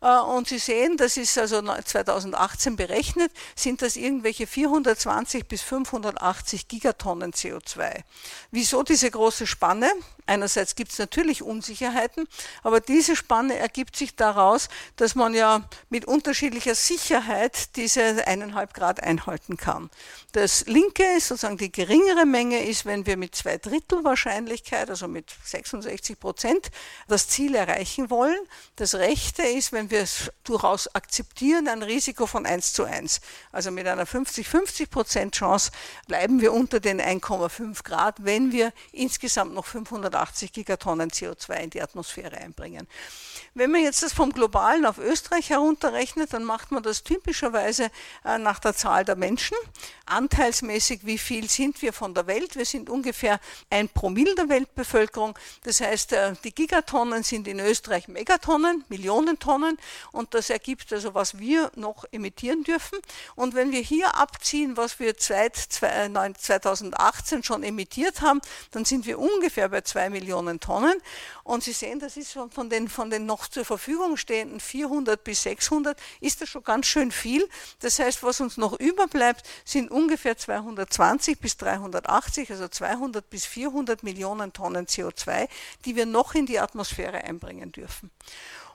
Äh, 0.00 0.18
und 0.18 0.48
Sie 0.48 0.58
sehen, 0.58 0.96
das 0.96 1.16
ist 1.16 1.38
also 1.38 1.62
2018 1.62 2.76
berechnet, 2.76 3.32
sind 3.54 3.82
das 3.82 3.96
irgendwelche 3.96 4.46
420 4.46 5.46
bis 5.48 5.62
580 5.62 6.68
Gigatonnen 6.68 7.32
CO2. 7.32 8.02
Wieso 8.50 8.82
diese 8.82 9.10
große 9.10 9.46
Spanne? 9.46 9.90
Einerseits 10.26 10.74
gibt 10.74 10.92
es 10.92 10.98
natürlich 10.98 11.42
Unsicherheiten, 11.42 12.28
aber 12.62 12.80
diese 12.80 13.16
Spanne 13.16 13.56
ergibt 13.56 13.96
sich 13.96 14.14
daraus, 14.14 14.68
dass 14.96 15.14
man 15.14 15.32
ja 15.32 15.66
mit 15.88 16.04
unterschiedlicher 16.04 16.74
Sicherheit 16.74 17.76
diese 17.76 18.26
eineinhalb 18.26 18.74
Grad 18.74 19.02
einhalten 19.02 19.56
kann. 19.56 19.88
Das 20.32 20.66
linke 20.68 21.04
ist 21.16 21.28
sozusagen 21.28 21.56
die 21.56 21.72
geringere 21.72 22.26
Menge 22.26 22.62
ist, 22.64 22.86
wenn 22.86 23.06
wir 23.06 23.16
mit 23.16 23.34
zwei 23.34 23.58
Drittel 23.58 24.04
Wahrscheinlichkeit, 24.04 24.90
also 24.90 25.08
mit 25.08 25.34
66 25.44 26.20
Prozent, 26.20 26.70
das 27.08 27.28
Ziel 27.28 27.54
erreichen 27.54 28.10
wollen. 28.10 28.38
Das 28.76 28.94
rechte 28.94 29.42
ist, 29.42 29.72
wenn 29.72 29.90
wir 29.90 30.00
es 30.00 30.30
durchaus 30.44 30.94
akzeptieren, 30.94 31.68
ein 31.68 31.82
Risiko 31.82 32.26
von 32.26 32.46
1 32.46 32.72
zu 32.72 32.84
1. 32.84 33.20
Also 33.52 33.70
mit 33.70 33.86
einer 33.86 34.04
50-50 34.04 34.88
Prozent 34.88 35.34
Chance 35.34 35.72
bleiben 36.06 36.40
wir 36.40 36.52
unter 36.52 36.80
den 36.80 37.00
1,5 37.00 37.82
Grad, 37.82 38.24
wenn 38.24 38.52
wir 38.52 38.72
insgesamt 38.92 39.54
noch 39.54 39.66
580 39.66 40.52
Gigatonnen 40.52 41.10
CO2 41.10 41.54
in 41.54 41.70
die 41.70 41.82
Atmosphäre 41.82 42.36
einbringen. 42.38 42.86
Wenn 43.54 43.70
man 43.70 43.82
jetzt 43.82 44.02
das 44.02 44.12
vom 44.12 44.32
globalen 44.32 44.86
auf 44.86 44.98
Österreich 44.98 45.50
herunterrechnet, 45.50 46.32
dann 46.32 46.44
macht 46.44 46.70
man 46.70 46.82
das 46.82 47.02
typischerweise 47.02 47.90
äh, 48.24 48.38
nach 48.38 48.58
der 48.58 48.74
Zahl 48.74 49.04
der 49.04 49.16
Menschen. 49.16 49.56
Anteilsmäßig, 50.58 51.00
wie 51.04 51.18
viel 51.18 51.48
sind 51.48 51.80
wir 51.82 51.92
von 51.92 52.14
der 52.14 52.26
Welt? 52.26 52.56
Wir 52.56 52.64
sind 52.64 52.90
ungefähr 52.90 53.38
ein 53.70 53.88
Promille 53.88 54.34
der 54.34 54.48
Weltbevölkerung. 54.48 55.38
Das 55.62 55.80
heißt, 55.80 56.12
äh, 56.14 56.34
die 56.42 56.52
Gigatonnen 56.52 57.22
sind 57.22 57.46
in 57.46 57.60
Österreich 57.60 58.08
Megatonnen, 58.08 58.84
Millionen 58.88 59.38
Tonnen. 59.38 59.78
Und 60.10 60.34
das 60.34 60.50
ergibt 60.50 60.92
also, 60.92 61.14
was 61.14 61.38
wir 61.38 61.70
noch 61.76 62.06
emittieren 62.10 62.64
dürfen. 62.64 62.98
Und 63.36 63.54
wenn 63.54 63.70
wir 63.70 63.80
hier 63.80 64.16
abziehen, 64.16 64.76
was 64.76 64.98
wir 64.98 65.14
seit 65.16 65.54
2018 65.56 67.44
schon 67.44 67.62
emittiert 67.62 68.20
haben, 68.20 68.40
dann 68.72 68.84
sind 68.84 69.06
wir 69.06 69.20
ungefähr 69.20 69.68
bei 69.68 69.82
zwei 69.82 70.10
Millionen 70.10 70.58
Tonnen. 70.58 71.00
Und 71.48 71.64
Sie 71.64 71.72
sehen, 71.72 71.98
das 71.98 72.18
ist 72.18 72.32
von 72.50 72.68
den, 72.68 72.90
von 72.90 73.08
den 73.08 73.24
noch 73.24 73.48
zur 73.48 73.64
Verfügung 73.64 74.18
stehenden 74.18 74.60
400 74.60 75.24
bis 75.24 75.44
600, 75.44 75.98
ist 76.20 76.42
das 76.42 76.50
schon 76.50 76.62
ganz 76.62 76.84
schön 76.84 77.10
viel. 77.10 77.48
Das 77.80 77.98
heißt, 77.98 78.22
was 78.22 78.42
uns 78.42 78.58
noch 78.58 78.78
überbleibt, 78.78 79.48
sind 79.64 79.90
ungefähr 79.90 80.36
220 80.36 81.40
bis 81.40 81.56
380, 81.56 82.50
also 82.50 82.68
200 82.68 83.30
bis 83.30 83.46
400 83.46 84.02
Millionen 84.02 84.52
Tonnen 84.52 84.84
CO2, 84.84 85.48
die 85.86 85.96
wir 85.96 86.04
noch 86.04 86.34
in 86.34 86.44
die 86.44 86.58
Atmosphäre 86.58 87.24
einbringen 87.24 87.72
dürfen. 87.72 88.10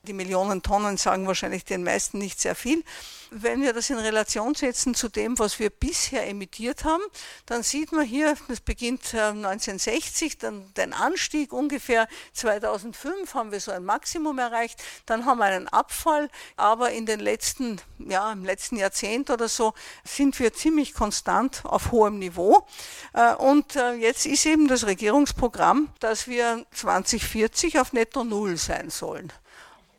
Die 0.05 0.11
Millionen 0.11 0.61
Tonnen 0.61 0.97
sagen 0.97 1.27
wahrscheinlich 1.27 1.63
den 1.63 1.81
meisten 1.81 2.17
nicht 2.17 2.41
sehr 2.41 2.55
viel. 2.55 2.83
Wenn 3.31 3.61
wir 3.61 3.71
das 3.71 3.89
in 3.89 3.97
Relation 3.97 4.53
setzen 4.53 4.95
zu 4.95 5.07
dem, 5.07 5.39
was 5.39 5.59
wir 5.59 5.69
bisher 5.69 6.27
emittiert 6.27 6.83
haben, 6.83 7.03
dann 7.45 7.63
sieht 7.63 7.93
man 7.93 8.03
hier, 8.03 8.35
das 8.49 8.59
beginnt 8.59 9.15
1960, 9.15 10.33
äh, 10.33 10.37
dann 10.39 10.73
den 10.73 10.91
Anstieg 10.91 11.53
ungefähr 11.53 12.09
2005 12.33 13.33
haben 13.33 13.53
wir 13.53 13.61
so 13.61 13.71
ein 13.71 13.85
Maximum 13.85 14.39
erreicht, 14.39 14.83
dann 15.05 15.23
haben 15.23 15.37
wir 15.37 15.45
einen 15.45 15.69
Abfall, 15.69 16.29
aber 16.57 16.91
in 16.91 17.05
den 17.05 17.21
letzten, 17.21 17.79
ja, 17.97 18.29
im 18.33 18.43
letzten 18.43 18.75
Jahrzehnt 18.75 19.29
oder 19.29 19.47
so 19.47 19.73
sind 20.03 20.37
wir 20.37 20.51
ziemlich 20.51 20.93
konstant 20.93 21.63
auf 21.63 21.93
hohem 21.93 22.19
Niveau. 22.19 22.67
Äh, 23.13 23.35
und 23.35 23.77
äh, 23.77 23.93
jetzt 23.93 24.25
ist 24.25 24.45
eben 24.45 24.67
das 24.67 24.85
Regierungsprogramm, 24.85 25.93
dass 26.01 26.27
wir 26.27 26.65
2040 26.73 27.79
auf 27.79 27.93
Netto 27.93 28.25
Null 28.25 28.57
sein 28.57 28.89
sollen 28.89 29.31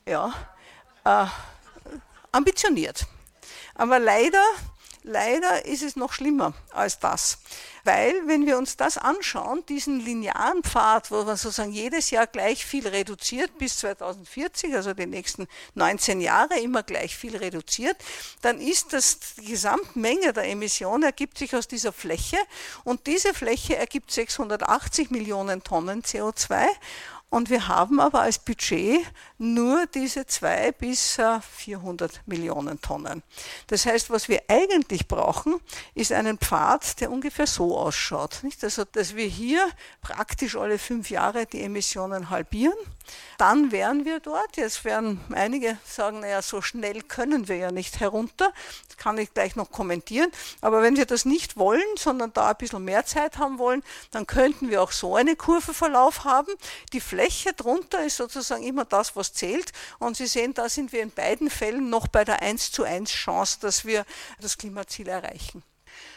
ja, 0.07 0.33
äh, 1.05 1.27
ambitioniert. 2.33 3.07
Aber 3.75 3.99
leider, 3.99 4.43
leider 5.03 5.65
ist 5.65 5.83
es 5.83 5.97
noch 5.97 6.13
schlimmer 6.13 6.55
als 6.73 6.99
das. 6.99 7.39
Weil, 7.87 8.15
wenn 8.27 8.47
wir 8.47 8.57
uns 8.57 8.79
das 8.79 8.97
anschauen, 8.97 9.65
diesen 9.67 10.01
linearen 10.01 10.63
Pfad, 10.63 11.11
wo 11.11 11.23
man 11.25 11.37
sozusagen 11.37 11.73
jedes 11.73 12.11
Jahr 12.11 12.27
gleich 12.27 12.65
viel 12.65 12.89
reduziert 12.89 13.59
bis 13.59 13.77
2040, 13.79 14.75
also 14.75 14.95
die 14.95 15.05
nächsten 15.05 15.47
19 15.75 16.23
Jahre 16.23 16.59
immer 16.61 16.83
gleich 16.83 17.15
viel 17.15 17.37
reduziert, 17.37 17.99
dann 18.41 18.59
ist 18.59 18.95
das 18.95 19.19
die 19.37 19.51
Gesamtmenge 19.51 20.33
der 20.33 20.45
Emissionen 20.45 21.03
ergibt 21.03 21.37
sich 21.37 21.55
aus 21.55 21.69
dieser 21.69 21.93
Fläche 21.93 22.39
und 22.85 23.07
diese 23.07 23.35
Fläche 23.35 23.77
ergibt 23.77 24.11
680 24.11 25.11
Millionen 25.11 25.63
Tonnen 25.63 26.03
CO2 26.03 26.67
Und 27.31 27.51
wir 27.51 27.67
haben 27.67 27.99
aber 27.99 28.21
als 28.21 28.39
Budget 28.39 29.01
nur 29.39 29.87
diese 29.87 30.25
zwei 30.27 30.71
bis 30.71 31.19
400 31.57 32.23
Millionen 32.27 32.81
Tonnen. 32.81 33.25
Das 33.67 33.87
heißt, 33.87 34.11
was 34.11 34.29
wir 34.29 34.43
eigentlich 34.47 35.09
brauchen, 35.09 35.61
ist 35.95 36.13
einen 36.13 36.39
Pfad, 36.39 37.01
der 37.01 37.11
ungefähr 37.11 37.49
so 37.49 37.77
ausschaut. 37.77 38.43
Also, 38.63 38.85
dass 38.85 39.17
wir 39.17 39.27
hier 39.27 39.69
praktisch 40.01 40.55
alle 40.57 40.79
fünf 40.79 41.11
Jahre 41.11 41.47
die 41.47 41.63
Emissionen 41.63 42.31
halbieren. 42.31 42.79
Dann 43.39 43.73
wären 43.73 44.05
wir 44.05 44.21
dort. 44.21 44.57
Jetzt 44.57 44.85
werden 44.85 45.21
einige 45.33 45.79
sagen, 45.85 46.21
naja, 46.21 46.43
so 46.43 46.63
schnell 46.63 47.03
können 47.03 47.49
wir 47.49 47.57
ja 47.57 47.73
nicht 47.73 48.01
herunter. 48.01 48.53
Das 48.87 48.97
kann 48.97 49.19
ich 49.19 49.35
gleich 49.35 49.57
noch 49.57 49.71
kommentieren. 49.71 50.31
Aber 50.61 50.83
wenn 50.83 50.97
wir 50.97 51.07
das 51.07 51.25
nicht 51.25 51.57
wollen, 51.57 51.83
sondern 51.97 52.33
da 52.33 52.51
ein 52.51 52.57
bisschen 52.57 52.85
mehr 52.85 53.05
Zeit 53.05 53.39
haben 53.39 53.59
wollen, 53.59 53.83
dann 54.11 54.27
könnten 54.27 54.71
wir 54.71 54.83
auch 54.83 54.93
so 54.93 55.17
einen 55.17 55.37
Kurvenverlauf 55.37 56.25
haben. 56.25 56.53
Die 56.93 57.01
Fläche 57.01 57.53
drunter 57.53 58.05
ist 58.05 58.17
sozusagen 58.17 58.63
immer 58.63 58.85
das, 58.85 59.17
was 59.17 59.33
zählt. 59.33 59.73
Und 59.99 60.17
Sie 60.17 60.27
sehen, 60.27 60.55
da 60.55 60.69
sind 60.69 60.93
wir 60.93 61.03
in 61.03 61.11
beiden 61.11 61.51
Fällen 61.51 61.91
noch 61.91 62.07
bei 62.07 62.25
der 62.25 62.43
1 62.43 62.73
zu 62.73 62.85
1 62.85 63.11
Chance, 63.11 63.59
dass 63.61 63.85
wir 63.85 64.05
das 64.41 64.59
Klimaziel 64.59 65.09
erreichen. 65.09 65.63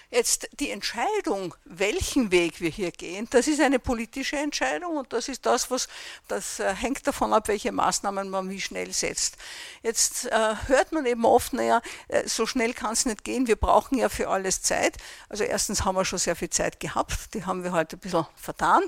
Jetzt 0.09 0.47
die 0.61 0.71
Entscheidung, 0.71 1.53
welchen 1.65 2.31
Weg 2.31 2.61
wir 2.61 2.69
hier 2.69 2.91
gehen, 2.91 3.27
das 3.29 3.45
ist 3.45 3.59
eine 3.59 3.77
politische 3.77 4.37
Entscheidung 4.37 4.95
und 4.95 5.11
das 5.11 5.27
ist 5.27 5.45
das, 5.45 5.69
was 5.69 5.89
das 6.29 6.61
äh, 6.61 6.73
hängt 6.73 7.05
davon 7.05 7.33
ab, 7.33 7.49
welche 7.49 7.73
Maßnahmen 7.73 8.29
man 8.29 8.49
wie 8.49 8.61
schnell 8.61 8.93
setzt. 8.93 9.35
Jetzt 9.83 10.27
äh, 10.27 10.55
hört 10.67 10.93
man 10.93 11.05
eben 11.05 11.25
oft, 11.25 11.51
naja, 11.51 11.81
äh, 12.07 12.25
so 12.25 12.45
schnell 12.45 12.73
kann 12.73 12.93
es 12.93 13.05
nicht 13.05 13.25
gehen, 13.25 13.47
wir 13.47 13.57
brauchen 13.57 13.97
ja 13.97 14.07
für 14.07 14.29
alles 14.29 14.61
Zeit. 14.61 14.95
Also 15.27 15.43
erstens 15.43 15.83
haben 15.83 15.95
wir 15.95 16.05
schon 16.05 16.19
sehr 16.19 16.37
viel 16.37 16.49
Zeit 16.49 16.79
gehabt, 16.79 17.33
die 17.33 17.45
haben 17.45 17.65
wir 17.65 17.73
heute 17.73 17.97
ein 17.97 17.99
bisschen 17.99 18.25
vertan. 18.37 18.83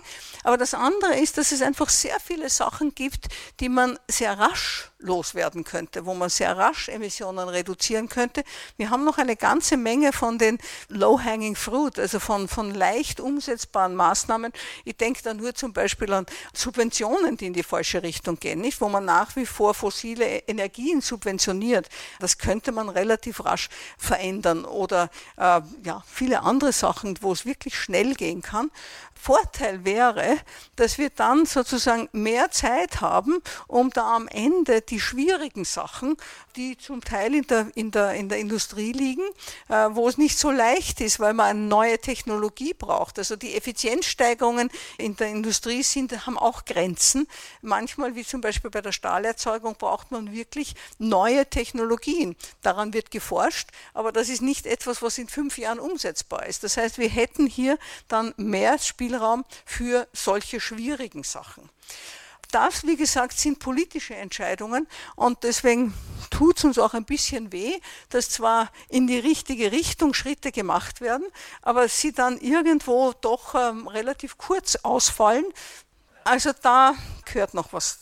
Aber 0.46 0.56
das 0.58 0.74
andere 0.74 1.20
ist, 1.20 1.38
dass 1.38 1.52
es 1.52 1.62
einfach 1.62 1.90
sehr 1.90 2.18
viele 2.22 2.50
Sachen 2.50 2.96
gibt, 2.96 3.28
die 3.60 3.68
man 3.68 4.00
sehr 4.08 4.40
rasch 4.40 4.90
loswerden 5.00 5.64
könnte, 5.64 6.06
wo 6.06 6.14
man 6.14 6.30
sehr 6.30 6.58
rasch 6.58 6.90
Emissionen 6.90 7.48
reduzieren 7.50 8.10
könnte. 8.10 8.44
Wir 8.78 8.90
haben 8.90 9.06
noch 9.06 9.18
eine 9.18 9.36
ganze 9.36 9.78
Menge 9.78 10.12
von 10.12 10.38
den 10.38 10.60
low-hanging 11.10 11.56
fruit, 11.56 11.98
also 11.98 12.20
von, 12.20 12.48
von 12.48 12.74
leicht 12.74 13.20
umsetzbaren 13.20 13.96
Maßnahmen. 13.96 14.52
Ich 14.86 14.96
denke 14.98 15.22
da 15.24 15.34
nur 15.34 15.56
zum 15.56 15.74
Beispiel 15.74 16.14
an 16.14 16.26
Subventionen, 16.54 17.38
die 17.38 17.48
in 17.48 17.54
die 17.54 17.64
falsche 17.64 18.04
Richtung 18.04 18.40
gehen, 18.40 18.62
nicht? 18.62 18.80
wo 18.82 18.90
man 18.90 19.06
nach 19.06 19.36
wie 19.36 19.46
vor 19.46 19.74
fossile 19.74 20.26
Energien 20.48 21.02
subventioniert. 21.02 21.90
Das 22.20 22.38
könnte 22.38 22.72
man 22.72 22.90
relativ 22.90 23.44
rasch 23.44 23.70
verändern 23.98 24.66
oder 24.66 25.10
äh, 25.38 25.62
ja, 25.84 26.04
viele 26.08 26.42
andere 26.42 26.72
Sachen, 26.72 27.18
wo 27.22 27.32
es 27.32 27.46
wirklich 27.46 27.78
schnell 27.78 28.14
gehen 28.14 28.42
kann. 28.42 28.70
Vorteil 29.22 29.84
wäre, 29.84 30.38
dass 30.78 30.98
wir 30.98 31.10
dann 31.10 31.46
sozusagen 31.46 32.08
mehr 32.14 32.52
Zeit 32.52 33.02
haben, 33.02 33.44
um 33.68 33.90
da 33.90 34.16
am 34.16 34.30
Ende 34.30 34.82
die 34.82 35.02
schwierigen 35.02 35.66
Sachen, 35.66 36.16
die 36.56 36.78
zum 36.78 37.04
Teil 37.04 37.36
in 37.36 37.46
der, 37.48 37.68
in 37.76 37.92
der, 37.92 38.14
in 38.14 38.30
der 38.30 38.40
Industrie 38.40 38.94
liegen, 38.94 39.28
äh, 39.68 39.90
wo 39.92 40.08
es 40.08 40.18
nicht 40.18 40.38
so 40.38 40.52
leicht 40.52 41.02
ist, 41.02 41.20
weil 41.20 41.34
man 41.34 41.48
eine 41.48 41.60
neue 41.60 42.00
Technologie 42.00 42.74
braucht. 42.74 43.20
Also 43.20 43.36
die 43.36 43.56
Effizienzsteigerungen 43.56 44.70
in 44.98 45.18
der 45.18 45.28
Industrie 45.28 45.84
sind, 45.84 46.26
haben 46.26 46.38
auch 46.38 46.64
Grenzen. 46.64 47.28
Manchmal, 47.62 48.16
wie 48.16 48.24
zum 48.24 48.40
Beispiel 48.40 48.72
bei 48.72 48.82
der 48.82 48.94
Stahlerzeugung, 48.94 49.76
braucht 49.76 50.12
man 50.12 50.32
wirklich 50.32 50.76
neue 50.98 51.46
Technologien. 51.46 52.38
Daran 52.62 52.94
wird 52.94 53.12
geforscht, 53.12 53.70
aber 53.94 54.14
das 54.14 54.30
ist 54.30 54.42
nicht 54.42 54.66
etwas, 54.66 55.02
was 55.02 55.18
in 55.18 55.28
fünf 55.28 55.58
Jahren 55.58 55.80
umsetzbar 55.80 56.46
ist. 56.46 56.64
Das 56.64 56.78
heißt, 56.78 56.98
wir 57.00 57.10
hätten 57.10 57.48
hier 57.48 57.78
dann 58.08 58.34
mehr 58.38 58.80
Spiel 58.80 59.09
Spielraum 59.10 59.44
für 59.66 60.08
solche 60.14 60.60
schwierigen 60.60 61.24
Sachen. 61.24 61.68
Das, 62.52 62.86
wie 62.86 62.96
gesagt, 62.96 63.38
sind 63.38 63.60
politische 63.60 64.16
Entscheidungen 64.16 64.88
und 65.16 65.44
deswegen 65.44 65.94
tut 66.32 66.58
es 66.58 66.64
uns 66.64 66.80
auch 66.80 66.94
ein 66.94 67.06
bisschen 67.06 67.52
weh, 67.52 67.80
dass 68.10 68.30
zwar 68.30 68.72
in 68.88 69.08
die 69.08 69.20
richtige 69.20 69.72
Richtung 69.72 70.14
Schritte 70.14 70.52
gemacht 70.52 71.02
werden, 71.02 71.26
aber 71.62 71.88
sie 71.88 72.12
dann 72.12 72.40
irgendwo 72.40 73.14
doch 73.22 73.54
ähm, 73.56 73.88
relativ 73.88 74.38
kurz 74.38 74.78
ausfallen. 74.78 75.46
Also 76.24 76.52
da 76.62 76.96
gehört 77.26 77.54
noch 77.54 77.74
was 77.74 78.00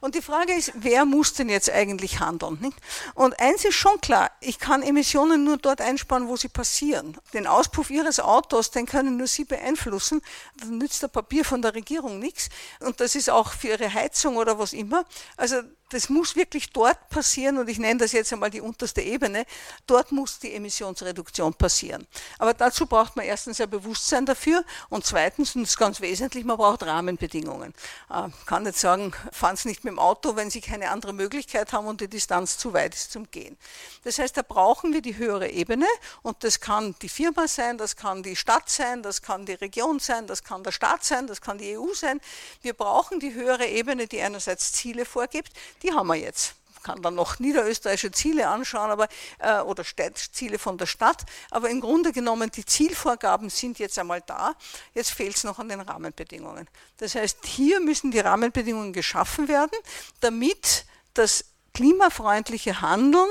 und 0.00 0.14
die 0.14 0.22
Frage 0.22 0.52
ist, 0.52 0.72
wer 0.74 1.04
muss 1.04 1.34
denn 1.34 1.48
jetzt 1.48 1.70
eigentlich 1.70 2.20
handeln? 2.20 2.74
Und 3.14 3.38
eins 3.40 3.64
ist 3.64 3.74
schon 3.74 4.00
klar, 4.00 4.30
ich 4.40 4.58
kann 4.58 4.82
Emissionen 4.82 5.44
nur 5.44 5.56
dort 5.56 5.80
einsparen, 5.80 6.28
wo 6.28 6.36
sie 6.36 6.48
passieren. 6.48 7.16
Den 7.32 7.46
Auspuff 7.46 7.90
Ihres 7.90 8.20
Autos, 8.20 8.70
den 8.70 8.86
können 8.86 9.16
nur 9.16 9.26
Sie 9.26 9.44
beeinflussen. 9.44 10.22
Dann 10.60 10.78
nützt 10.78 11.02
der 11.02 11.08
Papier 11.08 11.44
von 11.44 11.62
der 11.62 11.74
Regierung 11.74 12.18
nichts. 12.18 12.48
Und 12.80 13.00
das 13.00 13.14
ist 13.14 13.30
auch 13.30 13.52
für 13.52 13.68
Ihre 13.68 13.92
Heizung 13.92 14.36
oder 14.36 14.58
was 14.58 14.72
immer. 14.72 15.04
Also 15.36 15.62
das 15.90 16.08
muss 16.08 16.34
wirklich 16.34 16.70
dort 16.70 17.08
passieren 17.10 17.58
und 17.58 17.68
ich 17.68 17.78
nenne 17.78 18.00
das 18.00 18.12
jetzt 18.12 18.32
einmal 18.32 18.50
die 18.50 18.60
unterste 18.60 19.00
Ebene. 19.02 19.46
Dort 19.86 20.10
muss 20.10 20.40
die 20.40 20.52
Emissionsreduktion 20.52 21.54
passieren. 21.54 22.06
Aber 22.38 22.54
dazu 22.54 22.86
braucht 22.86 23.14
man 23.14 23.24
erstens 23.24 23.60
ein 23.60 23.70
Bewusstsein 23.70 24.26
dafür 24.26 24.64
und 24.88 25.06
zweitens, 25.06 25.54
und 25.54 25.62
das 25.62 25.70
ist 25.70 25.76
ganz 25.76 26.00
wesentlich, 26.00 26.44
man 26.44 26.56
braucht 26.56 26.82
Rahmenbedingungen. 26.82 27.72
Ich 28.08 28.16
äh, 28.16 28.28
kann 28.46 28.64
nicht 28.64 28.78
sagen, 28.78 29.12
fahren 29.30 29.56
Sie 29.56 29.68
nicht 29.68 29.84
mit 29.84 29.92
dem 29.92 30.00
Auto, 30.00 30.34
wenn 30.34 30.50
Sie 30.50 30.60
keine 30.60 30.90
andere 30.90 31.12
Möglichkeit 31.12 31.72
haben 31.72 31.86
und 31.86 32.00
die 32.00 32.08
Distanz 32.08 32.58
zu 32.58 32.72
weit 32.72 32.94
ist 32.94 33.12
zum 33.12 33.30
Gehen. 33.30 33.56
Das 34.02 34.18
heißt, 34.18 34.36
da 34.36 34.42
brauchen 34.42 34.92
wir 34.92 35.02
die 35.02 35.16
höhere 35.16 35.50
Ebene 35.50 35.86
und 36.22 36.42
das 36.42 36.58
kann 36.58 36.96
die 37.00 37.08
Firma 37.08 37.46
sein, 37.46 37.78
das 37.78 37.94
kann 37.94 38.24
die 38.24 38.34
Stadt 38.34 38.68
sein, 38.68 39.04
das 39.04 39.22
kann 39.22 39.46
die 39.46 39.54
Region 39.54 40.00
sein, 40.00 40.26
das 40.26 40.42
kann 40.42 40.64
der 40.64 40.72
Staat 40.72 41.04
sein, 41.04 41.28
das 41.28 41.40
kann 41.40 41.58
die 41.58 41.78
EU 41.78 41.94
sein. 41.94 42.20
Wir 42.62 42.72
brauchen 42.72 43.20
die 43.20 43.34
höhere 43.34 43.66
Ebene, 43.66 44.08
die 44.08 44.20
einerseits 44.20 44.72
Ziele 44.72 45.04
vorgibt, 45.04 45.52
die 45.82 45.92
haben 45.92 46.08
wir 46.08 46.16
jetzt 46.16 46.56
kann 46.86 47.02
dann 47.02 47.16
noch 47.16 47.40
niederösterreichische 47.40 48.12
Ziele 48.12 48.46
anschauen, 48.46 48.92
aber, 48.92 49.08
äh, 49.40 49.58
oder 49.60 49.82
Ziele 50.14 50.56
von 50.56 50.78
der 50.78 50.86
Stadt. 50.86 51.24
Aber 51.50 51.68
im 51.68 51.80
Grunde 51.80 52.12
genommen, 52.12 52.52
die 52.52 52.64
Zielvorgaben 52.64 53.50
sind 53.50 53.80
jetzt 53.80 53.98
einmal 53.98 54.20
da. 54.20 54.54
Jetzt 54.94 55.10
fehlt 55.10 55.36
es 55.36 55.42
noch 55.42 55.58
an 55.58 55.68
den 55.68 55.80
Rahmenbedingungen. 55.80 56.68
Das 56.98 57.16
heißt, 57.16 57.44
hier 57.44 57.80
müssen 57.80 58.12
die 58.12 58.20
Rahmenbedingungen 58.20 58.92
geschaffen 58.92 59.48
werden, 59.48 59.76
damit 60.20 60.86
das 61.14 61.46
klimafreundliche 61.74 62.80
Handeln 62.80 63.28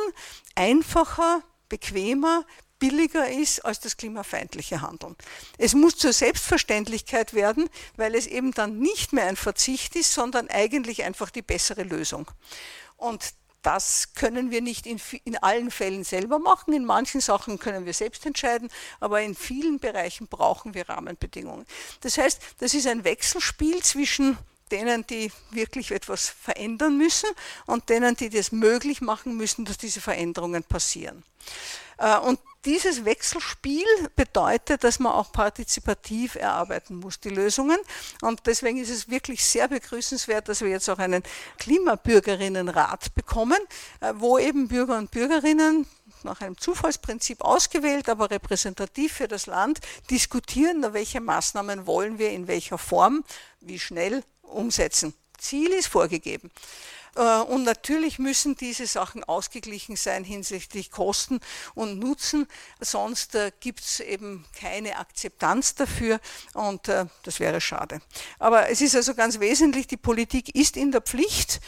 einfacher, 0.56 1.42
bequemer, 1.70 2.46
billiger 2.80 3.30
ist 3.30 3.64
als 3.64 3.80
das 3.80 3.98
klimafeindliche 3.98 4.82
Handeln. 4.82 5.16
Es 5.58 5.74
muss 5.74 5.98
zur 5.98 6.14
Selbstverständlichkeit 6.14 7.34
werden, 7.34 7.70
weil 7.96 8.16
es 8.16 8.28
eben 8.28 8.52
dann 8.52 8.80
nicht 8.80 9.14
mehr 9.14 9.26
ein 9.26 9.36
Verzicht 9.36 9.96
ist, 9.96 10.14
sondern 10.14 10.50
eigentlich 10.50 11.04
einfach 11.04 11.30
die 11.30 11.42
bessere 11.42 11.84
Lösung. 11.84 12.30
Und 12.98 13.34
das 13.66 14.14
können 14.14 14.52
wir 14.52 14.62
nicht 14.62 14.86
in, 14.86 15.02
in, 15.24 15.38
allen 15.38 15.72
Fällen 15.72 16.04
selber 16.04 16.38
machen. 16.38 16.74
In 16.74 16.86
manchen 16.86 17.20
Sachen 17.20 17.58
können 17.58 17.86
wir 17.88 17.94
selbst 17.94 18.26
entscheiden, 18.26 18.70
aber 19.00 19.22
in 19.22 19.34
vielen 19.34 19.80
Bereichen 19.80 20.28
brauchen 20.28 20.76
wir 20.76 20.88
Rahmenbedingungen. 20.88 21.66
Das 22.02 22.20
heißt, 22.20 22.40
das 22.60 22.76
ist 22.76 22.86
ein 22.86 23.04
Wechselspiel 23.04 23.82
zwischen 23.82 24.38
denen, 24.72 25.06
die 25.08 25.32
wirklich 25.50 25.92
etwas 25.92 26.30
verändern 26.30 26.98
müssen 26.98 27.30
und 27.66 27.90
denen, 27.90 28.16
die 28.16 28.30
das 28.30 28.52
möglich 28.52 29.02
machen 29.02 29.36
müssen, 29.36 29.66
dass 29.66 29.78
diese 29.78 30.02
Veränderungen 30.02 30.64
passieren. 30.64 31.24
Äh, 31.98 32.18
und 32.20 32.40
dieses 32.66 33.06
Wechselspiel 33.06 33.86
bedeutet, 34.16 34.84
dass 34.84 35.00
man 35.00 35.14
auch 35.14 35.32
partizipativ 35.32 36.36
erarbeiten 36.36 36.96
muss, 36.96 37.20
die 37.20 37.30
Lösungen. 37.30 37.78
Und 38.22 38.42
deswegen 38.46 38.78
ist 38.78 38.90
es 38.90 39.10
wirklich 39.10 39.46
sehr 39.46 39.68
begrüßenswert, 39.68 40.50
dass 40.50 40.62
wir 40.62 40.70
jetzt 40.70 40.90
auch 40.90 41.00
einen 41.00 41.24
Klimabürgerinnenrat 41.60 43.14
bekommen, 43.14 43.60
äh, 44.02 44.14
wo 44.16 44.38
eben 44.38 44.68
Bürger 44.68 44.98
und 44.98 45.12
Bürgerinnen 45.12 45.88
nach 46.24 46.42
einem 46.42 46.58
Zufallsprinzip 46.58 47.42
ausgewählt, 47.42 48.10
aber 48.10 48.32
repräsentativ 48.32 49.14
für 49.14 49.28
das 49.28 49.46
Land 49.46 49.80
diskutieren, 50.10 50.86
welche 50.94 51.22
Maßnahmen 51.22 51.86
wollen 51.86 52.18
wir 52.18 52.32
in 52.32 52.48
welcher 52.48 52.78
Form, 52.78 53.24
wie 53.62 53.80
schnell 53.80 54.24
umsetzen. 54.42 55.14
Ziel 55.38 55.72
ist 55.72 55.88
vorgegeben. 55.88 56.52
Äh, 57.16 57.42
und 57.42 57.64
natürlich 57.64 58.20
müssen 58.20 58.56
diese 58.56 58.88
Sachen 58.88 59.24
ausgeglichen 59.24 59.96
sein 59.96 60.24
hinsichtlich 60.24 60.92
Kosten 60.92 61.40
und 61.74 62.00
Nutzen, 62.00 62.48
sonst 62.80 63.36
äh, 63.36 63.52
gibt 63.60 63.80
es 63.80 64.00
eben 64.00 64.46
keine 64.60 64.98
Akzeptanz 64.98 65.76
dafür 65.76 66.20
und 66.54 66.88
äh, 66.88 67.06
das 67.24 67.40
wäre 67.40 67.62
schade. 67.62 68.02
Aber 68.40 68.70
es 68.70 68.82
ist 68.82 68.96
also 68.96 69.16
ganz 69.16 69.40
wesentlich, 69.40 69.88
die 69.88 69.98
Politik 69.98 70.54
ist 70.56 70.78
in 70.78 70.92
der 70.92 71.02
Pflicht, 71.02 71.60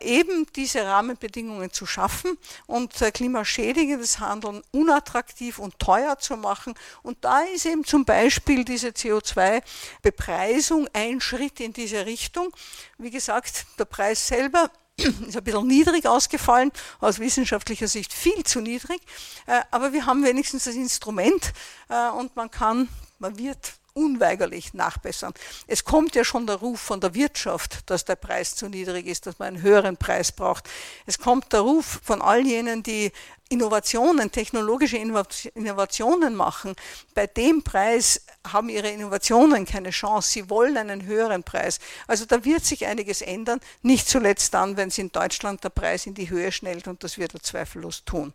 eben 0.00 0.46
diese 0.56 0.84
Rahmenbedingungen 0.84 1.72
zu 1.72 1.86
schaffen 1.86 2.38
und 2.66 2.92
klimaschädigendes 3.12 4.18
Handeln 4.18 4.62
unattraktiv 4.72 5.58
und 5.58 5.78
teuer 5.78 6.18
zu 6.18 6.36
machen. 6.36 6.74
Und 7.02 7.24
da 7.24 7.40
ist 7.40 7.66
eben 7.66 7.84
zum 7.84 8.04
Beispiel 8.04 8.64
diese 8.64 8.88
CO2-Bepreisung 8.88 10.88
ein 10.92 11.20
Schritt 11.20 11.60
in 11.60 11.72
diese 11.72 12.06
Richtung. 12.06 12.54
Wie 12.98 13.10
gesagt, 13.10 13.66
der 13.78 13.84
Preis 13.86 14.26
selber 14.26 14.70
ist 14.96 15.36
ein 15.36 15.44
bisschen 15.44 15.66
niedrig 15.66 16.06
ausgefallen, 16.06 16.70
aus 17.00 17.18
wissenschaftlicher 17.18 17.88
Sicht 17.88 18.12
viel 18.12 18.44
zu 18.44 18.60
niedrig, 18.60 19.00
äh, 19.46 19.60
aber 19.70 19.92
wir 19.92 20.06
haben 20.06 20.24
wenigstens 20.24 20.64
das 20.64 20.74
Instrument 20.74 21.52
äh, 21.88 22.10
und 22.10 22.36
man 22.36 22.50
kann, 22.50 22.88
man 23.18 23.36
wird 23.36 23.74
unweigerlich 23.94 24.74
nachbessern. 24.74 25.32
Es 25.66 25.84
kommt 25.84 26.14
ja 26.14 26.24
schon 26.24 26.46
der 26.46 26.56
Ruf 26.56 26.80
von 26.80 27.00
der 27.00 27.14
Wirtschaft, 27.14 27.88
dass 27.88 28.04
der 28.04 28.16
Preis 28.16 28.56
zu 28.56 28.68
niedrig 28.68 29.06
ist, 29.06 29.26
dass 29.26 29.38
man 29.38 29.48
einen 29.48 29.62
höheren 29.62 29.96
Preis 29.96 30.32
braucht. 30.32 30.68
Es 31.06 31.18
kommt 31.18 31.52
der 31.52 31.60
Ruf 31.60 32.00
von 32.02 32.20
all 32.20 32.44
jenen, 32.44 32.82
die 32.82 33.12
Innovationen, 33.54 34.32
technologische 34.32 34.96
Innovationen 34.96 36.34
machen, 36.34 36.74
bei 37.14 37.28
dem 37.28 37.62
Preis 37.62 38.20
haben 38.52 38.68
ihre 38.68 38.90
Innovationen 38.90 39.64
keine 39.64 39.90
Chance. 39.90 40.32
Sie 40.32 40.50
wollen 40.50 40.76
einen 40.76 41.06
höheren 41.06 41.44
Preis. 41.44 41.78
Also 42.08 42.26
da 42.26 42.44
wird 42.44 42.64
sich 42.64 42.84
einiges 42.84 43.22
ändern, 43.22 43.60
nicht 43.82 44.08
zuletzt 44.08 44.52
dann, 44.52 44.76
wenn 44.76 44.88
es 44.88 44.98
in 44.98 45.12
Deutschland 45.12 45.62
der 45.62 45.70
Preis 45.70 46.06
in 46.06 46.14
die 46.14 46.28
Höhe 46.28 46.50
schnellt 46.50 46.88
und 46.88 47.04
das 47.04 47.16
wird 47.16 47.32
er 47.32 47.42
zweifellos 47.42 48.04
tun. 48.04 48.34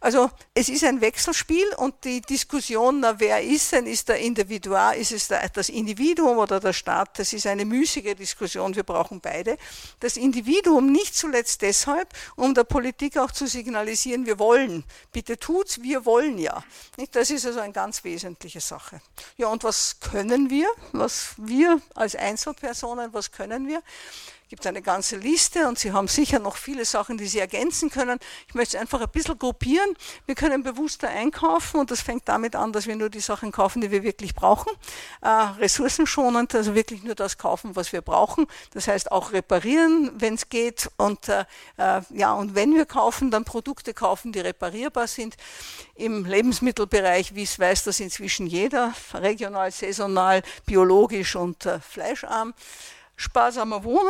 Also 0.00 0.30
es 0.54 0.70
ist 0.70 0.82
ein 0.82 1.02
Wechselspiel 1.02 1.66
und 1.76 1.94
die 2.04 2.22
Diskussion, 2.22 3.00
na, 3.00 3.20
wer 3.20 3.42
ist 3.42 3.72
denn, 3.72 3.86
ist 3.86 4.08
der 4.08 4.18
Individuar, 4.18 4.96
ist 4.96 5.12
es 5.12 5.28
das 5.28 5.68
Individuum 5.68 6.38
oder 6.38 6.58
der 6.58 6.72
Staat, 6.72 7.18
das 7.18 7.34
ist 7.34 7.46
eine 7.46 7.66
müßige 7.66 8.16
Diskussion, 8.16 8.74
wir 8.74 8.82
brauchen 8.82 9.20
beide. 9.20 9.58
Das 10.00 10.16
Individuum 10.16 10.90
nicht 10.90 11.14
zuletzt 11.14 11.60
deshalb, 11.60 12.08
um 12.34 12.54
der 12.54 12.64
Politik 12.64 13.18
auch 13.18 13.30
zu 13.30 13.46
signalisieren, 13.46 14.24
wir 14.24 14.38
wollen. 14.38 14.53
Bitte 15.12 15.38
tut's, 15.38 15.82
wir 15.82 16.04
wollen 16.04 16.38
ja. 16.38 16.62
Das 17.12 17.30
ist 17.30 17.46
also 17.46 17.60
eine 17.60 17.72
ganz 17.72 18.04
wesentliche 18.04 18.60
Sache. 18.60 19.00
Ja, 19.36 19.48
und 19.48 19.64
was 19.64 20.00
können 20.00 20.50
wir? 20.50 20.68
Was 20.92 21.34
wir 21.36 21.80
als 21.94 22.16
Einzelpersonen, 22.16 23.12
was 23.12 23.32
können 23.32 23.68
wir? 23.68 23.82
Gibt 24.54 24.68
eine 24.68 24.82
ganze 24.82 25.16
Liste 25.16 25.66
und 25.66 25.80
Sie 25.80 25.90
haben 25.90 26.06
sicher 26.06 26.38
noch 26.38 26.54
viele 26.54 26.84
Sachen, 26.84 27.18
die 27.18 27.26
Sie 27.26 27.40
ergänzen 27.40 27.90
können. 27.90 28.20
Ich 28.46 28.54
möchte 28.54 28.76
es 28.76 28.80
einfach 28.80 29.00
ein 29.00 29.08
bisschen 29.08 29.36
gruppieren. 29.36 29.96
Wir 30.26 30.36
können 30.36 30.62
bewusster 30.62 31.08
einkaufen 31.08 31.80
und 31.80 31.90
das 31.90 32.02
fängt 32.02 32.28
damit 32.28 32.54
an, 32.54 32.72
dass 32.72 32.86
wir 32.86 32.94
nur 32.94 33.10
die 33.10 33.18
Sachen 33.18 33.50
kaufen, 33.50 33.80
die 33.80 33.90
wir 33.90 34.04
wirklich 34.04 34.32
brauchen. 34.32 34.70
Äh, 35.22 35.28
ressourcenschonend, 35.28 36.54
also 36.54 36.76
wirklich 36.76 37.02
nur 37.02 37.16
das 37.16 37.36
kaufen, 37.36 37.74
was 37.74 37.92
wir 37.92 38.00
brauchen. 38.00 38.46
Das 38.74 38.86
heißt 38.86 39.10
auch 39.10 39.32
reparieren, 39.32 40.12
wenn 40.20 40.34
es 40.34 40.48
geht. 40.48 40.88
Und 40.98 41.28
äh, 41.28 41.46
äh, 41.76 42.02
ja, 42.10 42.32
und 42.34 42.54
wenn 42.54 42.76
wir 42.76 42.86
kaufen, 42.86 43.32
dann 43.32 43.44
Produkte 43.44 43.92
kaufen, 43.92 44.30
die 44.30 44.38
reparierbar 44.38 45.08
sind. 45.08 45.34
Im 45.96 46.26
Lebensmittelbereich, 46.26 47.34
wie 47.34 47.42
es 47.42 47.58
weiß 47.58 47.82
das 47.82 47.98
inzwischen 47.98 48.46
jeder, 48.46 48.94
regional, 49.14 49.72
saisonal, 49.72 50.44
biologisch 50.64 51.34
und 51.34 51.66
äh, 51.66 51.80
fleischarm. 51.80 52.54
Sparsamer 53.16 53.84
Wohnen 53.84 54.08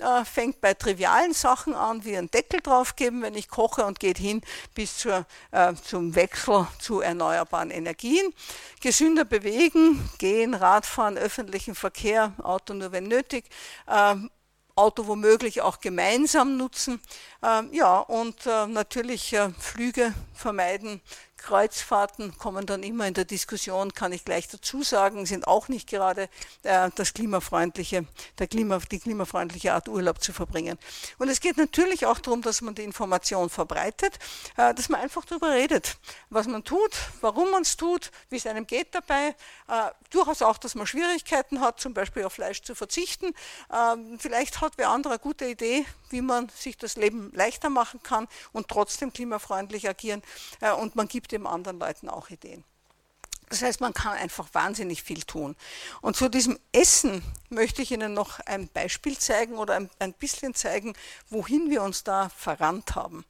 äh, 0.00 0.24
fängt 0.24 0.60
bei 0.60 0.74
trivialen 0.74 1.32
Sachen 1.32 1.74
an, 1.74 2.04
wie 2.04 2.16
einen 2.16 2.30
Deckel 2.30 2.60
draufgeben, 2.60 3.22
wenn 3.22 3.34
ich 3.34 3.48
koche 3.48 3.84
und 3.84 3.98
geht 3.98 4.18
hin 4.18 4.42
bis 4.74 4.98
zur, 4.98 5.26
äh, 5.52 5.74
zum 5.74 6.14
Wechsel 6.14 6.66
zu 6.78 7.00
erneuerbaren 7.00 7.70
Energien. 7.70 8.32
Gesünder 8.80 9.24
bewegen, 9.24 10.08
gehen, 10.18 10.54
Radfahren, 10.54 11.16
öffentlichen 11.16 11.74
Verkehr, 11.74 12.32
Auto 12.42 12.74
nur 12.74 12.92
wenn 12.92 13.04
nötig. 13.04 13.44
Äh, 13.86 14.16
Auto 14.74 15.06
womöglich 15.06 15.60
auch 15.60 15.80
gemeinsam 15.80 16.56
nutzen. 16.56 17.00
Ähm, 17.42 17.68
ja, 17.72 17.98
und 17.98 18.46
äh, 18.46 18.66
natürlich 18.66 19.32
äh, 19.34 19.50
Flüge 19.58 20.14
vermeiden, 20.32 21.02
Kreuzfahrten 21.42 22.38
kommen 22.38 22.66
dann 22.66 22.82
immer 22.82 23.06
in 23.06 23.14
der 23.14 23.24
Diskussion, 23.24 23.92
kann 23.92 24.12
ich 24.12 24.24
gleich 24.24 24.48
dazu 24.48 24.82
sagen, 24.82 25.26
sind 25.26 25.46
auch 25.46 25.68
nicht 25.68 25.88
gerade 25.88 26.28
äh, 26.62 26.90
das 26.94 27.14
klimafreundliche, 27.14 28.06
der 28.38 28.46
Klima, 28.46 28.78
die 28.78 28.98
klimafreundliche 28.98 29.74
Art 29.74 29.88
Urlaub 29.88 30.22
zu 30.22 30.32
verbringen. 30.32 30.78
Und 31.18 31.28
es 31.28 31.40
geht 31.40 31.56
natürlich 31.56 32.06
auch 32.06 32.18
darum, 32.20 32.42
dass 32.42 32.60
man 32.60 32.74
die 32.74 32.84
Information 32.84 33.50
verbreitet, 33.50 34.18
äh, 34.56 34.72
dass 34.74 34.88
man 34.88 35.00
einfach 35.00 35.24
darüber 35.24 35.50
redet, 35.50 35.96
was 36.30 36.46
man 36.46 36.64
tut, 36.64 36.92
warum 37.20 37.50
man 37.50 37.62
es 37.62 37.76
tut, 37.76 38.10
wie 38.30 38.36
es 38.36 38.46
einem 38.46 38.66
geht 38.66 38.94
dabei. 38.94 39.34
Äh, 39.68 39.90
durchaus 40.10 40.42
auch, 40.42 40.58
dass 40.58 40.74
man 40.74 40.86
Schwierigkeiten 40.86 41.60
hat, 41.60 41.80
zum 41.80 41.94
Beispiel 41.94 42.24
auf 42.24 42.34
Fleisch 42.34 42.62
zu 42.62 42.74
verzichten. 42.74 43.34
Ähm, 43.72 44.18
vielleicht 44.18 44.60
hat 44.60 44.74
wer 44.76 44.90
andere 44.90 45.18
gute 45.18 45.46
Idee, 45.46 45.84
wie 46.12 46.22
man 46.22 46.48
sich 46.50 46.76
das 46.76 46.96
Leben 46.96 47.30
leichter 47.34 47.70
machen 47.70 48.02
kann 48.02 48.28
und 48.52 48.68
trotzdem 48.68 49.12
klimafreundlich 49.12 49.88
agieren. 49.88 50.22
Äh, 50.60 50.72
und 50.72 50.94
man 50.96 51.08
gibt 51.08 51.32
dem 51.32 51.46
anderen 51.46 51.78
Leuten 51.78 52.08
auch 52.08 52.30
Ideen. 52.30 52.64
Das 53.52 53.60
heißt, 53.60 53.82
man 53.82 53.92
kann 53.92 54.14
einfach 54.14 54.48
wahnsinnig 54.54 55.02
viel 55.02 55.24
tun. 55.24 55.56
Und 56.00 56.16
zu 56.16 56.30
diesem 56.30 56.58
Essen 56.72 57.22
möchte 57.50 57.82
ich 57.82 57.90
Ihnen 57.92 58.14
noch 58.14 58.40
ein 58.46 58.66
Beispiel 58.68 59.18
zeigen 59.18 59.58
oder 59.58 59.74
ein, 59.74 59.90
ein 59.98 60.14
bisschen 60.14 60.54
zeigen, 60.54 60.94
wohin 61.28 61.68
wir 61.68 61.82
uns 61.82 62.02
da 62.02 62.30
verrannt 62.30 62.94
haben. 62.94 63.26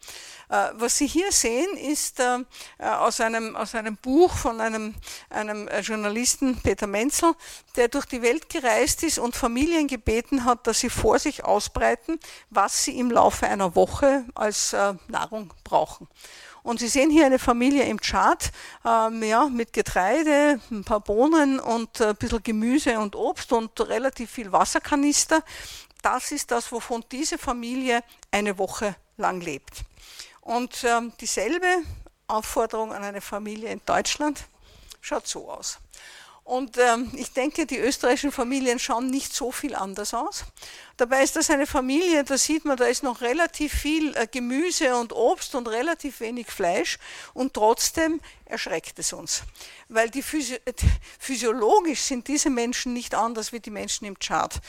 Äh, 0.48 0.68
was 0.74 0.96
Sie 0.96 1.08
hier 1.08 1.32
sehen, 1.32 1.76
ist 1.76 2.20
äh, 2.20 2.38
aus, 2.78 3.20
einem, 3.20 3.56
aus 3.56 3.74
einem 3.74 3.96
Buch 3.96 4.32
von 4.32 4.60
einem, 4.60 4.94
einem 5.28 5.68
Journalisten, 5.80 6.56
Peter 6.62 6.86
Menzel, 6.86 7.34
der 7.74 7.88
durch 7.88 8.06
die 8.06 8.22
Welt 8.22 8.48
gereist 8.48 9.02
ist 9.02 9.18
und 9.18 9.34
Familien 9.34 9.88
gebeten 9.88 10.44
hat, 10.44 10.68
dass 10.68 10.78
sie 10.78 10.90
vor 10.90 11.18
sich 11.18 11.42
ausbreiten, 11.42 12.20
was 12.48 12.84
sie 12.84 12.96
im 12.96 13.10
Laufe 13.10 13.48
einer 13.48 13.74
Woche 13.74 14.24
als 14.36 14.72
äh, 14.72 14.94
Nahrung 15.08 15.52
brauchen. 15.64 16.06
Und 16.62 16.78
Sie 16.78 16.88
sehen 16.88 17.10
hier 17.10 17.26
eine 17.26 17.38
Familie 17.38 17.84
im 17.84 18.00
Chart 18.00 18.50
ähm, 18.84 19.22
ja, 19.22 19.48
mit 19.48 19.72
Getreide, 19.72 20.60
ein 20.70 20.84
paar 20.84 21.00
Bohnen 21.00 21.58
und 21.58 22.00
äh, 22.00 22.10
ein 22.10 22.16
bisschen 22.16 22.42
Gemüse 22.42 22.98
und 22.98 23.16
Obst 23.16 23.52
und 23.52 23.80
relativ 23.80 24.30
viel 24.30 24.52
Wasserkanister. 24.52 25.42
Das 26.02 26.30
ist 26.30 26.50
das, 26.50 26.70
wovon 26.70 27.04
diese 27.10 27.38
Familie 27.38 28.02
eine 28.30 28.58
Woche 28.58 28.94
lang 29.16 29.40
lebt. 29.40 29.82
Und 30.40 30.84
ähm, 30.84 31.12
dieselbe 31.20 31.82
Aufforderung 32.28 32.92
an 32.92 33.02
eine 33.02 33.20
Familie 33.20 33.70
in 33.70 33.80
Deutschland 33.84 34.44
schaut 35.00 35.26
so 35.26 35.50
aus. 35.50 35.78
Und 36.44 36.76
ähm, 36.76 37.10
ich 37.14 37.32
denke, 37.32 37.66
die 37.66 37.78
österreichischen 37.78 38.32
Familien 38.32 38.80
schauen 38.80 39.06
nicht 39.06 39.32
so 39.32 39.52
viel 39.52 39.76
anders 39.76 40.12
aus. 40.12 40.44
Dabei 40.96 41.22
ist 41.22 41.36
das 41.36 41.50
eine 41.50 41.66
Familie, 41.66 42.24
da 42.24 42.36
sieht 42.36 42.64
man, 42.64 42.76
da 42.76 42.86
ist 42.86 43.04
noch 43.04 43.20
relativ 43.20 43.72
viel 43.72 44.14
äh, 44.16 44.26
Gemüse 44.26 44.96
und 44.96 45.12
Obst 45.12 45.54
und 45.54 45.68
relativ 45.68 46.20
wenig 46.20 46.48
Fleisch 46.48 46.98
und 47.32 47.54
trotzdem 47.54 48.20
erschreckt 48.52 48.98
es 48.98 49.12
uns. 49.12 49.42
Weil 49.88 50.10
die 50.10 50.22
Physi 50.22 50.58
physiologisch 51.18 52.00
sind 52.02 52.28
diese 52.28 52.50
Menschen 52.50 52.92
nicht 52.92 53.14
anders 53.14 53.52
wie 53.52 53.60
die 53.60 53.70
Menschen 53.70 54.04
im 54.04 54.18
Chart. 54.18 54.60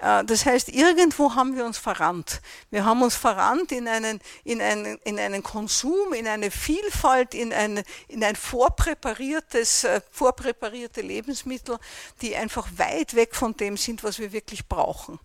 Äh, 0.00 0.24
das 0.24 0.44
heißt, 0.44 0.68
irgendwo 0.68 1.34
haben 1.34 1.56
wir 1.56 1.64
uns 1.64 1.78
verrannt. 1.78 2.42
Wir 2.70 2.84
haben 2.84 3.02
uns 3.02 3.14
verrannt 3.14 3.72
in 3.72 3.88
einen, 3.88 4.20
in 4.44 4.60
einen, 4.60 4.98
in 5.04 5.18
einen 5.18 5.42
Konsum, 5.42 6.12
in 6.12 6.26
eine 6.26 6.50
Vielfalt, 6.50 7.34
in 7.34 7.52
ein, 7.52 7.82
in 8.08 8.22
ein 8.22 8.36
vorpräpariertes, 8.36 9.84
äh, 9.84 10.00
vorpräparierte 10.10 11.00
Lebensmittel, 11.00 11.78
die 12.20 12.36
einfach 12.36 12.68
weit 12.76 13.14
weg 13.14 13.34
von 13.34 13.56
dem 13.56 13.76
sind, 13.76 14.02
was 14.02 14.18
wir 14.18 14.32
wirklich 14.32 14.66
brauchen. 14.66 15.18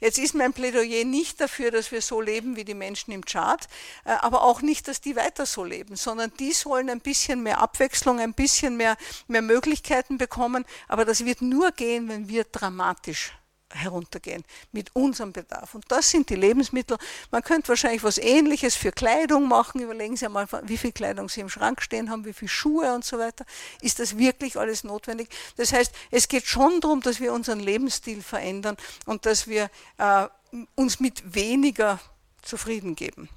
Jetzt 0.00 0.18
ist 0.18 0.34
mein 0.34 0.52
Plädoyer 0.52 1.04
nicht 1.04 1.40
dafür, 1.40 1.70
dass 1.70 1.92
wir 1.92 2.00
so 2.00 2.20
leben 2.20 2.56
wie 2.56 2.64
die 2.64 2.74
Menschen 2.74 3.12
im 3.12 3.24
Chart, 3.24 3.68
äh, 4.04 4.10
aber 4.10 4.42
auch 4.42 4.62
nicht, 4.62 4.88
dass 4.88 5.00
die 5.00 5.16
weiter 5.16 5.44
so 5.44 5.64
leben, 5.64 5.96
sondern 5.96 6.32
die 6.38 6.52
sollen 6.52 6.88
ein 6.88 7.00
bisschen 7.00 7.42
mehr 7.42 7.57
Abwechslung, 7.58 8.20
ein 8.20 8.34
bisschen 8.34 8.76
mehr, 8.76 8.96
mehr 9.26 9.42
Möglichkeiten 9.42 10.18
bekommen. 10.18 10.64
Aber 10.88 11.04
das 11.04 11.24
wird 11.24 11.42
nur 11.42 11.72
gehen, 11.72 12.08
wenn 12.08 12.28
wir 12.28 12.44
dramatisch 12.44 13.32
heruntergehen 13.70 14.44
mit 14.72 14.94
unserem 14.94 15.32
Bedarf. 15.32 15.74
Und 15.74 15.84
das 15.88 16.10
sind 16.10 16.30
die 16.30 16.36
Lebensmittel. 16.36 16.96
Man 17.30 17.42
könnte 17.42 17.68
wahrscheinlich 17.68 18.02
was 18.02 18.18
Ähnliches 18.18 18.74
für 18.74 18.92
Kleidung 18.92 19.46
machen. 19.46 19.80
Überlegen 19.80 20.16
Sie 20.16 20.26
einmal, 20.26 20.46
wie 20.62 20.78
viel 20.78 20.92
Kleidung 20.92 21.28
Sie 21.28 21.40
im 21.40 21.48
Schrank 21.48 21.82
stehen 21.82 22.10
haben, 22.10 22.24
wie 22.24 22.32
viele 22.32 22.48
Schuhe 22.48 22.94
und 22.94 23.04
so 23.04 23.18
weiter. 23.18 23.44
Ist 23.80 23.98
das 23.98 24.16
wirklich 24.16 24.56
alles 24.56 24.84
notwendig? 24.84 25.28
Das 25.56 25.72
heißt, 25.72 25.92
es 26.10 26.28
geht 26.28 26.46
schon 26.46 26.80
darum, 26.80 27.02
dass 27.02 27.20
wir 27.20 27.32
unseren 27.32 27.60
Lebensstil 27.60 28.22
verändern 28.22 28.76
und 29.06 29.26
dass 29.26 29.46
wir 29.46 29.70
äh, 29.98 30.28
uns 30.74 31.00
mit 31.00 31.34
weniger 31.34 32.00
zufrieden 32.42 32.96
geben. 32.96 33.28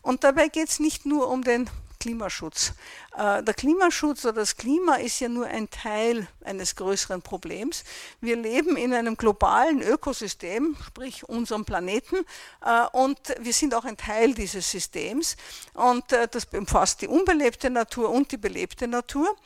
Und 0.00 0.24
dabei 0.24 0.48
geht 0.48 0.68
es 0.68 0.80
nicht 0.80 1.06
nur 1.06 1.28
um 1.28 1.42
den 1.42 1.68
Klimaschutz. 1.98 2.72
Äh, 3.16 3.42
der 3.42 3.54
Klimaschutz 3.54 4.24
oder 4.24 4.34
das 4.34 4.56
Klima 4.56 4.96
ist 4.96 5.20
ja 5.20 5.28
nur 5.28 5.46
ein 5.46 5.70
Teil 5.70 6.26
eines 6.44 6.76
größeren 6.76 7.22
Problems. 7.22 7.84
Wir 8.20 8.36
leben 8.36 8.76
in 8.76 8.92
einem 8.94 9.16
globalen 9.16 9.82
Ökosystem, 9.82 10.76
sprich 10.86 11.28
unserem 11.28 11.64
Planeten, 11.64 12.16
äh, 12.64 12.86
und 12.92 13.18
wir 13.40 13.52
sind 13.52 13.74
auch 13.74 13.84
ein 13.84 13.96
Teil 13.96 14.34
dieses 14.34 14.70
Systems. 14.70 15.36
Und 15.74 16.12
äh, 16.12 16.28
das 16.28 16.46
umfasst 16.52 17.02
die 17.02 17.08
unbelebte 17.08 17.70
Natur 17.70 18.10
und 18.10 18.32
die 18.32 18.36
belebte 18.36 18.86
Natur. 18.86 19.36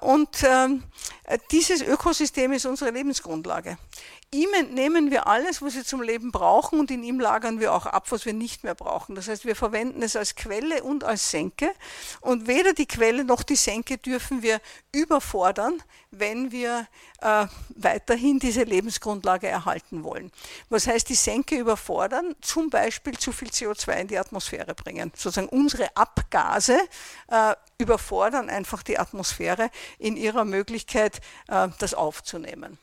Und 0.00 0.42
ähm, 0.42 0.84
dieses 1.50 1.82
Ökosystem 1.82 2.52
ist 2.52 2.66
unsere 2.66 2.90
Lebensgrundlage 2.90 3.78
ihm 4.36 4.52
entnehmen 4.54 5.10
wir 5.10 5.26
alles, 5.26 5.62
was 5.62 5.74
wir 5.74 5.84
zum 5.84 6.02
Leben 6.02 6.30
brauchen 6.30 6.78
und 6.78 6.90
in 6.90 7.02
ihm 7.02 7.18
lagern 7.18 7.58
wir 7.58 7.72
auch 7.72 7.86
ab, 7.86 8.10
was 8.10 8.26
wir 8.26 8.34
nicht 8.34 8.64
mehr 8.64 8.74
brauchen. 8.74 9.14
Das 9.14 9.28
heißt, 9.28 9.46
wir 9.46 9.56
verwenden 9.56 10.02
es 10.02 10.14
als 10.14 10.34
Quelle 10.34 10.82
und 10.82 11.04
als 11.04 11.30
Senke 11.30 11.70
und 12.20 12.46
weder 12.46 12.74
die 12.74 12.86
Quelle 12.86 13.24
noch 13.24 13.42
die 13.42 13.56
Senke 13.56 13.98
dürfen 13.98 14.42
wir 14.42 14.60
überfordern, 14.92 15.82
wenn 16.10 16.52
wir 16.52 16.86
äh, 17.20 17.46
weiterhin 17.70 18.38
diese 18.38 18.62
Lebensgrundlage 18.62 19.48
erhalten 19.48 20.04
wollen. 20.04 20.30
Was 20.68 20.86
heißt 20.86 21.08
die 21.08 21.14
Senke 21.14 21.56
überfordern? 21.56 22.34
Zum 22.40 22.70
Beispiel 22.70 23.18
zu 23.18 23.32
viel 23.32 23.48
CO2 23.48 24.00
in 24.00 24.08
die 24.08 24.18
Atmosphäre 24.18 24.74
bringen. 24.74 25.12
Sozusagen 25.16 25.48
unsere 25.48 25.96
Abgase 25.96 26.78
äh, 27.28 27.54
überfordern 27.78 28.50
einfach 28.50 28.82
die 28.82 28.98
Atmosphäre 28.98 29.70
in 29.98 30.16
ihrer 30.16 30.44
Möglichkeit, 30.44 31.20
äh, 31.48 31.68
das 31.78 31.94
aufzunehmen. 31.94 32.78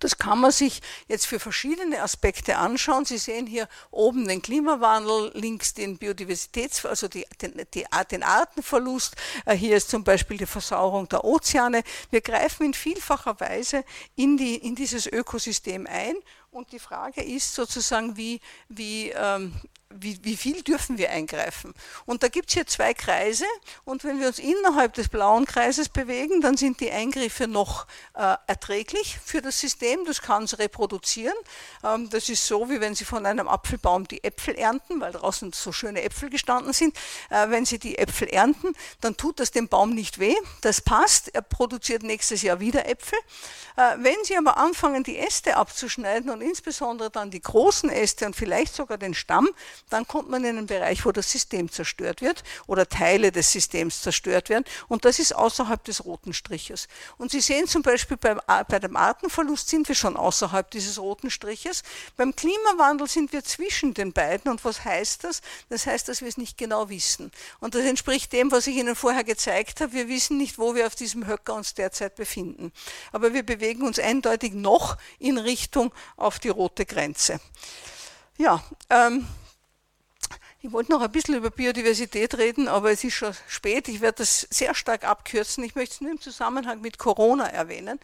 Das 0.00 0.18
kann 0.18 0.40
man 0.40 0.50
sich 0.50 0.80
jetzt 1.08 1.26
für 1.26 1.38
verschiedene 1.38 2.02
Aspekte 2.02 2.56
anschauen. 2.56 3.04
Sie 3.04 3.18
sehen 3.18 3.46
hier 3.46 3.68
oben 3.90 4.26
den 4.26 4.42
Klimawandel, 4.42 5.30
links 5.34 5.74
den 5.74 5.98
Biodiversitäts, 5.98 6.84
also 6.86 7.06
die, 7.06 7.26
den, 7.40 7.54
die, 7.74 7.84
den 8.10 8.22
Artenverlust. 8.22 9.14
Äh, 9.44 9.54
hier 9.54 9.76
ist 9.76 9.90
zum 9.90 10.02
Beispiel 10.02 10.36
die 10.36 10.46
Versauerung 10.46 11.08
der 11.08 11.24
Ozeane. 11.24 11.82
Wir 12.10 12.22
greifen 12.22 12.66
in 12.66 12.74
vielfacher 12.74 13.38
Weise 13.40 13.84
in, 14.16 14.36
die, 14.36 14.56
in 14.56 14.74
dieses 14.74 15.06
Ökosystem 15.06 15.86
ein. 15.86 16.16
Und 16.50 16.72
die 16.72 16.78
Frage 16.78 17.22
ist 17.22 17.54
sozusagen, 17.54 18.16
wie, 18.16 18.40
wie 18.68 19.10
ähm, 19.10 19.60
wie, 20.00 20.18
wie 20.22 20.36
viel 20.36 20.62
dürfen 20.62 20.98
wir 20.98 21.10
eingreifen? 21.10 21.74
Und 22.04 22.22
da 22.22 22.28
gibt 22.28 22.48
es 22.48 22.54
hier 22.54 22.66
zwei 22.66 22.94
Kreise 22.94 23.44
und 23.84 24.04
wenn 24.04 24.20
wir 24.20 24.26
uns 24.26 24.38
innerhalb 24.38 24.94
des 24.94 25.08
blauen 25.08 25.46
Kreises 25.46 25.88
bewegen, 25.88 26.40
dann 26.40 26.56
sind 26.56 26.80
die 26.80 26.90
Eingriffe 26.90 27.46
noch 27.46 27.86
äh, 28.14 28.36
erträglich 28.46 29.18
für 29.24 29.40
das 29.40 29.60
System, 29.60 30.04
das 30.04 30.20
kann 30.20 30.44
es 30.44 30.58
reproduzieren. 30.58 31.36
Ähm, 31.84 32.10
das 32.10 32.28
ist 32.28 32.46
so, 32.46 32.68
wie 32.68 32.80
wenn 32.80 32.94
Sie 32.94 33.04
von 33.04 33.24
einem 33.24 33.48
Apfelbaum 33.48 34.08
die 34.08 34.22
Äpfel 34.24 34.54
ernten, 34.56 35.00
weil 35.00 35.12
draußen 35.12 35.52
so 35.52 35.72
schöne 35.72 36.02
Äpfel 36.02 36.30
gestanden 36.30 36.72
sind. 36.72 36.96
Äh, 37.30 37.50
wenn 37.50 37.64
Sie 37.64 37.78
die 37.78 37.98
Äpfel 37.98 38.28
ernten, 38.28 38.74
dann 39.00 39.16
tut 39.16 39.40
das 39.40 39.50
dem 39.50 39.68
Baum 39.68 39.94
nicht 39.94 40.18
weh, 40.18 40.34
das 40.60 40.80
passt, 40.80 41.34
er 41.34 41.42
produziert 41.42 42.02
nächstes 42.02 42.42
Jahr 42.42 42.60
wieder 42.60 42.88
Äpfel. 42.88 43.18
Äh, 43.76 43.96
wenn 43.98 44.16
Sie 44.24 44.36
aber 44.36 44.56
anfangen, 44.56 45.04
die 45.04 45.18
Äste 45.18 45.56
abzuschneiden 45.56 46.30
und 46.30 46.40
insbesondere 46.40 47.10
dann 47.10 47.30
die 47.30 47.40
großen 47.40 47.90
Äste 47.90 48.26
und 48.26 48.34
vielleicht 48.34 48.74
sogar 48.74 48.98
den 48.98 49.14
Stamm, 49.14 49.48
dann 49.90 50.06
kommt 50.06 50.30
man 50.30 50.44
in 50.44 50.56
einen 50.56 50.66
Bereich, 50.66 51.04
wo 51.04 51.12
das 51.12 51.30
System 51.30 51.70
zerstört 51.70 52.20
wird 52.20 52.42
oder 52.66 52.88
Teile 52.88 53.32
des 53.32 53.52
Systems 53.52 54.02
zerstört 54.02 54.48
werden. 54.48 54.64
Und 54.88 55.04
das 55.04 55.18
ist 55.18 55.34
außerhalb 55.34 55.82
des 55.84 56.04
roten 56.04 56.32
Striches. 56.32 56.88
Und 57.18 57.30
Sie 57.30 57.40
sehen 57.40 57.66
zum 57.66 57.82
Beispiel 57.82 58.16
beim, 58.16 58.40
bei 58.46 58.78
dem 58.78 58.96
Artenverlust 58.96 59.68
sind 59.68 59.88
wir 59.88 59.94
schon 59.94 60.16
außerhalb 60.16 60.70
dieses 60.70 60.98
roten 60.98 61.30
Striches. 61.30 61.82
Beim 62.16 62.34
Klimawandel 62.34 63.08
sind 63.08 63.32
wir 63.32 63.44
zwischen 63.44 63.94
den 63.94 64.12
beiden. 64.12 64.50
Und 64.50 64.64
was 64.64 64.84
heißt 64.84 65.24
das? 65.24 65.42
Das 65.68 65.86
heißt, 65.86 66.08
dass 66.08 66.20
wir 66.20 66.28
es 66.28 66.36
nicht 66.36 66.58
genau 66.58 66.88
wissen. 66.88 67.30
Und 67.60 67.74
das 67.74 67.84
entspricht 67.84 68.32
dem, 68.32 68.50
was 68.50 68.66
ich 68.66 68.76
Ihnen 68.76 68.96
vorher 68.96 69.24
gezeigt 69.24 69.80
habe. 69.80 69.92
Wir 69.92 70.08
wissen 70.08 70.38
nicht, 70.38 70.58
wo 70.58 70.74
wir 70.74 70.86
auf 70.86 70.94
diesem 70.94 71.26
Höcker 71.26 71.54
uns 71.54 71.74
derzeit 71.74 72.16
befinden. 72.16 72.72
Aber 73.12 73.32
wir 73.32 73.42
bewegen 73.44 73.82
uns 73.82 73.98
eindeutig 73.98 74.54
noch 74.54 74.96
in 75.18 75.38
Richtung 75.38 75.92
auf 76.16 76.38
die 76.38 76.48
rote 76.48 76.86
Grenze. 76.86 77.40
Ja, 78.36 78.64
ähm, 78.90 79.26
ich 80.64 80.72
wollte 80.72 80.92
noch 80.92 81.02
ein 81.02 81.12
bisschen 81.12 81.34
über 81.34 81.50
Biodiversität 81.50 82.38
reden, 82.38 82.68
aber 82.68 82.90
es 82.90 83.04
ist 83.04 83.12
schon 83.12 83.34
spät. 83.46 83.86
Ich 83.88 84.00
werde 84.00 84.18
das 84.18 84.48
sehr 84.48 84.74
stark 84.74 85.04
abkürzen. 85.04 85.62
Ich 85.62 85.74
möchte 85.74 85.96
es 85.96 86.00
nur 86.00 86.10
im 86.10 86.20
Zusammenhang 86.22 86.80
mit 86.80 86.96
Corona 86.96 87.46
erwähnen, 87.46 88.00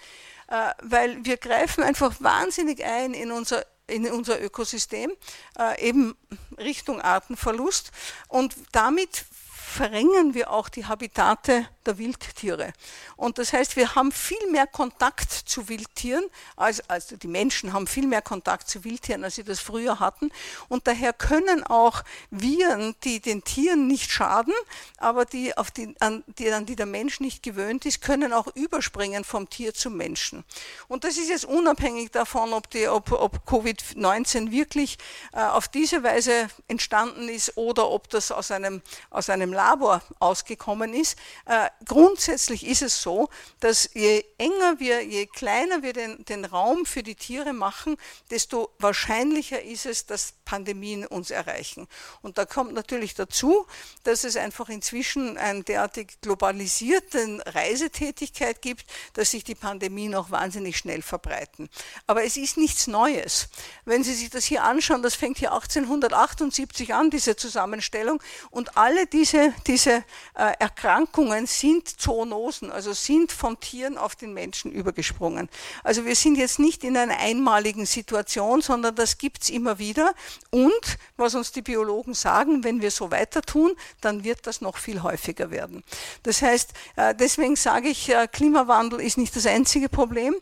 äh, 0.48 0.70
weil 0.82 1.24
wir 1.24 1.38
greifen 1.38 1.82
einfach 1.82 2.20
wahnsinnig 2.20 2.84
ein 2.84 3.14
in 3.14 3.32
unser 3.32 3.64
in 3.86 4.06
unser 4.08 4.40
Ökosystem, 4.40 5.11
äh, 5.58 5.88
eben 5.88 6.14
Richtung 6.58 7.00
Artenverlust. 7.00 7.92
Und 8.28 8.54
damit 8.72 9.24
verringern 9.71 10.35
wir 10.35 10.51
auch 10.51 10.68
die 10.68 10.87
Habitate 10.87 11.66
der 11.87 11.99
Wildtiere. 11.99 12.73
Und 13.16 13.39
das 13.39 13.53
heißt, 13.53 13.77
wir 13.77 13.95
haben 13.95 14.12
viel 14.12 14.51
mehr 14.51 14.66
Kontakt 14.66 15.31
zu 15.33 15.68
Wildtieren, 15.68 16.25
als, 16.57 16.89
also 16.91 17.16
die 17.16 17.29
Menschen 17.29 17.73
haben 17.73 17.87
viel 17.87 18.07
mehr 18.07 18.21
Kontakt 18.21 18.68
zu 18.68 18.85
Wildtieren, 18.85 19.25
als 19.25 19.37
sie 19.37 19.45
das 19.45 19.61
früher 19.61 20.01
hatten. 20.01 20.31
Und 20.68 20.87
daher 20.87 21.12
können 21.12 21.64
auch 21.64 22.03
Viren, 22.31 22.95
die 23.05 23.21
den 23.21 23.45
Tieren 23.45 23.87
nicht 23.87 24.11
schaden, 24.11 24.55
aber 24.99 25.25
die, 25.25 25.57
auf 25.57 25.71
die, 25.71 25.95
an, 26.01 26.25
die, 26.39 26.53
an 26.53 26.66
die 26.66 26.77
der 26.77 26.87
Mensch 26.87 27.21
nicht 27.21 27.43
gewöhnt 27.43 27.87
ist, 27.87 28.03
können 28.03 28.33
auch 28.33 28.49
überspringen 28.55 29.25
vom 29.25 29.49
Tier 29.49 29.73
zum 29.73 29.97
Menschen. 29.97 30.45
Und 30.89 31.05
das 31.05 31.16
ist 31.16 31.29
jetzt 31.29 31.45
unabhängig 31.45 32.11
davon, 32.11 32.53
ob, 32.53 32.68
ob, 32.89 33.12
ob 33.12 33.49
Covid-19 33.49 34.51
wirklich 34.51 34.99
äh, 35.33 35.41
auf 35.41 35.68
diese 35.68 36.03
Weise 36.03 36.49
entstanden 36.68 37.29
ist 37.29 37.57
oder 37.57 37.89
ob 37.89 38.11
das 38.11 38.33
aus 38.33 38.51
einem, 38.51 38.83
aus 39.11 39.31
einem 39.31 39.53
Labor 39.61 40.00
ausgekommen 40.20 40.94
ist. 40.94 41.18
Äh, 41.44 41.68
grundsätzlich 41.84 42.66
ist 42.66 42.80
es 42.80 43.02
so, 43.02 43.28
dass 43.61 43.90
je 43.92 44.24
enger 44.38 44.80
wir, 44.80 45.04
je 45.04 45.26
kleiner 45.26 45.82
wir 45.82 45.92
den, 45.92 46.24
den 46.24 46.46
Raum 46.46 46.86
für 46.86 47.02
die 47.02 47.14
Tiere 47.14 47.52
machen, 47.52 47.96
desto 48.30 48.70
wahrscheinlicher 48.78 49.62
ist 49.62 49.84
es, 49.84 50.06
dass 50.06 50.32
Pandemien 50.46 51.06
uns 51.06 51.30
erreichen. 51.30 51.86
Und 52.22 52.38
da 52.38 52.46
kommt 52.46 52.72
natürlich 52.72 53.14
dazu, 53.14 53.66
dass 54.04 54.24
es 54.24 54.36
einfach 54.36 54.70
inzwischen 54.70 55.36
eine 55.36 55.62
derartig 55.62 56.20
globalisierte 56.22 57.42
Reisetätigkeit 57.46 58.62
gibt, 58.62 58.86
dass 59.12 59.32
sich 59.32 59.44
die 59.44 59.54
Pandemien 59.54 60.14
auch 60.14 60.30
wahnsinnig 60.30 60.78
schnell 60.78 61.02
verbreiten. 61.02 61.68
Aber 62.06 62.24
es 62.24 62.38
ist 62.38 62.56
nichts 62.56 62.86
Neues. 62.86 63.48
Wenn 63.84 64.04
Sie 64.04 64.14
sich 64.14 64.30
das 64.30 64.46
hier 64.46 64.64
anschauen, 64.64 65.02
das 65.02 65.14
fängt 65.14 65.36
hier 65.36 65.52
1878 65.52 66.94
an, 66.94 67.11
diese 67.11 67.36
Zusammenstellung, 67.36 68.22
und 68.50 68.76
alle 68.76 69.06
diese, 69.06 69.49
diese 69.66 70.05
äh, 70.34 70.53
Erkrankungen 70.59 71.46
sind 71.46 71.88
Zoonosen, 71.88 72.70
also 72.70 72.92
sind 72.92 73.32
von 73.32 73.59
Tieren 73.61 73.98
auf 73.98 74.16
den 74.16 74.34
Menschen 74.34 74.72
übergesprungen. 74.72 75.48
Also 75.84 76.05
wir 76.05 76.16
sind 76.16 76.36
jetzt 76.36 76.59
nicht 76.59 76.84
in 76.84 76.96
einer 76.96 77.18
einmaligen 77.18 77.86
Situation, 77.86 78.62
sondern 78.62 78.94
das 78.94 79.18
gibt 79.18 79.42
es 79.42 79.51
immer 79.51 79.78
wieder. 79.78 80.14
Und 80.51 80.98
was 81.16 81.34
uns 81.34 81.53
die 81.53 81.62
Biologen 81.62 82.14
sagen, 82.14 82.64
wenn 82.64 82.80
wir 82.80 82.90
so 82.90 83.11
weiter 83.11 83.42
tun, 83.42 83.72
dann 84.01 84.24
wird 84.24 84.46
das 84.46 84.61
noch 84.61 84.76
viel 84.76 85.03
häufiger 85.03 85.51
werden. 85.51 85.82
Das 86.22 86.42
heißt, 86.42 86.72
äh, 86.96 87.14
deswegen 87.14 87.57
sage 87.57 87.88
ich, 87.88 88.09
äh, 88.09 88.26
Klimawandel 88.26 89.01
ist 89.01 89.18
nicht 89.18 89.34
das 89.36 89.46
einzige 89.46 89.88
Problem. 89.88 90.34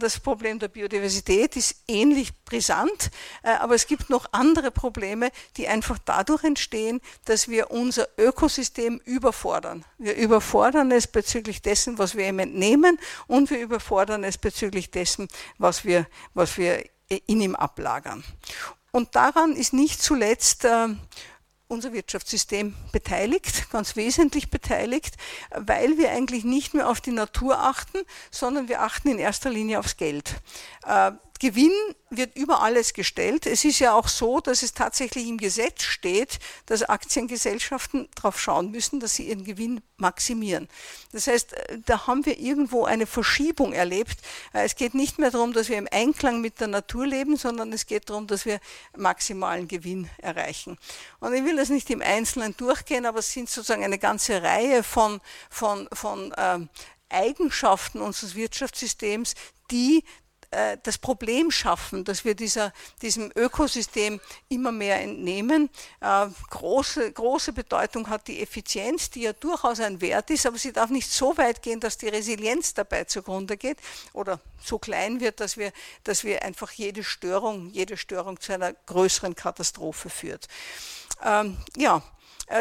Das 0.00 0.18
Problem 0.18 0.58
der 0.58 0.68
Biodiversität 0.68 1.54
ist 1.56 1.76
ähnlich 1.86 2.32
brisant, 2.44 3.10
aber 3.42 3.74
es 3.74 3.86
gibt 3.86 4.10
noch 4.10 4.26
andere 4.32 4.70
Probleme, 4.70 5.30
die 5.56 5.68
einfach 5.68 5.98
dadurch 6.04 6.42
entstehen, 6.44 7.00
dass 7.24 7.48
wir 7.48 7.70
unser 7.70 8.08
Ökosystem 8.16 8.37
überfordern. 9.04 9.84
Wir 9.98 10.16
überfordern 10.16 10.90
es 10.92 11.06
bezüglich 11.06 11.62
dessen, 11.62 11.98
was 11.98 12.16
wir 12.16 12.28
ihm 12.28 12.38
entnehmen 12.38 12.98
und 13.26 13.50
wir 13.50 13.60
überfordern 13.60 14.24
es 14.24 14.38
bezüglich 14.38 14.90
dessen, 14.90 15.28
was 15.58 15.84
wir, 15.84 16.06
was 16.34 16.56
wir 16.56 16.84
in 17.08 17.40
ihm 17.40 17.54
ablagern. 17.54 18.22
Und 18.90 19.14
daran 19.14 19.54
ist 19.54 19.72
nicht 19.72 20.02
zuletzt 20.02 20.64
äh, 20.64 20.88
unser 21.68 21.92
Wirtschaftssystem 21.92 22.74
beteiligt, 22.92 23.70
ganz 23.70 23.94
wesentlich 23.96 24.50
beteiligt, 24.50 25.16
weil 25.50 25.98
wir 25.98 26.10
eigentlich 26.10 26.44
nicht 26.44 26.74
mehr 26.74 26.88
auf 26.88 27.00
die 27.00 27.12
Natur 27.12 27.58
achten, 27.58 27.98
sondern 28.30 28.68
wir 28.68 28.82
achten 28.82 29.08
in 29.08 29.18
erster 29.18 29.50
Linie 29.50 29.78
aufs 29.78 29.96
Geld. 29.96 30.36
Äh, 30.86 31.12
Gewinn 31.40 31.72
wird 32.10 32.36
über 32.36 32.62
alles 32.62 32.94
gestellt. 32.94 33.46
Es 33.46 33.64
ist 33.64 33.78
ja 33.78 33.94
auch 33.94 34.08
so, 34.08 34.40
dass 34.40 34.62
es 34.62 34.72
tatsächlich 34.72 35.28
im 35.28 35.38
Gesetz 35.38 35.82
steht, 35.82 36.38
dass 36.66 36.82
Aktiengesellschaften 36.82 38.08
darauf 38.16 38.40
schauen 38.40 38.70
müssen, 38.70 38.98
dass 38.98 39.14
sie 39.14 39.28
ihren 39.28 39.44
Gewinn 39.44 39.80
maximieren. 39.98 40.68
Das 41.12 41.26
heißt, 41.28 41.52
äh, 41.52 41.78
da 41.84 42.06
haben 42.06 42.26
wir 42.26 42.38
irgendwo 42.38 42.84
eine 42.84 43.06
Verschiebung 43.06 43.72
erlebt. 43.72 44.18
Äh, 44.52 44.64
es 44.64 44.74
geht 44.74 44.94
nicht 44.94 45.18
mehr 45.18 45.30
darum, 45.30 45.52
dass 45.52 45.68
wir 45.68 45.78
im 45.78 45.88
Einklang 45.90 46.40
mit 46.40 46.60
der 46.60 46.68
Natur 46.68 47.06
leben, 47.06 47.36
sondern 47.36 47.72
es 47.72 47.86
geht 47.86 48.10
darum, 48.10 48.26
dass 48.26 48.44
wir 48.44 48.58
maximalen 48.96 49.68
Gewinn 49.68 50.10
erreichen. 50.18 50.76
Und 51.20 51.34
ich 51.34 51.44
will 51.44 51.56
das 51.56 51.68
nicht 51.68 51.88
im 51.90 52.02
Einzelnen 52.02 52.56
durchgehen, 52.56 53.06
aber 53.06 53.20
es 53.20 53.32
sind 53.32 53.48
sozusagen 53.48 53.84
eine 53.84 53.98
ganze 53.98 54.42
Reihe 54.42 54.82
von, 54.82 55.20
von, 55.50 55.88
von 55.92 56.32
äh, 56.32 56.58
Eigenschaften 57.10 58.00
unseres 58.00 58.34
Wirtschaftssystems, 58.34 59.34
die 59.70 60.04
das 60.82 60.98
Problem 60.98 61.50
schaffen, 61.50 62.04
dass 62.04 62.24
wir 62.24 62.34
dieser, 62.34 62.72
diesem 63.02 63.30
Ökosystem 63.34 64.20
immer 64.48 64.72
mehr 64.72 65.00
entnehmen. 65.00 65.68
Äh, 66.00 66.26
große, 66.50 67.12
große 67.12 67.52
Bedeutung 67.52 68.08
hat 68.08 68.28
die 68.28 68.40
Effizienz, 68.40 69.10
die 69.10 69.22
ja 69.22 69.32
durchaus 69.32 69.80
ein 69.80 70.00
Wert 70.00 70.30
ist, 70.30 70.46
aber 70.46 70.58
sie 70.58 70.72
darf 70.72 70.90
nicht 70.90 71.10
so 71.10 71.36
weit 71.36 71.62
gehen, 71.62 71.80
dass 71.80 71.98
die 71.98 72.08
Resilienz 72.08 72.74
dabei 72.74 73.04
zugrunde 73.04 73.56
geht 73.56 73.78
oder 74.12 74.40
so 74.62 74.78
klein 74.78 75.20
wird, 75.20 75.40
dass 75.40 75.56
wir, 75.56 75.72
dass 76.04 76.24
wir 76.24 76.42
einfach 76.42 76.72
jede 76.72 77.04
Störung, 77.04 77.68
jede 77.70 77.96
Störung 77.96 78.40
zu 78.40 78.52
einer 78.52 78.72
größeren 78.72 79.34
Katastrophe 79.34 80.08
führt. 80.08 80.48
Ähm, 81.22 81.58
ja, 81.76 82.02
Äh, 82.02 82.17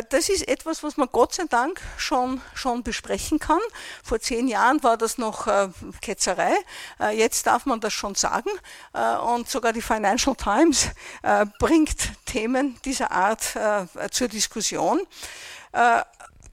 das 0.09 0.29
ist 0.29 0.47
etwas, 0.47 0.83
was 0.83 0.97
man 0.97 1.07
Gott 1.11 1.33
sei 1.33 1.45
Dank 1.49 1.81
schon, 1.97 2.41
schon 2.53 2.83
besprechen 2.83 3.39
kann. 3.39 3.59
Vor 4.03 4.19
zehn 4.19 4.47
Jahren 4.47 4.83
war 4.83 4.97
das 4.97 5.17
noch 5.17 5.47
äh, 5.47 5.69
Ketzerei. 6.01 6.53
Äh, 6.99 7.17
jetzt 7.17 7.47
darf 7.47 7.65
man 7.65 7.79
das 7.79 7.93
schon 7.93 8.15
sagen. 8.15 8.49
Äh, 8.93 9.17
und 9.17 9.49
sogar 9.49 9.73
die 9.73 9.81
Financial 9.81 10.35
Times 10.35 10.89
äh, 11.23 11.45
bringt 11.59 11.95
Themen 12.25 12.79
dieser 12.83 13.11
Art 13.11 13.55
äh, 13.55 14.09
zur 14.09 14.27
Diskussion. 14.27 15.01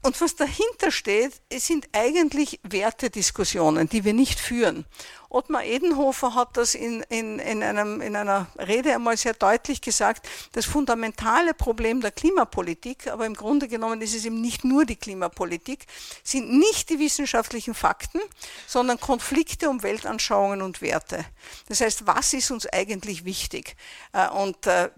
Und 0.05 0.21
was 0.21 0.35
dahinter 0.35 0.91
steht, 0.91 1.41
sind 1.51 1.89
eigentlich 1.91 2.59
Wertediskussionen, 2.61 3.89
die 3.89 4.03
wir 4.03 4.13
nicht 4.13 4.39
führen. 4.39 4.85
Ottmar 5.29 5.63
Edenhofer 5.63 6.35
hat 6.35 6.57
das 6.57 6.75
in, 6.75 7.01
in, 7.09 7.39
in, 7.39 7.63
einem, 7.63 8.01
in 8.01 8.15
einer 8.15 8.45
Rede 8.55 8.93
einmal 8.93 9.17
sehr 9.17 9.33
deutlich 9.33 9.81
gesagt, 9.81 10.29
das 10.51 10.65
fundamentale 10.65 11.55
Problem 11.55 12.01
der 12.01 12.11
Klimapolitik, 12.11 13.07
aber 13.07 13.25
im 13.25 13.33
Grunde 13.33 13.67
genommen 13.67 13.99
ist 13.99 14.13
es 14.13 14.25
eben 14.25 14.41
nicht 14.41 14.63
nur 14.63 14.85
die 14.85 14.95
Klimapolitik, 14.95 15.87
sind 16.23 16.51
nicht 16.51 16.91
die 16.91 16.99
wissenschaftlichen 16.99 17.73
Fakten, 17.73 18.21
sondern 18.67 18.99
Konflikte 18.99 19.71
um 19.71 19.81
Weltanschauungen 19.81 20.61
und 20.61 20.83
Werte. 20.83 21.25
Das 21.67 21.81
heißt, 21.81 22.05
was 22.05 22.31
ist 22.33 22.51
uns 22.51 22.67
eigentlich 22.67 23.25
wichtig? 23.25 23.75
Äh, 24.13 24.29
und 24.29 24.67
äh, 24.67 24.91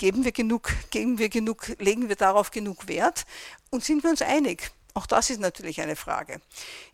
geben 0.00 0.24
wir 0.24 0.32
genug, 0.32 0.72
geben 0.90 1.18
wir 1.18 1.28
genug, 1.28 1.72
legen 1.78 2.08
wir 2.08 2.16
darauf 2.16 2.50
genug 2.50 2.88
Wert? 2.88 3.26
Und 3.70 3.84
sind 3.84 4.02
wir 4.02 4.10
uns 4.10 4.22
einig? 4.22 4.72
Auch 4.94 5.06
das 5.06 5.30
ist 5.30 5.40
natürlich 5.40 5.80
eine 5.80 5.94
Frage. 5.94 6.40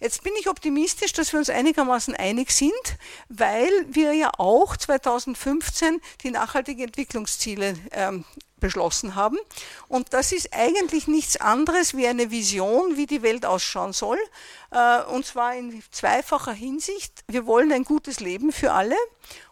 Jetzt 0.01 0.22
bin 0.22 0.35
ich 0.39 0.49
optimistisch, 0.49 1.14
dass 1.14 1.33
wir 1.33 1.39
uns 1.39 1.49
einigermaßen 1.49 2.14
einig 2.14 2.51
sind, 2.51 2.72
weil 3.29 3.70
wir 3.89 4.12
ja 4.12 4.31
auch 4.37 4.77
2015 4.77 6.01
die 6.22 6.31
nachhaltigen 6.31 6.85
Entwicklungsziele 6.85 7.74
ähm, 7.93 8.27
beschlossen 8.59 9.14
haben. 9.14 9.39
Und 9.89 10.12
das 10.12 10.33
ist 10.33 10.53
eigentlich 10.53 11.09
nichts 11.09 11.41
anderes 11.41 11.97
wie 11.97 12.07
eine 12.07 12.31
Vision, 12.31 12.97
wie 12.97 13.07
die 13.07 13.22
Welt 13.22 13.47
ausschauen 13.47 13.93
soll. 13.93 14.18
Äh, 14.70 15.03
und 15.05 15.24
zwar 15.24 15.55
in 15.55 15.83
zweifacher 15.91 16.53
Hinsicht. 16.53 17.24
Wir 17.29 17.47
wollen 17.47 17.72
ein 17.72 17.85
gutes 17.85 18.20
Leben 18.20 18.53
für 18.53 18.72
alle 18.72 18.97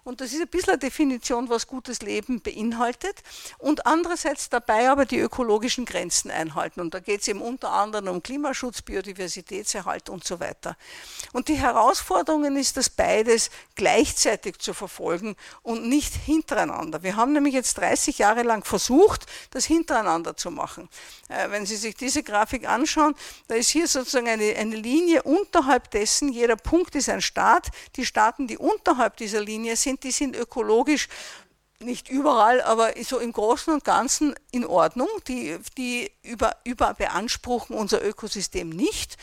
und 0.05 0.21
das 0.21 0.33
ist 0.35 0.43
ein 0.43 0.49
bisschen 0.49 0.75
eine 0.75 0.79
Definition, 0.79 1.49
was 1.49 1.67
gutes 1.67 2.03
Leben 2.03 2.43
beinhaltet. 2.43 3.23
Und 3.57 3.87
andererseits 3.87 4.51
dabei 4.51 4.91
aber 4.91 5.07
die 5.07 5.19
ökologischen 5.19 5.87
Grenzen 5.87 6.31
einhalten. 6.31 6.81
Und 6.81 6.93
da 6.93 7.01
geht 7.01 7.23
es 7.23 7.29
eben 7.29 7.41
unter 7.41 7.71
anderem 7.73 8.09
um 8.09 8.23
Klimaschutz, 8.23 8.83
Biodiversitätserhalt 8.83 10.11
und 10.11 10.25
so 10.25 10.41
weiter. 10.41 10.77
Und 11.33 11.49
die 11.49 11.55
Herausforderung 11.55 12.45
ist, 12.57 12.77
das 12.77 12.91
beides 12.91 13.51
gleichzeitig 13.77 14.59
zu 14.59 14.75
verfolgen 14.75 15.37
und 15.63 15.89
nicht 15.89 16.15
hintereinander. 16.15 17.03
Wir 17.03 17.17
haben 17.17 17.33
nämlich 17.33 17.55
jetzt 17.55 17.79
30 17.79 18.19
Jahre 18.19 18.43
lang 18.43 18.63
versucht, 18.65 19.25
das 19.51 19.65
hintereinander 19.65 20.37
zu 20.37 20.51
machen. 20.51 20.91
Äh, 21.29 21.51
wenn 21.51 21.65
Sie 21.65 21.77
sich 21.77 21.97
diese 21.97 22.23
Grafik 22.23 22.69
anschauen, 22.69 23.15
da 23.49 23.55
ist 23.55 23.71
hier 23.71 23.89
sozusagen 23.89 24.29
eine, 24.29 24.55
eine 24.57 24.77
Linie 24.77 25.23
unterhalb 25.23 25.91
dessen, 25.91 26.31
jeder 26.31 26.57
Punkt 26.57 26.95
ist 26.95 27.09
ein 27.09 27.23
Staat. 27.23 27.69
Die 27.97 28.05
Staaten, 28.05 28.47
die 28.47 28.59
unterhalb 28.59 29.17
dieser 29.17 29.41
Linie 29.41 29.77
sind, 29.77 29.94
sind, 29.95 30.03
die 30.05 30.11
sind 30.11 30.37
ökologisch 30.37 31.09
nicht 31.81 32.09
überall, 32.09 32.63
aber 32.63 32.93
so 33.03 33.19
im 33.19 33.33
Großen 33.33 33.73
und 33.73 33.85
Ganzen 33.85 34.35
in 34.51 34.65
Ordnung. 34.65 35.09
Die, 35.29 35.59
die 35.77 36.11
über, 36.23 36.57
überbeanspruchen 36.65 37.77
unser 37.77 38.05
Ökosystem 38.05 38.69
nicht. 38.69 39.17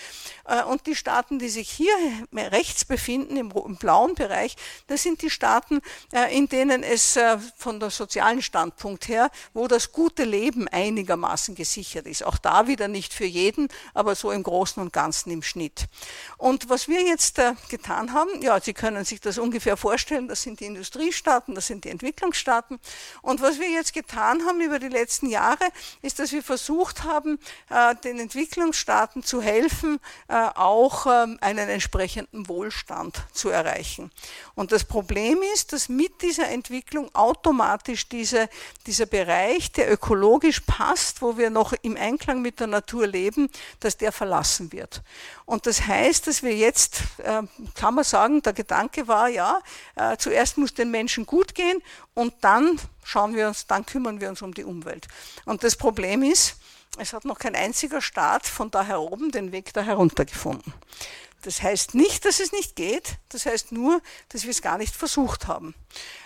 Äh, 0.46 0.64
und 0.64 0.86
die 0.86 0.96
Staaten, 0.96 1.40
die 1.40 1.50
sich 1.50 1.70
hier 1.70 1.94
rechts 2.36 2.86
befinden, 2.86 3.38
im, 3.38 3.52
im 3.52 3.78
blauen 3.78 4.16
Bereich, 4.16 4.56
das 4.88 5.04
sind 5.04 5.22
die 5.22 5.30
Staaten, 5.30 5.82
äh, 6.12 6.36
in 6.36 6.48
denen 6.48 6.84
es 6.84 7.16
äh, 7.16 7.38
von 7.58 7.80
der 7.80 7.90
sozialen 7.90 8.42
Standpunkt 8.42 9.08
her, 9.08 9.32
wo 9.54 9.68
das 9.68 9.92
gute 9.92 10.24
Leben 10.24 10.68
einigermaßen 10.68 11.56
gesichert 11.56 12.06
ist. 12.06 12.24
Auch 12.24 12.38
da 12.38 12.68
wieder 12.68 12.88
nicht 12.88 13.14
für 13.14 13.26
jeden, 13.26 13.70
aber 13.94 14.16
so 14.16 14.32
im 14.32 14.44
Großen 14.44 14.82
und 14.82 14.94
Ganzen 14.94 15.32
im 15.32 15.42
Schnitt. 15.42 15.88
Und 16.38 16.70
was 16.70 16.88
wir 16.88 17.02
jetzt 17.02 17.42
getan 17.70 18.14
haben, 18.14 18.42
ja, 18.42 18.60
Sie 18.60 18.74
können 18.74 19.06
sich 19.06 19.22
das 19.22 19.38
ungefähr 19.38 19.78
vorstellen, 19.78 20.28
das 20.28 20.42
sind 20.42 20.60
die 20.60 20.66
Industriestaaten, 20.66 21.56
das 21.56 21.68
sind 21.68 21.86
die 21.86 21.90
Entwicklungsstaaten. 21.90 22.41
Und 23.22 23.42
was 23.42 23.60
wir 23.60 23.70
jetzt 23.70 23.94
getan 23.94 24.46
haben 24.46 24.62
über 24.62 24.80
die 24.80 24.90
letzten 24.90 25.28
Jahre, 25.28 25.64
ist, 26.02 26.20
dass 26.20 26.32
wir 26.32 26.44
versucht 26.44 27.04
haben, 27.04 27.40
den 28.04 28.20
Entwicklungsstaaten 28.20 29.24
zu 29.24 29.42
helfen, 29.42 30.00
äh, 30.28 30.50
auch 30.56 31.06
ähm, 31.06 31.38
einen 31.42 31.70
entsprechenden 31.70 32.48
Wohlstand 32.48 33.24
zu 33.34 33.50
erreichen. 33.50 34.12
Und 34.56 34.72
das 34.72 34.84
Problem 34.84 35.42
ist, 35.54 35.74
dass 35.74 35.90
mit 35.90 36.22
dieser 36.22 36.50
Entwicklung 36.50 37.14
automatisch 37.14 38.08
diese, 38.08 38.50
dieser 38.86 39.06
Bereich, 39.06 39.72
der 39.72 39.92
ökologisch 39.92 40.62
passt, 40.62 41.22
wo 41.22 41.38
wir 41.38 41.50
noch 41.50 41.74
im 41.82 41.98
Einklang 41.98 42.42
mit 42.42 42.60
der 42.60 42.68
Natur 42.68 43.08
leben, 43.08 43.50
dass 43.80 43.98
der 43.98 44.12
verlassen 44.12 44.72
wird. 44.72 45.02
Und 45.52 45.68
das 45.68 45.86
heißt, 45.86 46.28
dass 46.28 46.44
wir 46.44 46.56
jetzt, 46.56 47.02
äh, 47.18 47.42
kann 47.76 47.94
man 47.94 48.06
sagen, 48.06 48.42
der 48.42 48.54
Gedanke 48.54 49.10
war, 49.10 49.28
ja, 49.28 49.60
äh, 49.96 50.16
zuerst 50.16 50.58
muss 50.58 50.74
den 50.74 50.92
Menschen 50.92 51.26
gut 51.26 51.56
gehen 51.56 51.84
und 52.14 52.34
dann 52.40 52.80
schauen 53.04 53.36
wir 53.36 53.50
uns, 53.50 53.68
dann 53.68 53.86
kümmern 53.86 54.22
wir 54.22 54.30
uns 54.30 54.42
um 54.42 54.54
die 54.54 54.64
Umwelt. 54.64 55.10
Und 55.44 55.66
das 55.66 55.76
Problem 55.76 56.24
ist, 56.24 56.56
es 56.98 57.12
hat 57.12 57.26
noch 57.26 57.38
kein 57.38 57.54
einziger 57.54 58.00
Staat 58.00 58.48
von 58.48 58.72
da 58.72 58.86
her 58.86 59.02
oben 59.02 59.30
den 59.30 59.52
Weg 59.52 59.74
da 59.74 59.82
herunter 59.82 60.24
gefunden. 60.24 60.74
Das 61.42 61.62
heißt 61.62 61.96
nicht, 61.96 62.24
dass 62.24 62.40
es 62.40 62.54
nicht 62.54 62.78
geht, 62.78 63.18
das 63.28 63.46
heißt 63.46 63.74
nur, 63.74 64.02
dass 64.30 64.44
wir 64.44 64.52
es 64.52 64.62
gar 64.62 64.78
nicht 64.78 64.96
versucht 64.96 65.48
haben. 65.48 65.76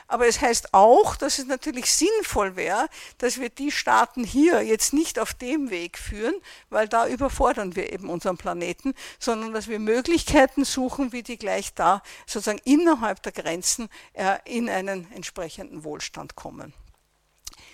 Aber 0.08 0.28
es 0.28 0.40
heißt 0.40 0.74
auch, 0.74 1.16
dass 1.16 1.40
es 1.40 1.48
natürlich 1.48 1.92
sinnvoll 1.92 2.56
wäre, 2.56 2.88
dass 3.18 3.40
wir 3.40 3.50
die 3.50 3.72
Staaten 3.72 4.24
hier 4.24 4.62
jetzt 4.62 4.94
nicht 4.94 5.18
auf 5.18 5.34
dem 5.34 5.72
Weg 5.72 5.98
führen, 5.98 6.36
weil 6.70 6.88
da 6.88 7.08
überfordern 7.08 7.76
wir 7.76 7.92
eben 7.92 8.10
unseren 8.10 8.38
Planeten, 8.38 8.94
sondern 9.20 9.54
dass 9.54 9.68
wir 9.68 9.80
Möglichkeiten 9.80 10.64
suchen, 10.64 11.12
wie 11.12 11.24
die 11.24 11.38
gleich 11.38 11.74
da 11.74 12.04
sozusagen 12.28 12.62
innerhalb 12.66 13.24
der 13.24 13.32
Grenzen 13.32 13.90
äh, 14.14 14.38
in 14.46 14.70
einen 14.70 15.12
entsprechenden 15.12 15.84
Wohlstand 15.84 16.36
kommen. 16.36 16.74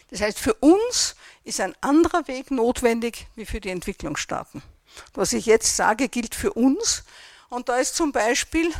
Das 0.09 0.21
heißt, 0.21 0.39
für 0.39 0.53
uns 0.55 1.15
ist 1.43 1.59
ein 1.61 1.75
anderer 1.81 2.27
Weg 2.27 2.51
notwendig 2.51 3.27
wie 3.35 3.45
für 3.45 3.61
die 3.61 3.69
Entwicklungsstaaten. 3.69 4.61
Was 5.13 5.33
ich 5.33 5.45
jetzt 5.45 5.75
sage, 5.75 6.09
gilt 6.09 6.35
für 6.35 6.53
uns. 6.53 7.03
Und 7.49 7.69
da 7.69 7.77
ist 7.77 7.95
zum 7.95 8.11
Beispiel 8.11 8.71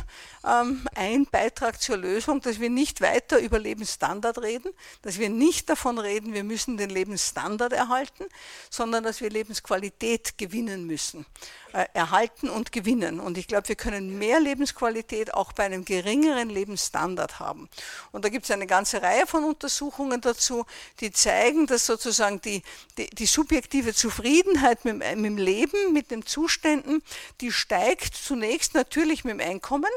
ähm, 0.44 0.86
ein 0.94 1.26
Beitrag 1.26 1.80
zur 1.80 1.96
Lösung, 1.96 2.40
dass 2.40 2.60
wir 2.60 2.70
nicht 2.70 3.00
weiter 3.00 3.38
über 3.38 3.58
Lebensstandard 3.58 4.38
reden, 4.38 4.72
dass 5.02 5.18
wir 5.18 5.28
nicht 5.28 5.68
davon 5.68 5.98
reden, 5.98 6.34
wir 6.34 6.44
müssen 6.44 6.76
den 6.76 6.90
Lebensstandard 6.90 7.72
erhalten, 7.72 8.24
sondern 8.70 9.04
dass 9.04 9.20
wir 9.20 9.30
Lebensqualität 9.30 10.38
gewinnen 10.38 10.86
müssen. 10.86 11.26
Äh, 11.74 11.86
erhalten 11.94 12.50
und 12.50 12.70
gewinnen. 12.70 13.18
Und 13.18 13.38
ich 13.38 13.48
glaube, 13.48 13.68
wir 13.68 13.76
können 13.76 14.18
mehr 14.18 14.40
Lebensqualität 14.40 15.32
auch 15.32 15.54
bei 15.54 15.64
einem 15.64 15.86
geringeren 15.86 16.50
Lebensstandard 16.50 17.40
haben. 17.40 17.66
Und 18.10 18.26
da 18.26 18.28
gibt 18.28 18.44
es 18.44 18.50
eine 18.50 18.66
ganze 18.66 19.00
Reihe 19.00 19.26
von 19.26 19.42
Untersuchungen 19.42 20.20
dazu, 20.20 20.66
die 21.00 21.12
zeigen, 21.12 21.66
dass 21.66 21.86
sozusagen 21.86 22.42
die, 22.42 22.62
die, 22.98 23.08
die 23.08 23.24
subjektive 23.24 23.94
Zufriedenheit 23.94 24.84
mit, 24.84 24.98
mit 24.98 25.24
dem 25.24 25.38
Leben, 25.38 25.94
mit 25.94 26.10
den 26.10 26.26
Zuständen, 26.26 27.02
die 27.40 27.50
steigt 27.50 28.16
zunächst 28.16 28.74
natürlich 28.74 29.24
mit 29.24 29.40
dem 29.40 29.40
Einkommen 29.40 29.90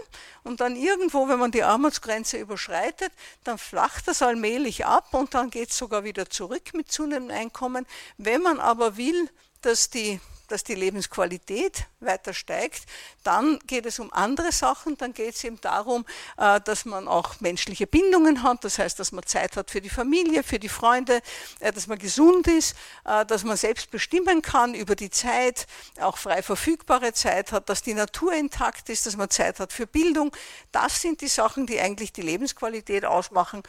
und 0.45 0.61
dann 0.61 0.75
irgendwo, 0.75 1.27
wenn 1.27 1.39
man 1.39 1.51
die 1.51 1.63
Armutsgrenze 1.63 2.37
überschreitet, 2.37 3.11
dann 3.43 3.57
flacht 3.57 4.07
das 4.07 4.21
allmählich 4.21 4.85
ab 4.85 5.13
und 5.13 5.33
dann 5.33 5.49
geht 5.49 5.71
es 5.71 5.77
sogar 5.77 6.03
wieder 6.03 6.29
zurück 6.29 6.73
mit 6.73 6.91
zunehmendem 6.91 7.35
Einkommen. 7.35 7.85
Wenn 8.17 8.41
man 8.41 8.59
aber 8.59 8.95
will, 8.95 9.29
dass 9.61 9.89
die 9.89 10.19
dass 10.51 10.63
die 10.63 10.75
Lebensqualität 10.75 11.85
weiter 11.99 12.33
steigt. 12.33 12.83
Dann 13.23 13.59
geht 13.67 13.85
es 13.85 13.99
um 13.99 14.11
andere 14.13 14.51
Sachen. 14.51 14.97
Dann 14.97 15.13
geht 15.13 15.35
es 15.35 15.43
eben 15.43 15.59
darum, 15.61 16.05
äh, 16.37 16.61
dass 16.61 16.85
man 16.85 17.07
auch 17.07 17.39
menschliche 17.39 17.87
Bindungen 17.87 18.43
hat. 18.43 18.63
Das 18.63 18.79
heißt, 18.79 18.99
dass 18.99 19.11
man 19.11 19.25
Zeit 19.25 19.57
hat 19.57 19.71
für 19.71 19.81
die 19.81 19.89
Familie, 19.89 20.43
für 20.43 20.59
die 20.59 20.69
Freunde, 20.69 21.21
äh, 21.59 21.71
dass 21.71 21.87
man 21.87 21.97
gesund 21.97 22.47
ist, 22.47 22.75
äh, 23.05 23.25
dass 23.25 23.43
man 23.43 23.57
selbst 23.57 23.91
bestimmen 23.91 24.41
kann 24.41 24.73
über 24.73 24.95
die 24.95 25.09
Zeit, 25.09 25.67
auch 25.99 26.17
frei 26.17 26.41
verfügbare 26.41 27.13
Zeit 27.13 27.51
hat, 27.51 27.69
dass 27.69 27.81
die 27.81 27.93
Natur 27.93 28.33
intakt 28.33 28.89
ist, 28.89 29.05
dass 29.05 29.17
man 29.17 29.29
Zeit 29.29 29.59
hat 29.59 29.73
für 29.73 29.87
Bildung. 29.87 30.35
Das 30.71 31.01
sind 31.01 31.21
die 31.21 31.27
Sachen, 31.27 31.65
die 31.65 31.79
eigentlich 31.79 32.13
die 32.13 32.21
Lebensqualität 32.21 33.05
ausmachen 33.05 33.63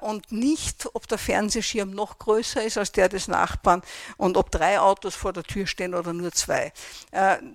und 0.00 0.32
nicht, 0.32 0.88
ob 0.94 1.06
der 1.08 1.18
Fernsehschirm 1.18 1.90
noch 1.90 2.18
größer 2.18 2.62
ist 2.62 2.78
als 2.78 2.92
der 2.92 3.08
des 3.08 3.28
Nachbarn 3.28 3.82
und 4.16 4.36
ob 4.36 4.50
drei 4.50 4.80
Autos 4.80 5.14
vor 5.14 5.32
der 5.32 5.44
Tür 5.44 5.66
stehen 5.66 5.94
oder 5.94 6.09
nur 6.12 6.32
zwei. 6.32 6.72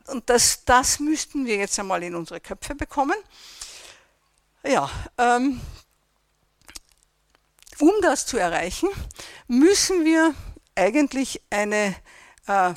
Und 0.08 0.30
das, 0.30 0.66
das 0.66 1.00
müssten 1.00 1.46
wir 1.46 1.58
jetzt 1.58 1.80
einmal 1.80 2.04
in 2.04 2.16
unsere 2.16 2.40
Köpfe 2.40 2.76
bekommen. 2.76 3.16
Ja, 4.64 4.90
ähm, 5.18 5.62
um 7.80 7.92
das 8.02 8.26
zu 8.26 8.38
erreichen, 8.38 8.90
müssen 9.48 10.06
wir 10.06 10.34
eigentlich 10.76 11.42
eine 11.50 11.96
äh, 12.48 12.74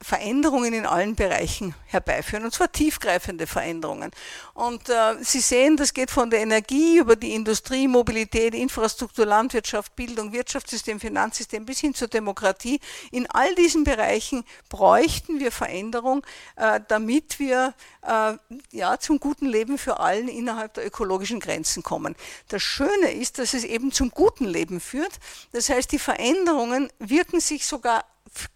Veränderungen 0.00 0.72
in 0.74 0.86
allen 0.86 1.16
Bereichen 1.16 1.74
herbeiführen, 1.86 2.44
und 2.44 2.54
zwar 2.54 2.70
tiefgreifende 2.70 3.48
Veränderungen. 3.48 4.12
Und 4.54 4.88
äh, 4.88 5.16
Sie 5.20 5.40
sehen, 5.40 5.76
das 5.76 5.92
geht 5.92 6.10
von 6.10 6.30
der 6.30 6.40
Energie 6.40 6.98
über 6.98 7.16
die 7.16 7.34
Industrie, 7.34 7.88
Mobilität, 7.88 8.54
Infrastruktur, 8.54 9.26
Landwirtschaft, 9.26 9.96
Bildung, 9.96 10.32
Wirtschaftssystem, 10.32 11.00
Finanzsystem 11.00 11.64
bis 11.64 11.80
hin 11.80 11.94
zur 11.94 12.06
Demokratie. 12.06 12.78
In 13.10 13.28
all 13.30 13.52
diesen 13.56 13.82
Bereichen 13.82 14.44
bräuchten 14.68 15.40
wir 15.40 15.50
Veränderung, 15.50 16.24
äh, 16.54 16.80
damit 16.86 17.40
wir 17.40 17.74
äh, 18.02 18.34
ja, 18.70 18.98
zum 19.00 19.18
guten 19.18 19.46
Leben 19.46 19.78
für 19.78 19.98
allen 19.98 20.28
innerhalb 20.28 20.74
der 20.74 20.86
ökologischen 20.86 21.40
Grenzen 21.40 21.82
kommen. 21.82 22.14
Das 22.48 22.62
Schöne 22.62 23.12
ist, 23.12 23.38
dass 23.38 23.52
es 23.52 23.64
eben 23.64 23.90
zum 23.90 24.10
guten 24.10 24.44
Leben 24.44 24.80
führt. 24.80 25.12
Das 25.50 25.68
heißt, 25.68 25.90
die 25.90 25.98
Veränderungen 25.98 26.88
wirken 27.00 27.40
sich 27.40 27.66
sogar 27.66 28.04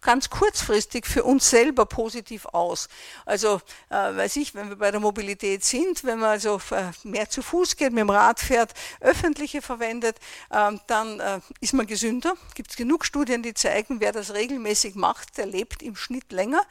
ganz 0.01 0.31
kurzfristig 0.31 1.07
für 1.07 1.25
uns 1.25 1.51
selber 1.51 1.87
positiv 1.87 2.47
aus. 2.47 2.89
Also 3.25 3.61
äh, 3.89 3.95
weiß 3.95 4.37
ich, 4.37 4.55
wenn 4.55 4.69
wir 4.69 4.77
bei 4.77 4.91
der 4.91 5.01
Mobilität 5.01 5.65
sind, 5.65 6.05
wenn 6.05 6.19
man 6.19 6.31
also 6.31 6.61
mehr 7.05 7.29
zu 7.29 7.43
Fuß 7.43 7.77
geht, 7.77 7.93
mit 7.93 8.01
dem 8.01 8.11
Rad 8.11 8.41
fährt, 8.41 8.73
öffentliche 9.01 9.63
verwendet, 9.63 10.19
äh, 10.51 10.73
dann 10.87 11.21
äh, 11.21 11.41
ist 11.61 11.75
man 11.75 11.87
gesünder. 11.87 12.35
Gibt 12.55 12.77
genug 12.77 13.05
Studien, 13.05 13.43
die 13.43 13.55
zeigen, 13.55 14.01
wer 14.01 14.13
das 14.13 14.35
regelmäßig 14.35 14.95
macht, 14.95 15.39
der 15.39 15.47
lebt 15.47 15.83
im 15.83 15.97
Schnitt 15.97 16.33
länger. 16.33 16.63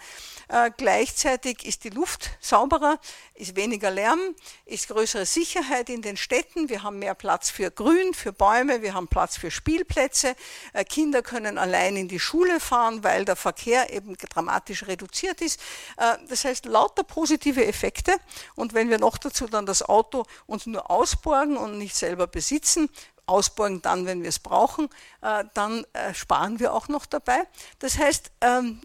Äh, 0.48 0.72
gleichzeitig 0.76 1.66
ist 1.66 1.84
die 1.84 1.90
Luft 1.90 2.32
sauberer, 2.40 3.00
ist 3.36 3.56
weniger 3.56 3.92
Lärm, 3.92 4.20
ist 4.66 4.90
größere 4.90 5.26
Sicherheit 5.26 5.90
in 5.90 6.02
den 6.02 6.18
Städten. 6.18 6.70
Wir 6.70 6.84
haben 6.84 7.00
mehr 7.00 7.16
Platz 7.16 7.50
für 7.50 7.72
Grün, 7.72 8.14
für 8.14 8.34
Bäume, 8.34 8.82
wir 8.82 8.94
haben 8.94 9.08
Platz 9.08 9.38
für 9.38 9.52
Spielplätze. 9.52 10.36
Äh, 10.74 10.84
Kinder 10.84 11.22
können 11.22 11.58
allein 11.58 11.96
in 11.96 12.08
die 12.08 12.20
Schule 12.20 12.60
fahren, 12.60 12.91
weil 13.04 13.26
der 13.26 13.36
Verkehr 13.36 13.92
eben 13.94 14.16
dramatisch 14.18 14.88
reduziert 14.88 15.42
ist. 15.42 15.60
Äh, 15.98 16.18
das 16.28 16.46
heißt, 16.46 16.66
lauter 16.66 17.04
positive 17.04 17.66
Effekte. 17.66 18.16
Und 18.56 18.74
wenn 18.74 18.90
wir 18.90 19.00
noch 19.00 19.18
dazu 19.18 19.48
dann 19.48 19.66
das 19.66 19.82
Auto 19.84 20.26
uns 20.46 20.66
nur 20.66 20.90
ausborgen 20.92 21.58
und 21.58 21.78
nicht 21.78 21.96
selber 21.96 22.28
besitzen, 22.28 22.90
ausborgen 23.26 23.82
dann, 23.82 24.06
wenn 24.06 24.22
wir 24.22 24.30
es 24.30 24.40
brauchen, 24.40 24.90
äh, 25.22 25.44
dann 25.54 25.86
sparen 26.14 26.60
wir 26.60 26.74
auch 26.74 26.88
noch 26.88 27.06
dabei. 27.06 27.48
Das 27.80 27.98
heißt, 27.98 28.32
ähm, 28.42 28.82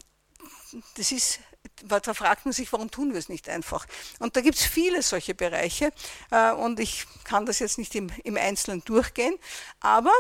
das 0.97 1.13
ist 1.13 1.41
da 1.83 2.15
fragt 2.15 2.47
man 2.47 2.53
sich, 2.53 2.73
warum 2.73 2.91
tun 2.91 3.13
wir 3.13 3.19
es 3.19 3.29
nicht 3.29 3.49
einfach? 3.49 3.87
Und 4.19 4.37
da 4.37 4.41
gibt 4.41 4.57
es 4.57 4.65
viele 4.65 5.03
solche 5.03 5.35
Bereiche 5.35 5.93
und 6.59 6.81
ich 6.81 7.07
kann 7.25 7.45
das 7.45 7.59
jetzt 7.59 7.77
nicht 7.77 7.95
im, 7.95 8.09
im 8.25 8.37
Einzelnen 8.37 8.83
durchgehen, 8.85 9.37
aber 9.81 10.13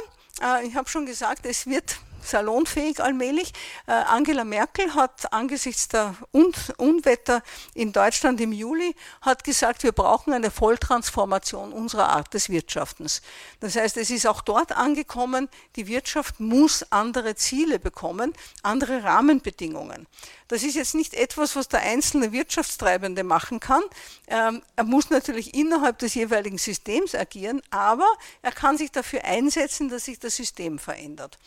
ich 0.64 0.74
habe 0.74 0.88
schon 0.88 1.06
gesagt, 1.06 1.46
es 1.46 1.66
wird 1.66 1.98
salonfähig 2.26 3.00
allmählich. 3.00 3.52
Äh, 3.86 3.92
Angela 3.92 4.44
Merkel 4.44 4.94
hat 4.94 5.32
angesichts 5.32 5.88
der 5.88 6.14
Un 6.32 6.52
Unwetter 6.76 7.42
in 7.74 7.92
Deutschland 7.92 8.40
im 8.40 8.52
Juli 8.52 8.94
hat 9.20 9.44
gesagt, 9.44 9.82
wir 9.82 9.92
brauchen 9.92 10.32
eine 10.32 10.50
Volltransformation 10.50 11.72
unserer 11.72 12.08
Art 12.10 12.34
des 12.34 12.48
Wirtschaftens. 12.48 13.22
Das 13.60 13.76
heißt, 13.76 13.96
es 13.96 14.10
ist 14.10 14.26
auch 14.26 14.42
dort 14.42 14.72
angekommen, 14.72 15.48
die 15.76 15.86
Wirtschaft 15.86 16.40
muss 16.40 16.84
andere 16.90 17.34
Ziele 17.34 17.78
bekommen, 17.78 18.32
andere 18.62 19.02
Rahmenbedingungen. 19.04 20.06
Das 20.48 20.62
ist 20.62 20.76
jetzt 20.76 20.94
nicht 20.94 21.14
etwas, 21.14 21.56
was 21.56 21.68
der 21.68 21.80
einzelne 21.80 22.32
Wirtschaftstreibende 22.32 23.24
machen 23.24 23.58
kann. 23.58 23.82
Ähm, 24.28 24.62
er 24.76 24.84
muss 24.84 25.10
natürlich 25.10 25.54
innerhalb 25.54 25.98
des 25.98 26.14
jeweiligen 26.14 26.58
Systems 26.58 27.14
agieren, 27.14 27.62
aber 27.70 28.06
er 28.42 28.52
kann 28.52 28.78
sich 28.78 28.92
dafür 28.92 29.24
einsetzen, 29.24 29.88
dass 29.88 30.04
sich 30.04 30.18
das 30.18 30.36
System 30.36 30.78
verändert. 30.78 31.38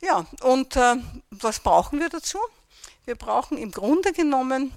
Ja, 0.00 0.26
und 0.42 0.76
äh, 0.76 0.96
was 1.30 1.60
brauchen 1.60 1.98
wir 2.00 2.08
dazu? 2.08 2.38
Wir 3.04 3.16
brauchen 3.16 3.58
im 3.58 3.72
Grunde 3.72 4.12
genommen 4.12 4.72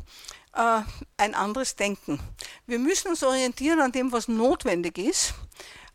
äh, 0.54 0.82
ein 1.18 1.36
anderes 1.36 1.76
Denken. 1.76 2.20
Wir 2.66 2.80
müssen 2.80 3.10
uns 3.10 3.24
orientieren 3.24 3.82
an 3.82 3.92
dem, 3.92 4.12
was 4.12 4.28
notwendig 4.28 4.98
ist 4.98 5.34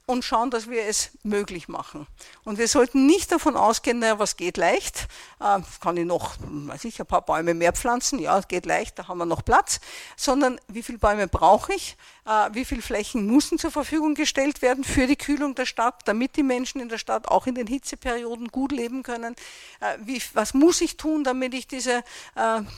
und 0.07 0.25
schauen, 0.25 0.51
dass 0.53 0.71
wir 0.71 0.85
es 0.85 1.11
möglich 1.25 1.67
machen. 1.67 2.07
Und 2.45 2.59
wir 2.59 2.69
sollten 2.69 3.07
nicht 3.07 3.33
davon 3.33 3.57
ausgehen, 3.57 3.99
naja, 3.99 4.21
was 4.21 4.37
geht 4.37 4.57
leicht, 4.57 5.09
äh, 5.41 5.59
kann 5.81 5.97
ich 5.97 6.07
noch, 6.07 6.37
weiß 6.41 6.85
ich, 6.85 7.01
ein 7.01 7.07
paar 7.07 7.23
Bäume 7.23 7.55
mehr 7.55 7.73
pflanzen, 7.73 8.21
ja, 8.21 8.41
geht 8.41 8.67
leicht, 8.67 8.99
da 8.99 9.09
haben 9.09 9.19
wir 9.19 9.27
noch 9.27 9.45
Platz, 9.45 9.81
sondern 10.17 10.61
wie 10.69 10.85
viele 10.85 10.99
Bäume 10.99 11.27
brauche 11.27 11.75
ich, 11.75 11.97
äh, 12.25 12.51
wie 12.53 12.65
viele 12.65 12.83
Flächen 12.83 13.27
müssen 13.27 13.59
zur 13.59 13.73
Verfügung 13.73 14.15
gestellt 14.15 14.63
werden 14.63 14.85
für 14.85 15.09
die 15.09 15.17
Kühlung 15.17 15.57
der 15.57 15.67
Stadt, 15.67 16.03
damit 16.05 16.37
die 16.37 16.45
Menschen 16.45 16.81
in 16.81 16.89
der 16.89 16.99
Stadt 16.99 17.27
auch 17.27 17.49
in 17.49 17.57
den 17.57 17.67
Hitzeperioden 17.67 18.49
gut 18.49 18.71
leben 18.71 19.03
können, 19.03 19.35
äh, 19.81 19.99
wie, 20.05 20.23
was 20.35 20.55
muss 20.55 20.81
ich 20.81 20.97
tun, 20.97 21.25
damit 21.25 21.53
ich 21.53 21.67
diese 21.67 22.05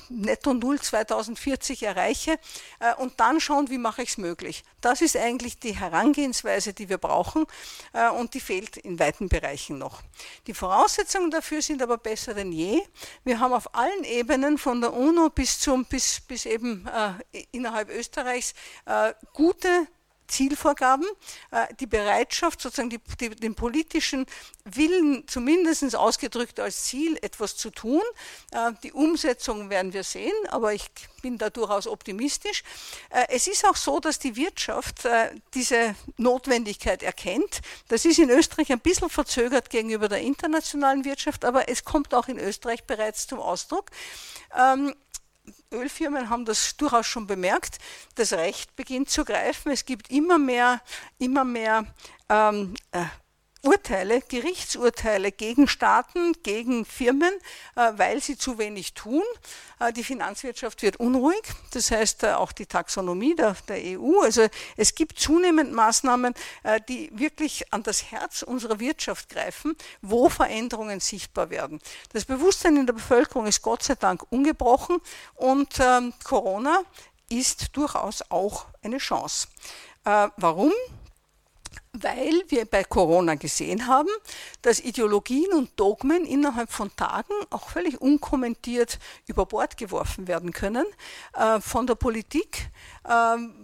Netto 0.09 0.55
Null 0.55 0.81
2040 0.81 1.83
erreiche? 1.83 2.39
Und 2.99 3.19
dann 3.21 3.41
schauen, 3.41 3.71
wie 3.71 3.79
mache 3.79 4.03
ich 4.03 4.11
es 4.11 4.19
möglich. 4.19 4.63
Das 4.81 5.01
ist 5.01 5.17
eigentlich 5.17 5.59
die 5.59 5.73
Herangehensweise, 5.73 6.73
die 6.73 6.89
wir 6.89 6.99
brauchen 6.99 7.18
brauchen 7.19 7.47
äh, 7.93 8.09
und 8.11 8.35
die 8.35 8.41
fehlt 8.41 8.77
in 8.77 8.99
weiten 8.99 9.29
Bereichen 9.29 9.79
noch. 9.79 10.03
Die 10.47 10.55
Voraussetzungen 10.55 11.31
dafür 11.31 11.63
sind 11.63 11.83
aber 11.83 11.99
besser 11.99 12.35
denn 12.35 12.53
je. 12.53 12.81
Wir 13.25 13.41
haben 13.41 13.53
auf 13.53 13.75
allen 13.75 14.05
Ebenen 14.05 14.59
von 14.59 14.81
der 14.81 14.93
UNO 14.93 15.31
bis 15.31 15.59
zum 15.59 15.85
bis, 15.85 16.21
bis 16.21 16.47
eben 16.47 16.87
äh, 16.87 17.45
innerhalb 17.53 17.91
Österreichs 17.91 18.55
äh, 18.87 19.13
gute 19.33 19.87
Zielvorgaben, 20.29 21.07
äh, 21.51 21.67
die 21.81 21.87
Bereitschaft, 21.87 22.61
sozusagen 22.61 22.91
die, 22.91 23.01
die, 23.21 23.31
den 23.31 23.55
politischen 23.55 24.27
Willen 24.65 25.27
zumindest 25.27 25.97
ausgedrückt 25.97 26.61
als 26.61 26.85
Ziel, 26.85 27.19
etwas 27.23 27.57
zu 27.57 27.71
tun. 27.71 28.03
Äh, 28.53 28.73
die 28.83 28.93
Umsetzung 28.93 29.71
werden 29.71 29.93
wir 29.93 30.05
sehen, 30.05 30.35
aber 30.49 30.75
ich 30.75 30.85
bin 31.23 31.39
da 31.39 31.51
durchaus 31.51 31.87
optimistisch. 31.87 32.63
Äh, 33.11 33.25
es 33.31 33.49
ist 33.49 33.67
auch 33.67 33.77
so, 33.77 34.01
dass 34.01 34.19
die 34.19 34.37
Wirtschaft 34.37 35.09
diese 35.55 35.95
Notwendigkeit 36.17 37.03
erkennt. 37.03 37.61
Das 37.89 38.05
ist 38.05 38.19
in 38.19 38.31
Österreich 38.31 38.71
ein 38.71 38.81
bisschen 38.81 39.09
verzögert 39.09 39.71
gegenüber 39.71 40.09
der 40.09 40.21
internationalen 40.21 41.05
Wirtschaft, 41.05 41.45
aber 41.45 41.69
es 41.69 41.85
kommt 41.85 42.15
auch 42.15 42.29
in 42.29 42.39
Österreich 42.39 42.85
bereits 42.85 43.27
zum 43.27 43.41
Ausdruck. 43.41 43.91
Ölfirmen 45.73 46.31
haben 46.31 46.45
das 46.45 46.77
durchaus 46.77 47.07
schon 47.07 47.27
bemerkt. 47.27 47.79
Das 48.15 48.33
Recht 48.33 48.75
beginnt 48.77 49.11
zu 49.11 49.25
greifen. 49.25 49.71
Es 49.71 49.85
gibt 49.85 50.11
immer 50.11 50.39
mehr, 50.39 50.81
immer 51.19 51.45
mehr 51.45 51.87
ähm, 52.29 52.75
äh, 52.93 53.05
Urteile, 53.63 54.21
Gerichtsurteile 54.21 55.33
gegen 55.33 55.67
Staaten, 55.67 56.33
gegen 56.45 56.85
Firmen, 56.85 57.33
äh, 57.75 57.93
weil 57.97 58.23
sie 58.23 58.39
zu 58.39 58.59
wenig 58.59 58.95
tun. 58.95 59.23
Äh, 59.81 59.93
die 59.93 60.05
Finanzwirtschaft 60.05 60.83
wird 60.83 60.99
unruhig, 60.99 61.43
das 61.73 61.91
heißt 61.91 62.23
äh, 62.23 62.33
auch 62.35 62.53
die 62.53 62.67
Taxonomie 62.67 63.35
der, 63.35 63.57
der 63.67 63.99
EU. 63.99 64.21
Also 64.23 64.47
es 64.77 64.95
gibt 64.95 65.19
zunehmend 65.19 65.73
Maßnahmen, 65.73 66.35
die 66.89 67.11
wirklich 67.13 67.73
an 67.73 67.83
das 67.83 68.11
Herz 68.11 68.43
unserer 68.43 68.79
Wirtschaft 68.79 69.29
greifen, 69.29 69.77
wo 70.03 70.29
Veränderungen 70.29 71.01
sichtbar 71.01 71.51
werden. 71.51 71.81
Das 72.13 72.25
Bewusstsein 72.25 72.77
in 72.77 72.87
der 72.87 72.93
Bevölkerung 72.93 73.47
ist 73.47 73.63
Gott 73.63 73.83
sei 73.83 73.95
Dank 73.95 74.25
ungebrochen 74.31 74.99
und 75.35 75.79
ähm, 75.81 76.13
Corona 76.25 76.83
ist 77.29 77.77
durchaus 77.77 78.23
auch 78.31 78.67
eine 78.83 78.99
Chance. 78.99 79.49
Warum? 80.05 80.73
Weil 81.93 82.43
wir 82.49 82.65
bei 82.65 82.85
Corona 82.85 83.35
gesehen 83.35 83.87
haben, 83.87 84.09
dass 84.63 84.81
Ideologien 84.81 85.53
und 85.53 85.71
Dogmen 85.79 86.25
innerhalb 86.25 86.71
von 86.71 86.95
Tagen 86.97 87.35
auch 87.51 87.71
völlig 87.71 88.01
unkommentiert 88.01 88.99
über 89.27 89.47
Bord 89.47 89.77
geworfen 89.77 90.29
werden 90.29 90.53
können 90.53 90.87
äh, 91.35 91.61
von 91.61 91.87
der 91.87 91.95
Politik. 91.95 92.71
Ähm, 93.09 93.55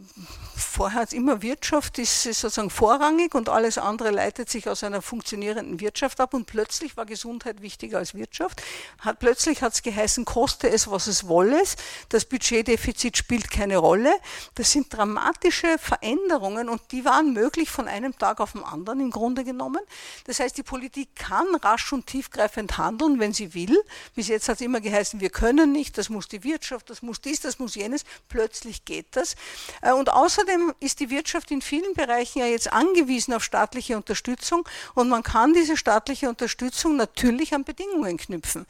vorher 0.75 1.01
hat 1.01 1.13
immer 1.13 1.43
Wirtschaft 1.43 1.99
ist 1.99 2.23
sozusagen 2.23 2.71
vorrangig 2.71 3.35
und 3.35 3.49
alles 3.49 3.79
andere 3.79 4.11
leitet 4.11 4.49
sich 4.49 4.69
aus 4.69 4.83
einer 4.83 5.03
funktionierenden 5.03 5.81
Wirtschaft 5.81 6.21
ab 6.21 6.35
und 6.35 6.47
plötzlich 6.47 6.97
war 6.97 7.07
Gesundheit 7.07 7.63
wichtiger 7.63 7.99
als 7.99 8.15
Wirtschaft. 8.15 8.63
Hat, 8.99 9.19
plötzlich 9.19 9.63
hat 9.63 9.75
es 9.75 9.83
geheißen, 9.83 10.25
koste 10.25 10.69
es, 10.69 10.91
was 10.91 11.07
es 11.07 11.29
wolle. 11.29 11.63
Das 12.09 12.25
Budgetdefizit 12.25 13.17
spielt 13.17 13.51
keine 13.51 13.77
Rolle. 13.77 14.13
Das 14.57 14.73
sind 14.73 14.93
dramatische 14.93 15.79
Veränderungen 15.79 16.69
und 16.69 16.81
die 16.91 17.05
waren 17.05 17.33
möglich 17.33 17.71
von 17.71 17.87
einem 17.87 18.19
Tag 18.19 18.41
auf 18.41 18.53
den 18.53 18.65
anderen 18.65 19.01
im 19.01 19.11
Grunde 19.11 19.45
genommen. 19.45 19.81
Das 20.25 20.41
heißt, 20.41 20.57
die 20.59 20.63
Politik 20.63 21.15
kann 21.15 21.47
rasch 21.63 21.93
und 21.93 22.07
tiefgreifend 22.07 22.79
handeln, 22.79 23.21
wenn 23.21 23.33
sie 23.33 23.55
will. 23.55 23.81
Bis 24.15 24.29
jetzt 24.29 24.49
hat 24.49 24.57
es 24.57 24.61
immer 24.61 24.81
geheißen, 24.81 25.21
wir 25.21 25.31
können 25.31 25.73
nicht, 25.73 25.99
das 25.99 26.09
muss 26.09 26.29
die 26.29 26.43
Wirtschaft, 26.43 26.91
das 26.91 27.03
muss 27.03 27.21
dies, 27.21 27.41
das 27.41 27.59
muss 27.59 27.75
jenes. 27.75 28.05
Plötzlich 28.29 28.85
geht 28.85 29.17
das. 29.17 29.34
Äh, 29.83 29.93
und 29.93 30.11
außerdem 30.11 30.73
ist 30.81 31.01
die 31.01 31.11
Wirtschaft 31.11 31.51
in 31.51 31.63
vielen 31.63 31.95
Bereichen 31.95 32.41
ja 32.41 32.47
jetzt 32.47 32.73
angewiesen 32.73 33.35
auf 33.35 33.45
staatliche 33.45 33.97
Unterstützung 33.97 34.69
und 34.95 35.09
man 35.09 35.23
kann 35.23 35.53
diese 35.53 35.77
staatliche 35.77 36.29
Unterstützung 36.29 36.97
natürlich 36.97 37.55
an 37.55 37.65
Bedingungen 37.65 38.17
knüpfen. 38.17 38.67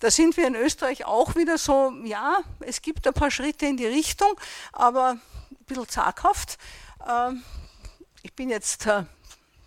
Da 0.00 0.10
sind 0.10 0.36
wir 0.36 0.46
in 0.46 0.54
Österreich 0.54 1.04
auch 1.04 1.34
wieder 1.36 1.58
so, 1.58 1.92
ja, 2.04 2.38
es 2.60 2.82
gibt 2.82 3.06
ein 3.06 3.14
paar 3.14 3.30
Schritte 3.30 3.66
in 3.66 3.76
die 3.76 3.86
Richtung, 3.86 4.38
aber 4.72 5.10
ein 5.10 5.20
bisschen 5.66 5.88
zaghaft. 5.88 6.58
Ähm, 7.08 7.42
ich 8.22 8.32
bin 8.32 8.50
jetzt 8.50 8.86
äh, 8.86 9.04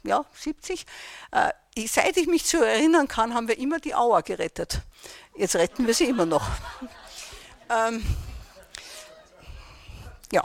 ja, 0.03 0.25
70. 0.33 0.85
Äh, 1.31 1.51
seit 1.87 2.17
ich 2.17 2.27
mich 2.27 2.45
zu 2.45 2.63
erinnern 2.63 3.07
kann, 3.07 3.33
haben 3.33 3.47
wir 3.47 3.57
immer 3.57 3.79
die 3.79 3.95
Auer 3.95 4.21
gerettet. 4.21 4.81
Jetzt 5.35 5.55
retten 5.55 5.87
wir 5.87 5.93
sie 5.93 6.05
immer 6.05 6.25
noch. 6.25 6.47
Ja. 10.31 10.43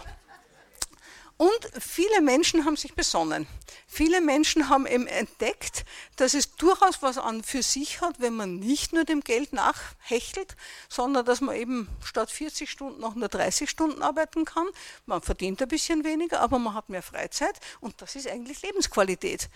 Und 1.37 1.69
viele 1.81 2.21
Menschen 2.21 2.65
haben 2.65 2.77
sich 2.77 2.95
besonnen. 2.95 3.49
Viele 3.89 4.21
Menschen 4.21 4.69
haben 4.69 4.87
eben 4.87 5.09
entdeckt, 5.09 5.85
dass 6.17 6.35
es 6.35 6.55
durchaus 6.55 7.03
was 7.03 7.19
an 7.19 7.43
für 7.43 7.63
sich 7.63 8.01
hat, 8.01 8.21
wenn 8.21 8.35
man 8.35 8.57
nicht 8.61 8.93
nur 8.93 9.05
dem 9.05 9.21
Geld 9.21 9.53
nachhechelt, 9.53 10.57
sondern 10.89 11.25
dass 11.25 11.41
man 11.41 11.57
eben 11.57 11.89
statt 12.05 12.31
40 12.31 12.71
Stunden 12.71 13.01
noch 13.01 13.17
nur 13.17 13.29
30 13.29 13.69
Stunden 13.69 14.03
arbeiten 14.03 14.45
kann. 14.45 14.69
Man 15.07 15.23
verdient 15.23 15.61
ein 15.61 15.69
bisschen 15.69 16.05
weniger, 16.05 16.41
aber 16.41 16.61
man 16.61 16.75
hat 16.75 16.89
mehr 16.89 17.03
Freizeit 17.03 17.59
und 17.81 18.01
das 18.01 18.15
ist 18.15 18.29
eigentlich 18.29 18.63
Lebensqualität. 18.63 19.49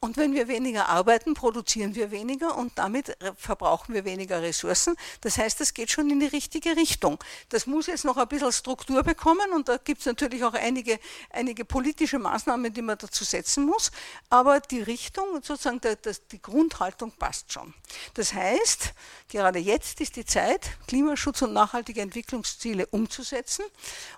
Und 0.00 0.16
wenn 0.16 0.32
wir 0.32 0.46
weniger 0.46 0.88
arbeiten, 0.88 1.34
produzieren 1.34 1.96
wir 1.96 2.12
weniger 2.12 2.56
und 2.56 2.78
damit 2.78 3.16
verbrauchen 3.36 3.94
wir 3.94 4.04
weniger 4.04 4.40
Ressourcen. 4.40 4.96
Das 5.22 5.38
heißt, 5.38 5.60
das 5.60 5.74
geht 5.74 5.90
schon 5.90 6.08
in 6.08 6.20
die 6.20 6.26
richtige 6.26 6.76
Richtung. 6.76 7.18
Das 7.48 7.66
muss 7.66 7.88
jetzt 7.88 8.04
noch 8.04 8.16
ein 8.16 8.28
bisschen 8.28 8.52
Struktur 8.52 9.02
bekommen 9.02 9.52
und 9.52 9.68
da 9.68 9.76
gibt 9.76 10.00
es 10.00 10.06
natürlich 10.06 10.44
auch 10.44 10.54
einige, 10.54 11.00
einige 11.30 11.64
politische 11.64 12.20
Maßnahmen, 12.20 12.72
die 12.72 12.82
man 12.82 12.96
dazu 12.96 13.24
setzen 13.24 13.64
muss. 13.66 13.90
Aber 14.30 14.60
die 14.60 14.82
Richtung, 14.82 15.42
sozusagen 15.42 15.80
der, 15.80 15.96
der, 15.96 16.14
die 16.30 16.40
Grundhaltung 16.40 17.10
passt 17.10 17.52
schon. 17.52 17.74
Das 18.14 18.32
heißt, 18.32 18.92
gerade 19.28 19.58
jetzt 19.58 20.00
ist 20.00 20.14
die 20.14 20.24
Zeit, 20.24 20.78
Klimaschutz 20.86 21.42
und 21.42 21.52
nachhaltige 21.52 22.02
Entwicklungsziele 22.02 22.86
umzusetzen. 22.86 23.64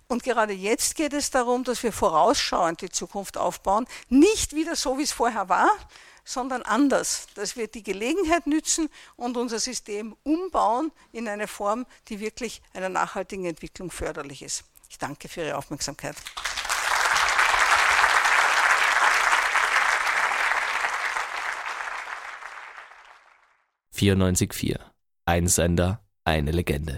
Und 0.08 0.24
gerade 0.24 0.52
jetzt 0.52 0.94
geht 0.94 1.14
es 1.14 1.30
darum, 1.30 1.64
dass 1.64 1.82
wir 1.82 1.92
vorausschauend 1.92 2.82
die 2.82 2.90
Zukunft 2.90 3.38
aufbauen, 3.38 3.86
nicht 4.10 4.54
wieder 4.54 4.76
so, 4.76 4.98
wie 4.98 5.04
es 5.04 5.12
vorher 5.12 5.48
war, 5.48 5.69
sondern 6.24 6.62
anders, 6.62 7.26
dass 7.34 7.56
wir 7.56 7.66
die 7.66 7.82
Gelegenheit 7.82 8.46
nützen 8.46 8.88
und 9.16 9.36
unser 9.36 9.58
System 9.58 10.16
umbauen 10.22 10.92
in 11.12 11.28
eine 11.28 11.48
Form, 11.48 11.86
die 12.08 12.20
wirklich 12.20 12.62
einer 12.72 12.88
nachhaltigen 12.88 13.44
Entwicklung 13.46 13.90
förderlich 13.90 14.42
ist. 14.42 14.64
Ich 14.88 14.98
danke 14.98 15.28
für 15.28 15.42
Ihre 15.42 15.56
Aufmerksamkeit. 15.56 16.16
»94.4. 23.94 24.78
Ein 25.26 25.46
Sender, 25.46 26.02
eine 26.24 26.52
Legende«. 26.52 26.88